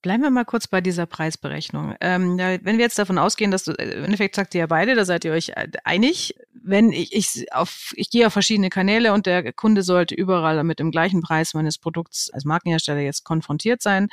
Bleiben 0.00 0.22
wir 0.22 0.30
mal 0.30 0.44
kurz 0.44 0.68
bei 0.68 0.80
dieser 0.80 1.06
Preisberechnung. 1.06 1.96
Ähm, 2.00 2.38
wenn 2.38 2.78
wir 2.78 2.84
jetzt 2.84 3.00
davon 3.00 3.18
ausgehen, 3.18 3.50
dass 3.50 3.64
du, 3.64 3.72
äh, 3.72 3.96
im 3.96 4.04
Endeffekt 4.04 4.36
sagt 4.36 4.54
ihr 4.54 4.60
ja 4.60 4.66
beide, 4.66 4.94
da 4.94 5.04
seid 5.04 5.24
ihr 5.24 5.32
euch 5.32 5.50
äh, 5.50 5.68
einig. 5.82 6.36
Wenn 6.54 6.92
ich, 6.92 7.12
ich 7.14 7.52
auf, 7.52 7.92
ich 7.96 8.08
gehe 8.08 8.26
auf 8.26 8.32
verschiedene 8.32 8.70
Kanäle 8.70 9.12
und 9.12 9.26
der 9.26 9.52
Kunde 9.52 9.82
sollte 9.82 10.14
überall 10.14 10.62
mit 10.62 10.78
dem 10.78 10.92
gleichen 10.92 11.20
Preis 11.20 11.52
meines 11.52 11.78
Produkts 11.78 12.30
als 12.30 12.44
Markenhersteller 12.44 13.00
jetzt 13.00 13.24
konfrontiert 13.24 13.82
sein. 13.82 14.08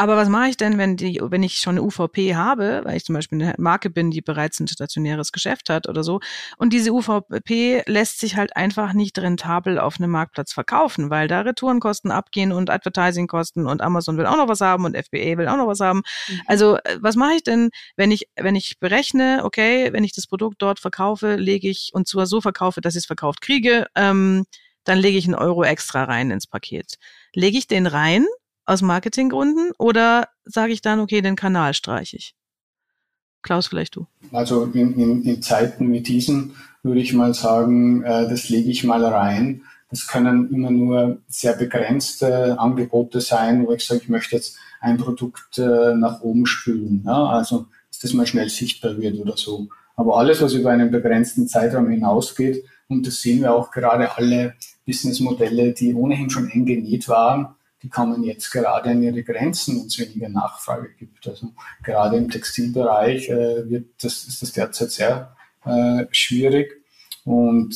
Aber 0.00 0.16
was 0.16 0.30
mache 0.30 0.48
ich 0.48 0.56
denn, 0.56 0.78
wenn 0.78 0.96
die, 0.96 1.20
wenn 1.22 1.42
ich 1.42 1.58
schon 1.58 1.76
eine 1.76 1.82
UVP 1.82 2.34
habe, 2.34 2.80
weil 2.84 2.96
ich 2.96 3.04
zum 3.04 3.14
Beispiel 3.14 3.42
eine 3.42 3.54
Marke 3.58 3.90
bin, 3.90 4.10
die 4.10 4.22
bereits 4.22 4.58
ein 4.58 4.66
stationäres 4.66 5.30
Geschäft 5.30 5.68
hat 5.68 5.90
oder 5.90 6.02
so, 6.02 6.20
und 6.56 6.72
diese 6.72 6.90
UVP 6.94 7.82
lässt 7.84 8.18
sich 8.18 8.34
halt 8.34 8.56
einfach 8.56 8.94
nicht 8.94 9.18
rentabel 9.18 9.78
auf 9.78 9.96
einem 9.98 10.10
Marktplatz 10.10 10.54
verkaufen, 10.54 11.10
weil 11.10 11.28
da 11.28 11.42
Retourenkosten 11.42 12.12
abgehen 12.12 12.50
und 12.50 12.70
Advertisingkosten 12.70 13.66
und 13.66 13.82
Amazon 13.82 14.16
will 14.16 14.24
auch 14.24 14.38
noch 14.38 14.48
was 14.48 14.62
haben 14.62 14.86
und 14.86 14.96
FBA 14.96 15.36
will 15.36 15.48
auch 15.48 15.58
noch 15.58 15.66
was 15.66 15.80
haben. 15.80 16.00
Mhm. 16.28 16.40
Also 16.46 16.76
äh, 16.76 16.96
was 17.02 17.16
mache 17.16 17.34
ich 17.34 17.42
denn, 17.42 17.68
wenn 17.96 18.10
ich, 18.10 18.26
wenn 18.36 18.56
ich 18.56 18.78
berechne, 18.80 19.42
okay, 19.44 19.92
wenn 19.92 20.04
ich 20.04 20.14
das 20.14 20.26
Produkt 20.26 20.62
dort 20.62 20.80
verkaufe, 20.80 21.36
lege 21.36 21.68
ich 21.68 21.90
und 21.92 22.08
zwar 22.08 22.24
so 22.24 22.40
verkaufe, 22.40 22.80
dass 22.80 22.94
ich 22.94 23.00
es 23.00 23.06
verkauft 23.06 23.42
kriege, 23.42 23.86
ähm, 23.94 24.46
dann 24.84 24.98
lege 24.98 25.18
ich 25.18 25.26
einen 25.26 25.34
Euro 25.34 25.62
extra 25.62 26.04
rein 26.04 26.30
ins 26.30 26.46
Paket. 26.46 26.94
Lege 27.34 27.58
ich 27.58 27.66
den 27.66 27.86
rein 27.86 28.24
aus 28.70 28.82
Marketinggründen 28.82 29.72
oder 29.78 30.28
sage 30.44 30.72
ich 30.72 30.80
dann, 30.80 31.00
okay, 31.00 31.22
den 31.22 31.34
Kanal 31.34 31.74
streiche 31.74 32.16
ich? 32.16 32.36
Klaus, 33.42 33.66
vielleicht 33.66 33.96
du. 33.96 34.06
Also 34.30 34.64
in, 34.66 34.94
in, 34.94 35.22
in 35.24 35.42
Zeiten 35.42 35.92
wie 35.92 36.02
diesen 36.02 36.54
würde 36.82 37.00
ich 37.00 37.12
mal 37.12 37.34
sagen, 37.34 38.02
äh, 38.04 38.28
das 38.28 38.48
lege 38.48 38.70
ich 38.70 38.84
mal 38.84 39.04
rein. 39.04 39.62
Das 39.90 40.06
können 40.06 40.52
immer 40.54 40.70
nur 40.70 41.18
sehr 41.26 41.54
begrenzte 41.54 42.58
Angebote 42.60 43.20
sein, 43.20 43.66
wo 43.66 43.72
ich 43.72 43.84
sage, 43.84 44.02
ich 44.04 44.08
möchte 44.08 44.36
jetzt 44.36 44.56
ein 44.80 44.98
Produkt 44.98 45.58
äh, 45.58 45.94
nach 45.94 46.20
oben 46.20 46.46
spülen. 46.46 47.02
Ja? 47.04 47.26
Also, 47.26 47.66
dass 47.88 47.98
das 47.98 48.12
mal 48.12 48.26
schnell 48.26 48.48
sichtbar 48.48 48.98
wird 48.98 49.18
oder 49.18 49.36
so. 49.36 49.68
Aber 49.96 50.16
alles, 50.16 50.40
was 50.40 50.54
über 50.54 50.70
einen 50.70 50.92
begrenzten 50.92 51.48
Zeitraum 51.48 51.90
hinausgeht, 51.90 52.64
und 52.88 53.06
das 53.06 53.20
sehen 53.20 53.40
wir 53.40 53.52
auch 53.52 53.72
gerade 53.72 54.16
alle 54.16 54.54
Businessmodelle, 54.86 55.72
die 55.72 55.94
ohnehin 55.94 56.30
schon 56.30 56.48
eng 56.48 56.66
genäht 56.66 57.08
waren, 57.08 57.48
die 57.82 57.88
kommen 57.88 58.22
jetzt 58.22 58.50
gerade 58.50 58.90
an 58.90 59.02
ihre 59.02 59.22
Grenzen, 59.22 59.78
wenn 59.78 59.86
es 59.86 59.98
weniger 59.98 60.28
Nachfrage 60.28 60.90
gibt. 60.98 61.26
Also 61.26 61.52
gerade 61.82 62.16
im 62.16 62.30
Textilbereich 62.30 63.28
äh, 63.28 63.70
wird 63.70 63.86
das, 64.02 64.24
ist 64.24 64.42
das 64.42 64.52
derzeit 64.52 64.90
sehr 64.90 65.36
äh, 65.64 66.04
schwierig. 66.10 66.84
Und 67.24 67.74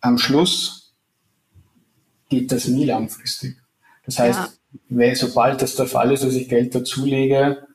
am 0.00 0.18
Schluss 0.18 0.94
geht 2.28 2.50
das 2.50 2.66
nie 2.66 2.86
langfristig. 2.86 3.56
Das 4.04 4.18
heißt, 4.18 4.38
ja. 4.38 4.48
wenn, 4.88 5.14
sobald 5.14 5.60
das 5.60 5.76
der 5.76 5.86
Fall 5.86 6.12
ist, 6.12 6.24
dass 6.24 6.34
ich 6.34 6.48
Geld 6.48 6.74
dazulege, 6.74 7.66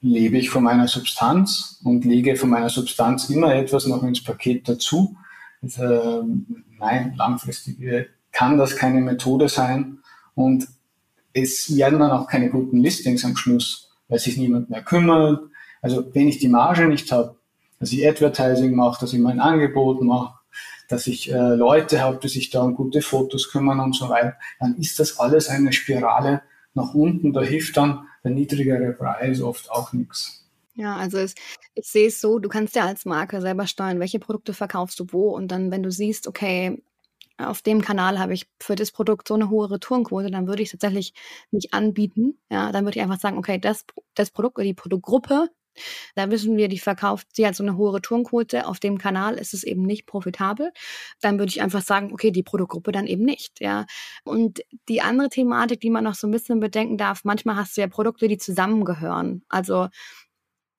lebe 0.00 0.36
ich 0.36 0.50
von 0.50 0.62
meiner 0.62 0.88
Substanz 0.88 1.80
und 1.84 2.04
lege 2.04 2.36
von 2.36 2.50
meiner 2.50 2.68
Substanz 2.68 3.30
immer 3.30 3.54
etwas 3.54 3.86
noch 3.86 4.02
ins 4.02 4.22
Paket 4.22 4.68
dazu. 4.68 5.16
Das, 5.60 5.78
äh, 5.78 6.22
nein, 6.78 7.14
langfristig 7.16 7.80
äh, 7.80 8.06
kann 8.32 8.58
das 8.58 8.76
keine 8.76 9.00
Methode 9.00 9.48
sein. 9.48 9.98
Und 10.34 10.66
es 11.34 11.74
werden 11.76 11.98
dann 11.98 12.10
auch 12.10 12.26
keine 12.26 12.50
guten 12.50 12.78
Listings 12.78 13.24
am 13.24 13.36
Schluss, 13.36 13.90
weil 14.08 14.18
sich 14.18 14.36
niemand 14.36 14.70
mehr 14.70 14.82
kümmert. 14.82 15.40
Also 15.80 16.04
wenn 16.14 16.28
ich 16.28 16.38
die 16.38 16.48
Marge 16.48 16.86
nicht 16.86 17.10
habe, 17.12 17.36
dass 17.78 17.92
ich 17.92 18.06
Advertising 18.06 18.74
mache, 18.74 19.00
dass 19.00 19.12
ich 19.12 19.18
mein 19.18 19.40
Angebot 19.40 20.02
mache, 20.02 20.34
dass 20.88 21.06
ich 21.06 21.32
äh, 21.32 21.54
Leute 21.54 22.00
habe, 22.00 22.18
die 22.18 22.28
sich 22.28 22.50
da 22.50 22.62
um 22.62 22.74
gute 22.74 23.02
Fotos 23.02 23.50
kümmern 23.50 23.80
und 23.80 23.96
so 23.96 24.08
weiter, 24.08 24.34
dann 24.60 24.76
ist 24.76 24.98
das 24.98 25.18
alles 25.18 25.48
eine 25.48 25.72
Spirale 25.72 26.42
nach 26.74 26.94
unten. 26.94 27.32
Da 27.32 27.40
hilft 27.40 27.76
dann 27.76 28.06
der 28.22 28.32
niedrigere 28.32 28.92
Preis 28.92 29.40
oft 29.40 29.70
auch 29.70 29.92
nichts. 29.92 30.46
Ja, 30.74 30.96
also 30.96 31.18
es, 31.18 31.34
ich 31.74 31.86
sehe 31.86 32.08
es 32.08 32.20
so, 32.20 32.38
du 32.38 32.48
kannst 32.48 32.76
ja 32.76 32.86
als 32.86 33.04
Marke 33.04 33.40
selber 33.40 33.66
steuern, 33.66 34.00
welche 34.00 34.18
Produkte 34.18 34.54
verkaufst 34.54 34.98
du 35.00 35.06
wo 35.10 35.30
und 35.30 35.48
dann, 35.48 35.70
wenn 35.70 35.82
du 35.82 35.90
siehst, 35.90 36.26
okay, 36.26 36.82
auf 37.38 37.62
dem 37.62 37.82
Kanal 37.82 38.18
habe 38.18 38.34
ich 38.34 38.46
für 38.60 38.74
das 38.74 38.92
Produkt 38.92 39.28
so 39.28 39.34
eine 39.34 39.50
hohe 39.50 39.70
Retourenquote, 39.70 40.30
dann 40.30 40.46
würde 40.46 40.62
ich 40.62 40.68
es 40.68 40.72
tatsächlich 40.72 41.14
nicht 41.50 41.74
anbieten. 41.74 42.38
Ja, 42.50 42.72
dann 42.72 42.84
würde 42.84 42.98
ich 42.98 43.02
einfach 43.02 43.20
sagen, 43.20 43.38
okay, 43.38 43.58
das, 43.58 43.84
das 44.14 44.30
Produkt 44.30 44.58
oder 44.58 44.66
die 44.66 44.74
Produktgruppe, 44.74 45.48
da 46.14 46.30
wissen 46.30 46.56
wir, 46.56 46.68
die 46.68 46.78
verkauft, 46.78 47.28
sie 47.32 47.46
hat 47.46 47.54
so 47.54 47.62
eine 47.64 47.76
hohe 47.76 47.94
Retourenquote, 47.94 48.66
auf 48.66 48.80
dem 48.80 48.98
Kanal 48.98 49.34
ist 49.34 49.54
es 49.54 49.64
eben 49.64 49.82
nicht 49.82 50.06
profitabel. 50.06 50.72
Dann 51.20 51.38
würde 51.38 51.50
ich 51.50 51.62
einfach 51.62 51.82
sagen, 51.82 52.12
okay, 52.12 52.30
die 52.30 52.42
Produktgruppe 52.42 52.92
dann 52.92 53.06
eben 53.06 53.24
nicht, 53.24 53.60
ja. 53.60 53.86
Und 54.24 54.62
die 54.88 55.00
andere 55.02 55.28
Thematik, 55.28 55.80
die 55.80 55.90
man 55.90 56.04
noch 56.04 56.14
so 56.14 56.26
ein 56.26 56.30
bisschen 56.30 56.60
bedenken 56.60 56.98
darf, 56.98 57.24
manchmal 57.24 57.56
hast 57.56 57.76
du 57.76 57.80
ja 57.80 57.88
Produkte, 57.88 58.28
die 58.28 58.38
zusammengehören. 58.38 59.44
Also 59.48 59.88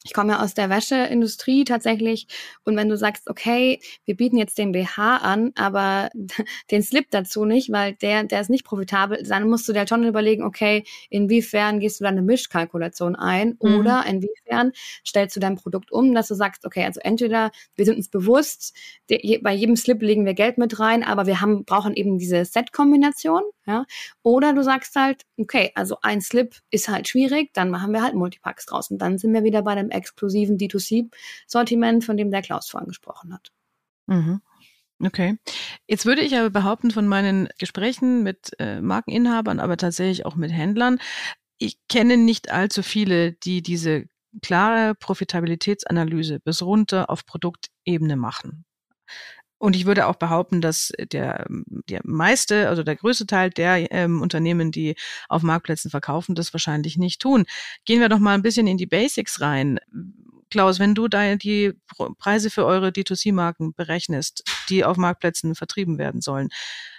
ich 0.04 0.14
komme 0.14 0.34
ja 0.34 0.44
aus 0.44 0.54
der 0.54 0.70
Wäscheindustrie 0.70 1.64
tatsächlich. 1.64 2.28
Und 2.66 2.76
wenn 2.76 2.90
du 2.90 2.98
sagst, 2.98 3.30
okay, 3.30 3.80
wir 4.06 4.16
bieten 4.16 4.38
jetzt 4.38 4.58
den 4.58 4.74
BH 4.74 5.18
an, 5.18 5.52
aber 5.56 6.10
den 6.72 6.84
Slip 6.84 7.08
dazu 7.10 7.46
nicht, 7.46 7.72
weil 7.72 7.94
der, 7.96 8.26
der 8.26 8.42
ist 8.42 8.50
nicht 8.50 8.66
profitabel, 8.66 9.24
dann 9.24 9.50
musst 9.50 9.68
du 9.68 9.74
dir 9.74 9.88
schon 9.88 10.04
überlegen, 10.04 10.44
okay, 10.44 10.84
inwiefern 11.10 11.80
gehst 11.80 12.00
du 12.00 12.04
da 12.04 12.10
eine 12.10 12.22
Mischkalkulation 12.22 13.16
ein 13.16 13.58
mhm. 13.62 13.80
oder 13.80 14.06
inwiefern 14.06 14.74
stellst 15.06 15.36
du 15.36 15.40
dein 15.40 15.56
Produkt 15.56 15.92
um, 15.92 16.14
dass 16.14 16.28
du 16.28 16.36
sagst, 16.36 16.66
okay, 16.66 16.84
also 16.84 17.00
entweder 17.02 17.52
wir 17.76 17.86
sind 17.86 17.96
uns 17.96 18.10
bewusst, 18.10 18.76
bei 19.08 19.54
jedem 19.54 19.76
Slip 19.78 20.02
legen 20.02 20.26
wir 20.26 20.34
Geld 20.34 20.58
mit 20.58 20.80
rein, 20.80 21.04
aber 21.04 21.28
wir 21.28 21.40
haben, 21.40 21.64
brauchen 21.64 21.94
eben 21.94 22.18
diese 22.18 22.44
Set-Kombination, 22.44 23.44
ja, 23.66 23.86
oder 24.24 24.54
du 24.54 24.62
sagst 24.62 24.96
halt, 24.96 25.22
okay, 25.38 25.72
also 25.76 25.98
ein 26.02 26.20
Slip 26.20 26.58
ist 26.70 26.90
halt 26.90 27.08
schwierig, 27.08 27.54
dann 27.54 27.70
machen 27.70 27.94
wir 27.94 28.04
halt 28.04 28.14
Multipacks 28.14 28.66
draußen. 28.66 28.98
Dann 28.98 29.18
sind 29.18 29.34
wir 29.34 29.44
wieder 29.44 29.62
bei 29.62 29.76
dem 29.76 29.90
exklusiven 29.94 30.58
D2C-Sortiment, 30.58 32.04
von 32.04 32.18
dem 32.18 32.32
der 32.32 32.42
Klaus 32.42 32.70
vorhin 32.70 32.88
gesprochen 32.88 33.34
hat. 33.34 33.52
Mhm. 34.08 34.42
Okay. 35.00 35.38
Jetzt 35.88 36.06
würde 36.06 36.22
ich 36.22 36.38
aber 36.38 36.50
behaupten, 36.50 36.92
von 36.92 37.08
meinen 37.08 37.50
Gesprächen 37.58 38.24
mit 38.24 38.52
äh, 38.60 38.80
Markeninhabern, 38.82 39.60
aber 39.60 39.78
tatsächlich 39.78 40.26
auch 40.26 40.36
mit 40.36 40.52
Händlern, 40.52 41.00
ich 41.58 41.78
kenne 41.88 42.18
nicht 42.18 42.52
allzu 42.52 42.84
viele, 42.84 43.34
die 43.34 43.62
diese 43.62 44.06
klare 44.42 44.96
Profitabilitätsanalyse 44.96 46.40
bis 46.40 46.62
runter 46.62 47.10
auf 47.10 47.26
Produktebene 47.26 48.16
machen. 48.16 48.66
Und 49.64 49.78
ich 49.78 49.86
würde 49.86 50.08
auch 50.08 50.18
behaupten, 50.18 50.60
dass 50.60 50.92
der, 51.14 51.46
der 51.48 52.02
meiste, 52.04 52.68
also 52.68 52.84
der 52.84 52.98
größte 52.98 53.26
Teil 53.26 53.50
der 53.50 53.90
ähm, 53.94 54.22
Unternehmen, 54.22 54.74
die 54.74 54.96
auf 55.30 55.42
Marktplätzen 55.42 55.90
verkaufen, 55.90 56.36
das 56.36 56.54
wahrscheinlich 56.54 56.98
nicht 56.98 57.22
tun. 57.22 57.46
Gehen 57.86 58.02
wir 58.02 58.10
doch 58.10 58.20
mal 58.20 58.34
ein 58.34 58.42
bisschen 58.42 58.68
in 58.68 58.76
die 58.76 58.88
Basics 58.88 59.40
rein. 59.40 59.80
Klaus, 60.50 60.80
wenn 60.80 60.96
du 60.96 61.08
da 61.08 61.38
die 61.38 61.72
Preise 62.18 62.50
für 62.50 62.66
eure 62.66 62.90
D2C-Marken 62.90 63.74
berechnest, 63.74 64.44
die 64.68 64.84
auf 64.84 64.98
Marktplätzen 64.98 65.56
vertrieben 65.56 65.98
werden 65.98 66.20
sollen, 66.20 66.50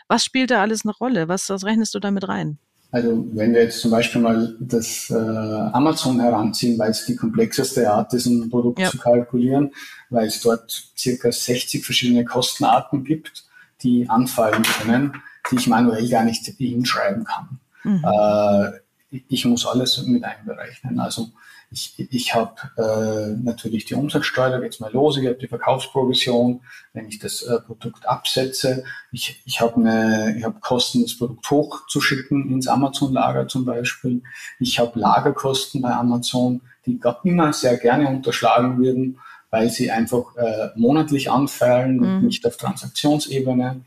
was 0.09 0.25
spielt 0.25 0.51
da 0.51 0.63
alles 0.63 0.87
eine 0.87 0.95
Rolle? 0.95 1.29
Was, 1.29 1.51
was 1.51 1.67
rechnest 1.67 1.95
du 1.95 1.99
damit 1.99 2.27
rein? 2.29 2.59
Also 2.95 3.27
wenn 3.33 3.53
wir 3.53 3.65
jetzt 3.65 3.81
zum 3.81 3.91
Beispiel 3.91 4.21
mal 4.21 4.55
das 4.61 5.11
äh, 5.11 5.15
Amazon 5.17 6.21
heranziehen, 6.21 6.79
weil 6.79 6.93
es 6.93 7.05
die 7.05 7.17
komplexeste 7.17 7.91
Art 7.91 8.15
ist, 8.15 8.27
ein 8.27 8.49
Produkt 8.49 8.79
ja. 8.79 8.89
zu 8.89 8.99
kalkulieren, 8.99 9.73
weil 10.11 10.29
es 10.29 10.41
dort 10.41 10.71
circa 10.97 11.33
60 11.33 11.85
verschiedene 11.85 12.25
Kostenarten 12.25 13.03
gibt, 13.03 13.47
die 13.83 14.09
anfallen 14.09 14.63
können, 14.63 15.13
die 15.51 15.57
ich 15.57 15.67
manuell 15.67 16.09
gar 16.09 16.23
nicht 16.23 16.47
hinschreiben 16.47 17.25
kann. 17.25 17.59
Mhm. 17.83 18.05
Äh, 18.05 19.21
ich 19.27 19.45
muss 19.45 19.67
alles 19.67 20.01
mit 20.07 20.23
einberechnen. 20.23 21.01
Also 21.01 21.33
ich, 21.75 22.07
ich 22.11 22.35
habe 22.35 22.55
äh, 22.79 23.37
natürlich 23.43 23.85
die 23.85 23.95
Umsatzsteuer, 23.95 24.61
geht's 24.61 24.79
mal 24.79 24.93
los, 24.93 25.19
ich 25.19 25.27
habe 25.27 25.37
die 25.37 25.49
Verkaufsprovision, 25.49 26.61
wenn 26.93 27.09
ich 27.09 27.19
das 27.19 27.43
äh, 27.43 27.59
Produkt 27.61 28.07
absetze. 28.07 28.85
Ich, 29.11 29.43
ich 29.45 29.61
habe 29.61 30.35
ich 30.37 30.45
hab 30.45 30.61
Kosten, 30.61 31.03
das 31.03 31.19
Produkt 31.19 31.51
hochzuschicken 31.51 32.49
ins 32.51 32.69
Amazon-Lager 32.69 33.49
zum 33.49 33.65
Beispiel. 33.65 34.23
Ich 34.61 34.79
habe 34.79 34.99
Lagerkosten 34.99 35.83
bei 35.83 35.91
Amazon, 35.91 36.61
die 36.87 37.01
immer 37.25 37.53
sehr 37.53 37.77
gerne 37.77 38.09
unterschlagen 38.09 38.81
werden 38.81 39.19
weil 39.55 39.71
sie 39.71 39.93
einfach 39.93 40.35
äh, 40.35 40.71
monatlich 40.75 41.31
anfallen 41.31 42.01
und 42.01 42.19
mhm. 42.19 42.27
nicht 42.27 42.45
auf 42.45 42.57
Transaktionsebene. 42.57 43.83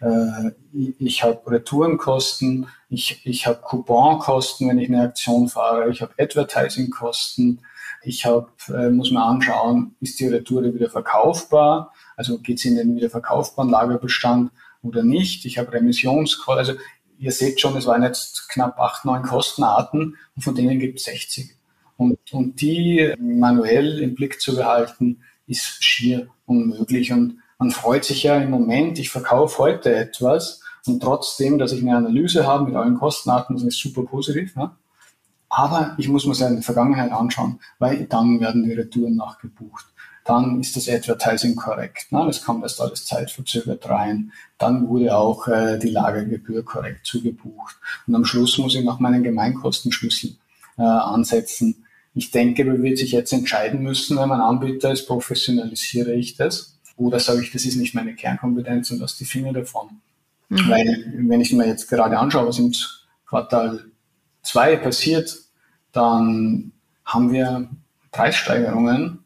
Äh, 0.00 0.50
ich 1.00 1.24
habe 1.24 1.40
Retourenkosten, 1.50 2.68
ich, 2.88 3.26
ich 3.26 3.48
habe 3.48 3.58
Couponkosten, 3.60 4.68
wenn 4.68 4.78
ich 4.78 4.88
eine 4.88 5.02
Aktion 5.02 5.48
fahre, 5.48 5.90
ich 5.90 6.02
habe 6.02 6.12
Advertisingkosten, 6.20 7.62
ich 8.04 8.26
hab, 8.26 8.52
äh, 8.68 8.90
muss 8.90 9.10
mir 9.10 9.24
anschauen, 9.24 9.96
ist 10.00 10.20
die 10.20 10.28
Retoure 10.28 10.72
wieder 10.72 10.88
verkaufbar, 10.88 11.92
also 12.16 12.38
geht 12.38 12.60
sie 12.60 12.68
in 12.68 12.76
den 12.76 12.94
wieder 12.94 13.10
verkaufbaren 13.10 13.72
Lagerbestand 13.72 14.52
oder 14.84 15.02
nicht. 15.02 15.44
Ich 15.46 15.58
habe 15.58 15.72
Remissionskosten, 15.72 16.58
also 16.58 16.74
ihr 17.18 17.32
seht 17.32 17.60
schon, 17.60 17.76
es 17.76 17.86
waren 17.86 18.04
jetzt 18.04 18.48
knapp 18.50 18.78
acht, 18.78 19.04
neun 19.04 19.24
Kostenarten 19.24 20.16
und 20.36 20.42
von 20.42 20.54
denen 20.54 20.78
gibt 20.78 21.00
es 21.00 21.06
60. 21.06 21.57
Und, 21.98 22.18
und 22.32 22.60
die 22.62 23.12
manuell 23.18 23.98
im 23.98 24.14
Blick 24.14 24.40
zu 24.40 24.56
behalten, 24.56 25.20
ist 25.46 25.82
schier 25.82 26.28
unmöglich. 26.46 27.12
Und 27.12 27.38
man 27.58 27.72
freut 27.72 28.04
sich 28.04 28.22
ja 28.22 28.36
im 28.38 28.50
Moment, 28.50 28.98
ich 28.98 29.10
verkaufe 29.10 29.58
heute 29.58 29.94
etwas 29.94 30.62
und 30.86 31.02
trotzdem, 31.02 31.58
dass 31.58 31.72
ich 31.72 31.82
eine 31.82 31.96
Analyse 31.96 32.46
habe 32.46 32.64
mit 32.64 32.76
allen 32.76 32.94
Kostenarten, 32.94 33.56
das 33.56 33.64
ist 33.64 33.78
super 33.78 34.04
positiv. 34.04 34.54
Ne? 34.56 34.70
Aber 35.48 35.94
ich 35.98 36.08
muss 36.08 36.24
mir 36.24 36.32
es 36.32 36.40
in 36.40 36.54
der 36.54 36.62
Vergangenheit 36.62 37.10
anschauen, 37.10 37.58
weil 37.78 38.06
dann 38.06 38.40
werden 38.40 38.62
die 38.62 38.72
Retouren 38.72 39.16
nachgebucht. 39.16 39.86
Dann 40.24 40.60
ist 40.60 40.76
das 40.76 40.88
Advertising 40.88 41.56
korrekt. 41.56 42.12
Ne? 42.12 42.22
Das 42.26 42.44
kommt 42.44 42.62
erst 42.62 42.80
alles 42.80 43.06
zeitverzögert 43.06 43.88
rein. 43.88 44.30
Dann 44.58 44.86
wurde 44.88 45.16
auch 45.16 45.48
äh, 45.48 45.78
die 45.78 45.88
Lagergebühr 45.88 46.64
korrekt 46.64 47.06
zugebucht. 47.06 47.76
Und 48.06 48.14
am 48.14 48.24
Schluss 48.24 48.58
muss 48.58 48.74
ich 48.74 48.84
noch 48.84 49.00
meinen 49.00 49.22
Gemeinkostenschlüssel 49.22 50.36
äh, 50.76 50.82
ansetzen. 50.82 51.86
Ich 52.18 52.32
denke, 52.32 52.64
man 52.64 52.82
wird 52.82 52.98
sich 52.98 53.12
jetzt 53.12 53.32
entscheiden 53.32 53.80
müssen, 53.80 54.16
wenn 54.18 54.28
man 54.28 54.40
Anbieter 54.40 54.90
ist, 54.90 55.06
professionalisiere 55.06 56.14
ich 56.14 56.36
das 56.36 56.76
oder 56.96 57.20
sage 57.20 57.42
ich, 57.42 57.52
das 57.52 57.64
ist 57.64 57.76
nicht 57.76 57.94
meine 57.94 58.16
Kernkompetenz 58.16 58.90
und 58.90 58.98
lasse 58.98 59.18
die 59.18 59.24
Finger 59.24 59.52
davon. 59.52 59.88
Mhm. 60.48 60.68
Weil, 60.68 61.12
wenn 61.16 61.40
ich 61.40 61.52
mir 61.52 61.66
jetzt 61.66 61.88
gerade 61.88 62.18
anschaue, 62.18 62.48
was 62.48 62.58
im 62.58 62.72
Quartal 63.24 63.84
2 64.42 64.76
passiert, 64.78 65.32
dann 65.92 66.72
haben 67.04 67.32
wir 67.32 67.70
Preissteigerungen, 68.10 69.20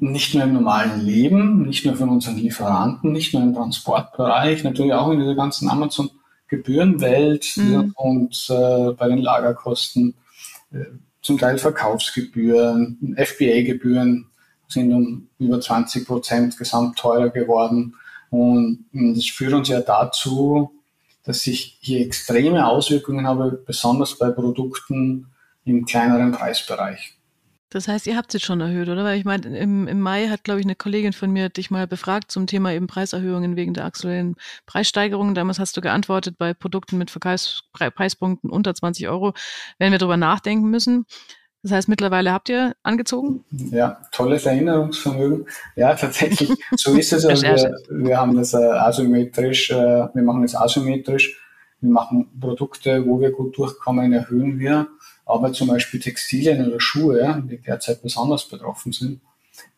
nicht 0.00 0.34
nur 0.34 0.44
im 0.44 0.54
normalen 0.54 1.04
Leben, 1.04 1.62
nicht 1.62 1.84
nur 1.84 1.96
von 1.96 2.08
unseren 2.08 2.36
Lieferanten, 2.36 3.12
nicht 3.12 3.34
nur 3.34 3.42
im 3.42 3.52
Transportbereich, 3.52 4.64
natürlich 4.64 4.94
auch 4.94 5.10
in 5.10 5.18
dieser 5.18 5.34
ganzen 5.34 5.68
Amazon-Gebührenwelt 5.68 7.52
mhm. 7.56 7.92
und 7.96 8.46
äh, 8.48 8.92
bei 8.92 9.08
den 9.08 9.18
Lagerkosten, 9.18 10.14
zum 11.20 11.38
Teil 11.38 11.58
Verkaufsgebühren, 11.58 13.16
FBA-Gebühren 13.16 14.26
sind 14.68 14.92
um 14.92 15.28
über 15.38 15.60
20 15.60 16.06
Prozent 16.06 16.56
gesamt 16.58 16.98
teurer 16.98 17.30
geworden. 17.30 17.94
Und 18.30 18.86
das 18.92 19.26
führt 19.26 19.52
uns 19.52 19.68
ja 19.68 19.80
dazu, 19.80 20.72
dass 21.24 21.46
ich 21.46 21.78
hier 21.80 22.00
extreme 22.00 22.66
Auswirkungen 22.66 23.26
habe, 23.26 23.62
besonders 23.64 24.18
bei 24.18 24.30
Produkten 24.30 25.26
im 25.64 25.84
kleineren 25.84 26.32
Preisbereich. 26.32 27.16
Das 27.72 27.88
heißt, 27.88 28.06
ihr 28.06 28.16
habt 28.18 28.28
es 28.28 28.34
jetzt 28.34 28.44
schon 28.44 28.60
erhöht, 28.60 28.90
oder? 28.90 29.02
Weil 29.02 29.18
ich 29.18 29.24
meine, 29.24 29.58
im, 29.58 29.88
im 29.88 30.00
Mai 30.00 30.28
hat, 30.28 30.44
glaube 30.44 30.60
ich, 30.60 30.66
eine 30.66 30.74
Kollegin 30.74 31.14
von 31.14 31.30
mir 31.30 31.48
dich 31.48 31.70
mal 31.70 31.86
befragt 31.86 32.30
zum 32.30 32.46
Thema 32.46 32.70
eben 32.72 32.86
Preiserhöhungen 32.86 33.56
wegen 33.56 33.72
der 33.72 33.86
aktuellen 33.86 34.36
Preissteigerungen. 34.66 35.34
Damals 35.34 35.58
hast 35.58 35.74
du 35.78 35.80
geantwortet, 35.80 36.36
bei 36.36 36.52
Produkten 36.52 36.98
mit 36.98 37.10
Verkaufspreispunkten 37.10 38.50
unter 38.50 38.74
20 38.74 39.08
Euro 39.08 39.32
werden 39.78 39.92
wir 39.92 39.98
darüber 39.98 40.18
nachdenken 40.18 40.68
müssen. 40.68 41.06
Das 41.62 41.72
heißt, 41.72 41.88
mittlerweile 41.88 42.32
habt 42.32 42.50
ihr 42.50 42.74
angezogen? 42.82 43.44
Ja, 43.50 44.02
tolles 44.10 44.44
Erinnerungsvermögen. 44.44 45.46
Ja, 45.74 45.94
tatsächlich, 45.94 46.52
so 46.76 46.94
ist 46.94 47.12
es. 47.14 47.24
Also 47.24 47.46
wir, 47.46 47.76
wir 47.88 48.18
haben 48.18 48.36
das 48.36 48.52
äh, 48.52 48.58
asymmetrisch, 48.58 49.70
äh, 49.70 50.08
wir 50.12 50.22
machen 50.22 50.44
es 50.44 50.54
asymmetrisch. 50.54 51.38
Wir 51.80 51.90
machen 51.90 52.28
Produkte, 52.38 53.06
wo 53.06 53.20
wir 53.20 53.32
gut 53.32 53.56
durchkommen, 53.56 54.12
erhöhen 54.12 54.58
wir. 54.58 54.88
Aber 55.32 55.52
zum 55.52 55.68
Beispiel 55.68 56.00
Textilien 56.00 56.66
oder 56.66 56.80
Schuhe, 56.80 57.42
die 57.48 57.58
derzeit 57.58 58.02
besonders 58.02 58.48
betroffen 58.48 58.92
sind, 58.92 59.20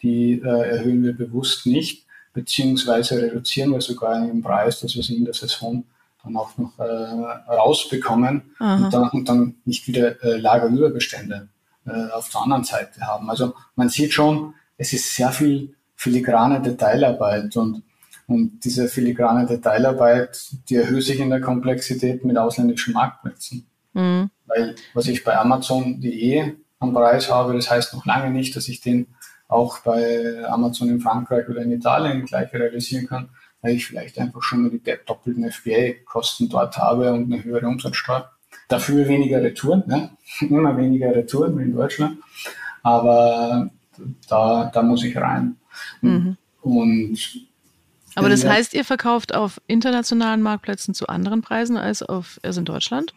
die 0.02 0.40
äh, 0.44 0.76
erhöhen 0.76 1.02
wir 1.02 1.16
bewusst 1.16 1.66
nicht, 1.66 2.06
beziehungsweise 2.32 3.22
reduzieren 3.22 3.70
wir 3.70 3.80
sogar 3.80 4.28
im 4.28 4.42
Preis, 4.42 4.80
dass 4.80 4.96
wir 4.96 5.02
sie 5.02 5.16
in 5.16 5.24
der 5.24 5.34
Saison 5.34 5.84
dann 6.24 6.36
auch 6.36 6.56
noch 6.58 6.78
äh, 6.78 6.82
rausbekommen 6.82 8.42
und 8.58 8.92
dann, 8.92 9.08
und 9.10 9.28
dann, 9.28 9.54
nicht 9.64 9.86
wieder 9.86 10.22
äh, 10.24 10.38
Lagerüberbestände 10.38 11.48
äh, 11.86 12.10
auf 12.12 12.28
der 12.30 12.40
anderen 12.40 12.64
Seite 12.64 13.02
haben. 13.02 13.30
Also 13.30 13.54
man 13.76 13.88
sieht 13.88 14.12
schon, 14.12 14.54
es 14.76 14.92
ist 14.92 15.14
sehr 15.14 15.30
viel 15.30 15.74
filigrane 15.96 16.60
Detailarbeit 16.60 17.56
und, 17.56 17.82
und 18.26 18.64
diese 18.64 18.88
filigrane 18.88 19.46
Detailarbeit, 19.46 20.50
die 20.68 20.76
erhöht 20.76 21.04
sich 21.04 21.20
in 21.20 21.30
der 21.30 21.40
Komplexität 21.40 22.24
mit 22.24 22.36
ausländischen 22.36 22.94
Marktplätzen. 22.94 23.66
Mhm. 23.92 24.30
Weil 24.54 24.74
was 24.94 25.06
ich 25.08 25.24
bei 25.24 25.36
Amazon.de 25.36 26.54
am 26.78 26.92
Preis 26.92 27.30
habe, 27.30 27.54
das 27.54 27.70
heißt 27.70 27.94
noch 27.94 28.06
lange 28.06 28.30
nicht, 28.30 28.54
dass 28.56 28.68
ich 28.68 28.80
den 28.80 29.06
auch 29.48 29.80
bei 29.80 30.44
Amazon 30.48 30.88
in 30.88 31.00
Frankreich 31.00 31.48
oder 31.48 31.62
in 31.62 31.72
Italien 31.72 32.24
gleich 32.24 32.52
realisieren 32.52 33.06
kann, 33.06 33.28
weil 33.62 33.74
ich 33.74 33.86
vielleicht 33.86 34.18
einfach 34.18 34.42
schon 34.42 34.62
mal 34.62 34.70
die 34.70 34.82
doppelten 35.06 35.50
FBA-Kosten 35.50 36.48
dort 36.48 36.76
habe 36.76 37.12
und 37.12 37.32
eine 37.32 37.44
höhere 37.44 37.66
Umsatzsteuer. 37.66 38.30
Dafür 38.68 39.06
weniger 39.08 39.42
Retouren, 39.42 39.84
ne? 39.86 40.10
immer 40.40 40.76
weniger 40.76 41.14
Retouren 41.14 41.58
wie 41.58 41.64
in 41.64 41.74
Deutschland. 41.74 42.18
Aber 42.82 43.70
da, 44.28 44.70
da 44.72 44.82
muss 44.82 45.04
ich 45.04 45.16
rein. 45.16 45.56
Mhm. 46.00 46.36
Und 46.62 47.18
aber 48.14 48.28
das 48.28 48.44
heißt, 48.44 48.74
ihr 48.74 48.84
verkauft 48.84 49.34
auf 49.34 49.60
internationalen 49.66 50.40
Marktplätzen 50.40 50.94
zu 50.94 51.08
anderen 51.08 51.42
Preisen 51.42 51.76
als 51.76 52.02
auf 52.02 52.38
als 52.42 52.56
in 52.56 52.64
Deutschland? 52.64 53.12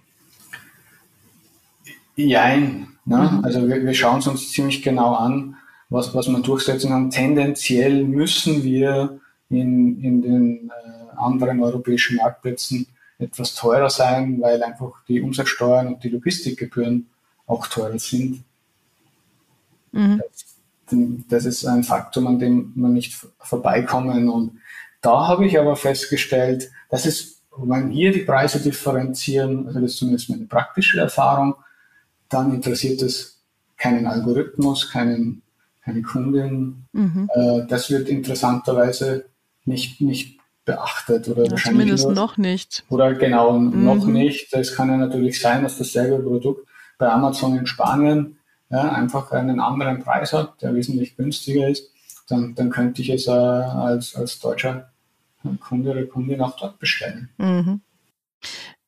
Jein. 2.18 2.88
Ne? 3.06 3.30
Mhm. 3.32 3.46
Also 3.46 3.68
wir, 3.68 3.84
wir 3.84 3.94
schauen 3.94 4.20
es 4.20 4.28
uns 4.28 4.52
ziemlich 4.52 4.82
genau 4.82 5.16
an, 5.16 5.56
was, 5.90 6.14
was 6.14 6.28
man 6.28 6.44
durchsetzen 6.44 6.90
kann. 6.90 7.12
Tendenziell 7.12 8.04
müssen 8.04 8.64
wir 8.64 9.20
in, 9.50 10.04
in 10.04 10.22
den 10.22 10.70
äh, 10.70 11.16
anderen 11.16 11.64
europäischen 11.64 12.18
Marktplätzen 12.18 12.88
etwas 13.20 13.56
teurer 13.56 13.90
sein, 13.90 14.42
weil 14.42 14.62
einfach 14.62 14.92
die 15.08 15.22
Umsatzsteuern 15.22 15.88
und 15.88 16.04
die 16.04 16.10
Logistikgebühren 16.10 17.08
auch 17.46 17.68
teurer 17.68 18.00
sind. 18.00 18.44
Mhm. 19.92 20.22
Das, 20.90 21.26
das, 21.30 21.46
ist 21.46 21.66
ein 21.66 21.84
Faktum, 21.84 22.28
an 22.28 22.40
dem 22.40 22.74
man 22.76 22.94
nicht 22.94 23.14
vorbeikommen. 23.40 24.30
Und 24.30 24.60
da 25.02 25.28
habe 25.28 25.46
ich 25.46 25.58
aber 25.60 25.76
festgestellt, 25.76 26.70
dass 26.90 27.06
es, 27.06 27.42
wenn 27.58 27.90
hier 27.90 28.12
die 28.12 28.20
Preise 28.20 28.60
differenzieren, 28.60 29.68
also 29.68 29.80
das 29.80 29.92
ist 29.92 29.98
zumindest 29.98 30.30
meine 30.30 30.46
praktische 30.46 31.00
Erfahrung, 31.00 31.56
dann 32.30 32.54
interessiert 32.54 33.02
es 33.02 33.42
keinen 33.78 34.08
Algorithmus, 34.08 34.92
keinen, 34.92 35.42
keine 35.84 36.02
Kundin. 36.02 36.86
Mhm. 36.92 37.30
Äh, 37.34 37.66
das 37.68 37.90
wird 37.90 38.10
interessanterweise 38.10 39.26
nicht, 39.66 40.02
nicht 40.02 40.40
beachtet 40.66 41.28
oder 41.30 41.46
ja, 41.46 41.52
wahrscheinlich 41.52 41.82
zumindest 41.82 42.06
nur, 42.06 42.14
noch 42.14 42.38
nicht. 42.38 42.84
Oder 42.90 43.14
genau, 43.14 43.58
mhm. 43.58 43.84
noch 43.84 44.06
nicht. 44.06 44.54
Es 44.54 44.76
kann 44.76 44.90
ja 44.90 44.98
natürlich 44.98 45.40
sein, 45.40 45.64
dass 45.64 45.78
dasselbe 45.78 46.20
Produkt 46.22 46.68
bei 46.98 47.10
Amazon 47.10 47.58
in 47.58 47.68
Spanien 47.68 48.38
ja, 48.70 48.92
einfach 48.92 49.32
einen 49.32 49.60
anderen 49.60 50.04
Preis 50.04 50.34
hat, 50.34 50.62
der 50.62 50.76
wesentlich 50.76 51.16
günstiger 51.16 51.68
ist. 51.70 51.92
Dann, 52.28 52.56
dann 52.56 52.70
könnte 52.70 53.02
ich 53.02 53.10
es 53.10 53.28
äh, 53.28 53.32
als, 53.32 54.16
als 54.16 54.40
deutscher 54.40 54.92
Kunde 55.62 55.92
oder 55.92 56.06
Kundin 56.06 56.42
auch 56.42 56.58
dort 56.58 56.78
bestellen. 56.80 57.30
Mhm. 57.38 57.82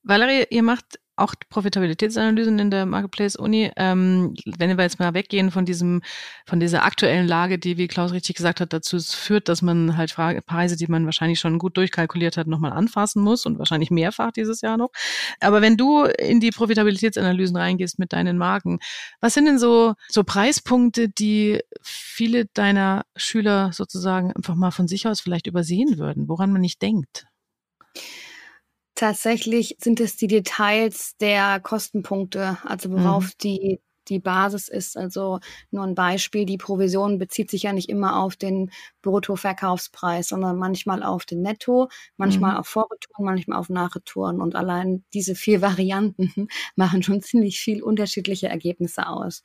Valerie, 0.03 0.45
ihr 0.49 0.63
macht 0.63 0.99
auch 1.19 1.33
Profitabilitätsanalysen 1.49 2.59
in 2.59 2.71
der 2.71 2.85
Marketplace-Uni. 2.85 3.71
Ähm, 3.75 4.33
wenn 4.45 4.77
wir 4.77 4.83
jetzt 4.83 4.99
mal 4.99 5.13
weggehen 5.13 5.51
von 5.51 5.65
diesem, 5.65 6.01
von 6.45 6.59
dieser 6.59 6.83
aktuellen 6.83 7.27
Lage, 7.27 7.59
die, 7.59 7.77
wie 7.77 7.87
Klaus 7.87 8.11
richtig 8.11 8.35
gesagt 8.35 8.61
hat, 8.61 8.73
dazu 8.73 8.99
führt, 8.99 9.49
dass 9.49 9.61
man 9.61 9.97
halt 9.97 10.15
Preise, 10.45 10.75
die 10.75 10.87
man 10.87 11.05
wahrscheinlich 11.05 11.39
schon 11.39 11.59
gut 11.59 11.77
durchkalkuliert 11.77 12.37
hat, 12.37 12.47
nochmal 12.47 12.73
anfassen 12.73 13.23
muss 13.23 13.45
und 13.45 13.59
wahrscheinlich 13.59 13.91
mehrfach 13.91 14.31
dieses 14.31 14.61
Jahr 14.61 14.77
noch. 14.77 14.89
Aber 15.39 15.61
wenn 15.61 15.77
du 15.77 16.03
in 16.03 16.39
die 16.39 16.51
Profitabilitätsanalysen 16.51 17.57
reingehst 17.57 17.99
mit 17.99 18.13
deinen 18.13 18.37
Marken, 18.37 18.79
was 19.21 19.33
sind 19.33 19.45
denn 19.45 19.59
so, 19.59 19.93
so 20.07 20.23
Preispunkte, 20.23 21.09
die 21.09 21.59
viele 21.81 22.45
deiner 22.45 23.03
Schüler 23.15 23.71
sozusagen 23.73 24.31
einfach 24.33 24.55
mal 24.55 24.71
von 24.71 24.87
sich 24.87 25.07
aus 25.07 25.21
vielleicht 25.21 25.47
übersehen 25.47 25.97
würden, 25.97 26.27
woran 26.27 26.51
man 26.51 26.61
nicht 26.61 26.81
denkt? 26.81 27.25
Tatsächlich 28.99 29.77
sind 29.79 30.01
es 30.01 30.17
die 30.17 30.27
Details 30.27 31.15
der 31.21 31.61
Kostenpunkte, 31.61 32.57
also 32.65 32.91
worauf 32.91 33.23
mhm. 33.27 33.37
die 33.41 33.79
die 34.09 34.19
Basis 34.19 34.67
ist. 34.67 34.97
Also 34.97 35.39
nur 35.71 35.83
ein 35.83 35.95
Beispiel, 35.95 36.45
die 36.45 36.57
Provision 36.57 37.19
bezieht 37.19 37.49
sich 37.49 37.63
ja 37.63 37.73
nicht 37.73 37.89
immer 37.89 38.21
auf 38.21 38.35
den 38.35 38.71
Bruttoverkaufspreis, 39.01 40.29
sondern 40.29 40.57
manchmal 40.57 41.03
auf 41.03 41.25
den 41.25 41.41
Netto, 41.41 41.89
manchmal 42.17 42.53
mhm. 42.53 42.57
auf 42.57 42.67
Vorretouren, 42.67 43.25
manchmal 43.25 43.59
auf 43.59 43.69
Nachretouren. 43.69 44.41
Und 44.41 44.55
allein 44.55 45.03
diese 45.13 45.35
vier 45.35 45.61
Varianten 45.69 46.47
machen 46.75 47.03
schon 47.03 47.21
ziemlich 47.21 47.59
viel 47.59 47.81
unterschiedliche 47.83 48.49
Ergebnisse 48.49 49.07
aus. 49.07 49.43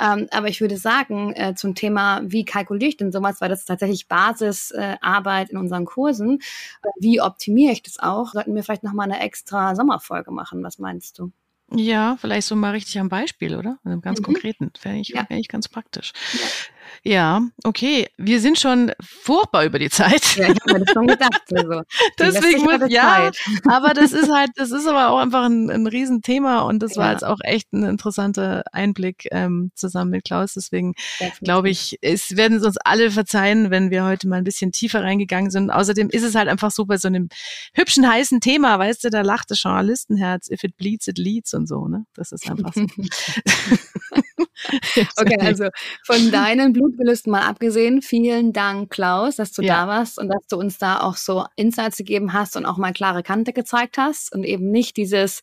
Ähm, 0.00 0.28
aber 0.30 0.48
ich 0.48 0.60
würde 0.60 0.76
sagen, 0.76 1.32
äh, 1.34 1.54
zum 1.54 1.74
Thema, 1.74 2.22
wie 2.24 2.44
kalkuliere 2.44 2.88
ich 2.88 2.96
denn 2.96 3.12
sowas, 3.12 3.40
weil 3.40 3.48
das 3.48 3.60
ist 3.60 3.66
tatsächlich 3.66 4.08
Basisarbeit 4.08 5.48
äh, 5.48 5.52
in 5.52 5.58
unseren 5.58 5.84
Kursen. 5.84 6.40
Äh, 6.82 6.88
wie 6.98 7.20
optimiere 7.20 7.72
ich 7.72 7.82
das 7.82 7.98
auch? 7.98 8.32
Sollten 8.32 8.54
wir 8.54 8.62
vielleicht 8.62 8.84
nochmal 8.84 9.10
eine 9.10 9.20
extra 9.20 9.74
Sommerfolge 9.74 10.30
machen. 10.30 10.62
Was 10.62 10.78
meinst 10.78 11.18
du? 11.18 11.32
Ja, 11.72 12.16
vielleicht 12.20 12.46
so 12.46 12.54
mal 12.54 12.70
richtig 12.70 12.98
am 13.00 13.08
Beispiel, 13.08 13.56
oder? 13.56 13.78
Einem 13.84 14.00
ganz 14.00 14.20
mhm. 14.20 14.24
konkreten. 14.24 14.70
Fände 14.78 15.00
ich, 15.00 15.08
ja. 15.08 15.26
ich 15.30 15.48
ganz 15.48 15.68
praktisch. 15.68 16.12
Ja. 17.02 17.42
Okay. 17.64 18.08
Wir 18.16 18.40
sind 18.40 18.58
schon 18.58 18.92
furchtbar 19.00 19.64
über 19.64 19.78
die 19.78 19.90
Zeit. 19.90 20.36
Ja, 20.36 20.50
ich 20.50 20.60
habe 20.60 20.72
mir 20.72 20.84
das 20.84 20.92
schon 20.92 21.06
gedacht. 21.06 21.42
Also, 21.54 21.82
Deswegen 22.18 22.62
muss, 22.62 22.80
ja, 22.88 23.30
aber 23.68 23.94
das 23.94 24.12
ist 24.12 24.30
halt, 24.30 24.50
das 24.56 24.70
ist 24.70 24.86
aber 24.86 25.10
auch 25.10 25.18
einfach 25.18 25.44
ein, 25.44 25.70
ein 25.70 25.86
Riesenthema 25.86 26.60
und 26.60 26.82
das 26.82 26.94
ja. 26.94 27.02
war 27.02 27.12
jetzt 27.12 27.24
auch 27.24 27.38
echt 27.42 27.72
ein 27.72 27.84
interessanter 27.84 28.64
Einblick 28.72 29.28
ähm, 29.30 29.70
zusammen 29.74 30.10
mit 30.10 30.24
Klaus. 30.24 30.54
Deswegen 30.54 30.94
glaube 31.42 31.70
ich, 31.70 31.98
es 32.02 32.36
werden 32.36 32.62
uns 32.62 32.76
alle 32.78 33.10
verzeihen, 33.10 33.70
wenn 33.70 33.90
wir 33.90 34.04
heute 34.04 34.28
mal 34.28 34.36
ein 34.36 34.44
bisschen 34.44 34.72
tiefer 34.72 35.02
reingegangen 35.02 35.50
sind. 35.50 35.70
Außerdem 35.70 36.10
ist 36.10 36.22
es 36.22 36.34
halt 36.34 36.48
einfach 36.48 36.70
so 36.70 36.86
bei 36.86 36.98
so 36.98 37.08
einem 37.08 37.28
hübschen, 37.74 38.08
heißen 38.08 38.40
Thema, 38.40 38.78
weißt 38.78 39.04
du, 39.04 39.10
da 39.10 39.22
lacht 39.22 39.50
das 39.50 39.62
Journalistenherz, 39.62 40.50
if 40.50 40.64
it 40.64 40.76
bleeds, 40.76 41.06
it 41.08 41.18
leads 41.18 41.54
und 41.54 41.66
so, 41.66 41.88
ne? 41.88 42.06
Das 42.14 42.32
ist 42.32 42.48
einfach 42.50 42.72
so. 42.74 42.82
okay, 45.16 45.38
also 45.40 45.68
von 46.04 46.30
deinen 46.30 46.72
Blutgelüsten 46.76 47.32
mal 47.32 47.42
abgesehen, 47.42 48.02
vielen 48.02 48.52
Dank, 48.52 48.90
Klaus, 48.90 49.36
dass 49.36 49.52
du 49.52 49.62
ja. 49.62 49.82
da 49.82 49.88
warst 49.88 50.18
und 50.18 50.28
dass 50.28 50.46
du 50.48 50.56
uns 50.56 50.78
da 50.78 51.00
auch 51.00 51.16
so 51.16 51.44
Insights 51.56 51.96
gegeben 51.96 52.32
hast 52.32 52.56
und 52.56 52.66
auch 52.66 52.76
mal 52.76 52.92
klare 52.92 53.22
Kante 53.22 53.52
gezeigt 53.52 53.96
hast 53.98 54.32
und 54.34 54.44
eben 54.44 54.70
nicht 54.70 54.96
dieses 54.96 55.42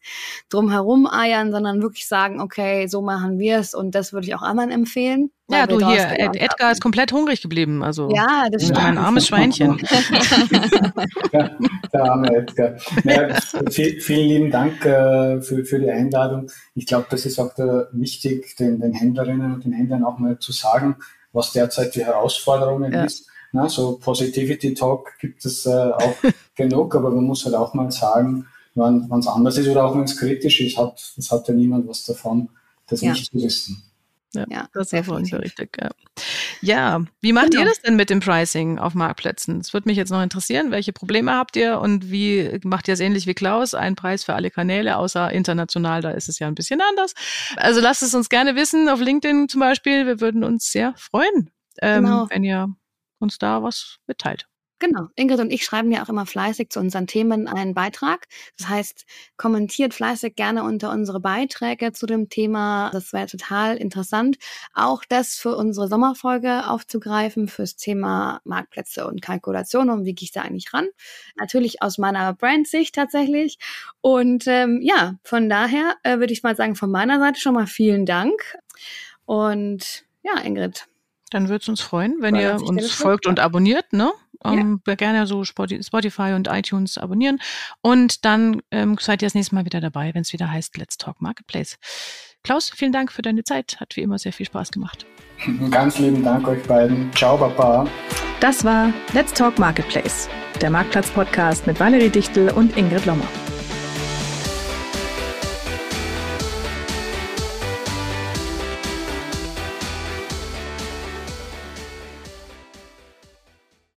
drumherum 0.50 1.08
eiern, 1.08 1.52
sondern 1.52 1.82
wirklich 1.82 2.08
sagen, 2.08 2.40
okay, 2.40 2.88
so 2.88 3.02
machen 3.02 3.40
wir 3.40 3.58
es 3.58 3.74
und 3.74 3.96
das 3.96 4.14
würde 4.14 4.28
ich 4.28 4.36
auch 4.36 4.44
anderen 4.44 4.72
empfehlen. 4.72 5.32
Ja, 5.50 5.68
du 5.68 5.78
hier, 5.86 6.08
Ed, 6.18 6.36
Edgar 6.36 6.72
ist 6.72 6.82
komplett 6.82 7.12
hungrig 7.12 7.42
geblieben. 7.42 7.84
Also 7.84 8.10
ja, 8.14 8.46
das 8.50 8.64
stimmt. 8.64 8.78
Mein 8.80 8.98
armes 8.98 9.28
Schweinchen. 9.28 9.78
ja, 11.32 11.50
der 11.94 12.04
arme 12.04 12.34
Edgar. 12.34 12.76
Ja, 13.04 13.40
viel, 13.70 14.00
vielen 14.00 14.28
lieben 14.28 14.52
Dank 14.52 14.86
äh, 14.86 15.42
für, 15.42 15.66
für 15.66 15.80
die 15.80 15.92
Einladung. 15.92 16.50
Ich 16.76 16.86
glaube, 16.86 17.08
das 17.10 17.26
ist 17.26 17.40
auch 17.40 17.54
der, 17.56 17.90
wichtig, 17.92 18.56
den, 18.56 18.80
den 18.80 18.94
Händlerinnen 18.94 19.54
und 19.54 19.66
den 19.66 19.74
Händlern 19.74 20.06
auch 20.06 20.18
mal 20.18 20.40
zu 20.40 20.54
sagen, 20.54 20.96
was 21.34 21.52
derzeit 21.52 21.94
die 21.96 22.06
Herausforderungen 22.06 22.94
ja. 22.94 23.04
ist. 23.04 23.28
Na, 23.52 23.70
so 23.70 23.98
Positivity 23.98 24.74
Talk 24.74 25.12
gibt 25.20 25.46
es 25.46 25.66
äh, 25.66 25.70
auch 25.70 26.16
genug, 26.56 26.96
aber 26.96 27.12
man 27.12 27.26
muss 27.26 27.46
halt 27.46 27.56
auch 27.56 27.74
mal 27.74 27.92
sagen, 27.92 28.48
wenn 28.76 29.20
es 29.20 29.28
anders 29.28 29.58
ist 29.58 29.68
oder 29.68 29.86
auch 29.86 29.96
wenn 29.96 30.04
es 30.04 30.18
kritisch 30.18 30.62
ist, 30.62 30.78
hat, 30.78 31.14
das 31.16 31.30
hat 31.30 31.48
ja 31.48 31.54
niemand 31.54 31.88
was 31.88 32.04
davon, 32.06 32.50
das 32.88 33.02
ja. 33.02 33.12
nicht 33.12 33.32
zu 33.32 33.38
wissen. 33.38 33.84
Ja, 34.34 34.46
ja 34.50 34.68
das 34.74 34.92
ist 34.92 35.08
ja 35.32 35.38
richtig. 35.38 35.78
Ja. 35.80 35.92
Ja, 36.64 37.04
wie 37.22 37.34
macht 37.34 37.52
genau. 37.52 37.64
ihr 37.64 37.70
das 37.70 37.82
denn 37.82 37.96
mit 37.96 38.10
dem 38.10 38.22
Pricing 38.22 38.80
auf 38.80 38.94
Marktplätzen? 38.94 39.60
Es 39.60 39.74
würde 39.74 39.90
mich 39.90 39.98
jetzt 39.98 40.12
noch 40.12 40.22
interessieren, 40.22 40.72
welche 40.72 40.94
Probleme 40.94 41.34
habt 41.34 41.58
ihr 41.58 41.80
und 41.80 42.10
wie 42.10 42.60
macht 42.64 42.88
ihr 42.88 42.94
es 42.94 43.02
ähnlich 43.02 43.28
wie 43.28 43.34
Klaus? 43.34 43.74
Ein 43.74 43.96
Preis 43.96 44.24
für 44.24 44.34
alle 44.34 44.50
Kanäle, 44.50 44.98
außer 44.98 45.32
international, 45.32 46.02
da 46.02 46.12
ist 46.12 46.30
es 46.30 46.40
ja 46.40 46.48
ein 46.48 46.56
bisschen 46.56 46.80
anders. 46.82 47.14
Also 47.58 47.82
lasst 47.82 48.02
es 48.02 48.16
uns 48.16 48.30
gerne 48.30 48.56
wissen, 48.56 48.88
auf 48.88 49.02
LinkedIn 49.02 49.50
zum 49.50 49.60
Beispiel. 49.60 50.06
Wir 50.08 50.22
würden 50.22 50.44
uns 50.44 50.72
sehr 50.72 50.94
freuen, 50.98 51.52
ähm, 51.82 52.06
genau. 52.06 52.28
wenn 52.30 52.44
ihr 52.44 52.74
uns 53.20 53.38
da 53.38 53.62
was 53.62 53.98
mitteilt. 54.08 54.48
Genau. 54.84 55.08
Ingrid 55.16 55.40
und 55.40 55.50
ich 55.50 55.64
schreiben 55.64 55.94
ja 55.94 56.04
auch 56.04 56.10
immer 56.10 56.26
fleißig 56.26 56.70
zu 56.70 56.82
unseren 56.82 57.08
Themen 57.08 57.48
einen 57.48 57.74
Beitrag. 57.74 58.28
Das 58.58 58.68
heißt, 58.68 59.06
kommentiert 59.38 59.94
fleißig 59.94 60.36
gerne 60.36 60.64
unter 60.64 60.92
unsere 60.92 61.22
Beiträge 61.22 61.94
zu 61.94 62.06
dem 62.06 62.28
Thema. 62.28 62.90
Das 62.92 63.14
wäre 63.14 63.28
total 63.28 63.78
interessant, 63.78 64.36
auch 64.74 65.06
das 65.08 65.36
für 65.36 65.56
unsere 65.56 65.88
Sommerfolge 65.88 66.68
aufzugreifen, 66.68 67.48
fürs 67.48 67.78
Thema 67.78 68.42
Marktplätze 68.44 69.08
und 69.08 69.22
Kalkulation. 69.22 69.90
Und 69.90 70.04
wie 70.04 70.16
gehe 70.16 70.26
ich 70.26 70.34
da 70.34 70.42
eigentlich 70.42 70.74
ran? 70.74 70.88
Natürlich 71.38 71.82
aus 71.82 71.98
meiner 71.98 72.34
Brandsicht 72.34 72.94
tatsächlich. 72.94 73.60
Und 74.02 74.48
ähm, 74.48 74.82
ja, 74.82 75.16
von 75.24 75.48
daher 75.48 75.96
äh, 76.04 76.20
würde 76.20 76.34
ich 76.34 76.44
mal 76.44 76.58
sagen, 76.58 76.76
von 76.76 76.92
meiner 76.92 77.20
Seite 77.20 77.40
schon 77.40 77.54
mal 77.54 77.68
vielen 77.68 78.06
Dank. 78.06 78.58
Und 79.24 80.04
ja, 80.24 80.42
Ingrid, 80.44 80.90
dann 81.32 81.48
würde 81.48 81.64
es 81.64 81.70
uns 81.70 81.80
freuen, 81.80 82.18
wenn 82.20 82.36
Weil 82.36 82.44
ihr 82.44 82.62
uns 82.62 82.92
folgt 82.92 83.26
und 83.28 83.40
abonniert, 83.40 83.94
ne? 83.94 84.12
Um, 84.44 84.82
ja. 84.86 84.96
Gerne 84.96 85.28
so 85.28 85.44
Spotify 85.44 86.34
und 86.34 86.48
iTunes 86.48 86.98
abonnieren. 86.98 87.40
Und 87.82 88.26
dann 88.26 88.62
ähm, 88.72 88.98
seid 89.00 89.22
ihr 89.22 89.28
das 89.28 89.36
nächste 89.36 89.56
Mal 89.56 89.66
wieder 89.66 89.82
dabei, 89.82 90.14
wenn 90.14 90.22
es 90.22 90.34
wieder 90.34 90.52
heißt 90.52 90.78
Let's 90.78 90.98
Talk 90.98 91.22
Marketplace. 91.22 91.78
Klaus, 92.44 92.70
vielen 92.70 92.92
Dank 92.92 93.12
für 93.12 93.22
deine 93.22 93.44
Zeit. 93.44 93.80
Hat 93.80 93.96
wie 93.96 94.02
immer 94.02 94.18
sehr 94.20 94.34
viel 94.34 94.46
Spaß 94.46 94.72
gemacht. 94.72 95.06
Ganz 95.72 95.98
lieben 96.00 96.24
Dank 96.24 96.48
euch 96.48 96.62
beiden. 96.64 97.12
Ciao, 97.14 97.38
Papa. 97.38 97.88
Das 98.40 98.64
war 98.64 98.92
Let's 99.14 99.34
Talk 99.34 99.58
Marketplace, 99.58 100.30
der 100.62 100.70
Marktplatz-Podcast 100.70 101.66
mit 101.68 101.80
Valerie 101.80 102.10
Dichtel 102.10 102.50
und 102.50 102.76
Ingrid 102.78 103.06
Lommer. 103.06 103.28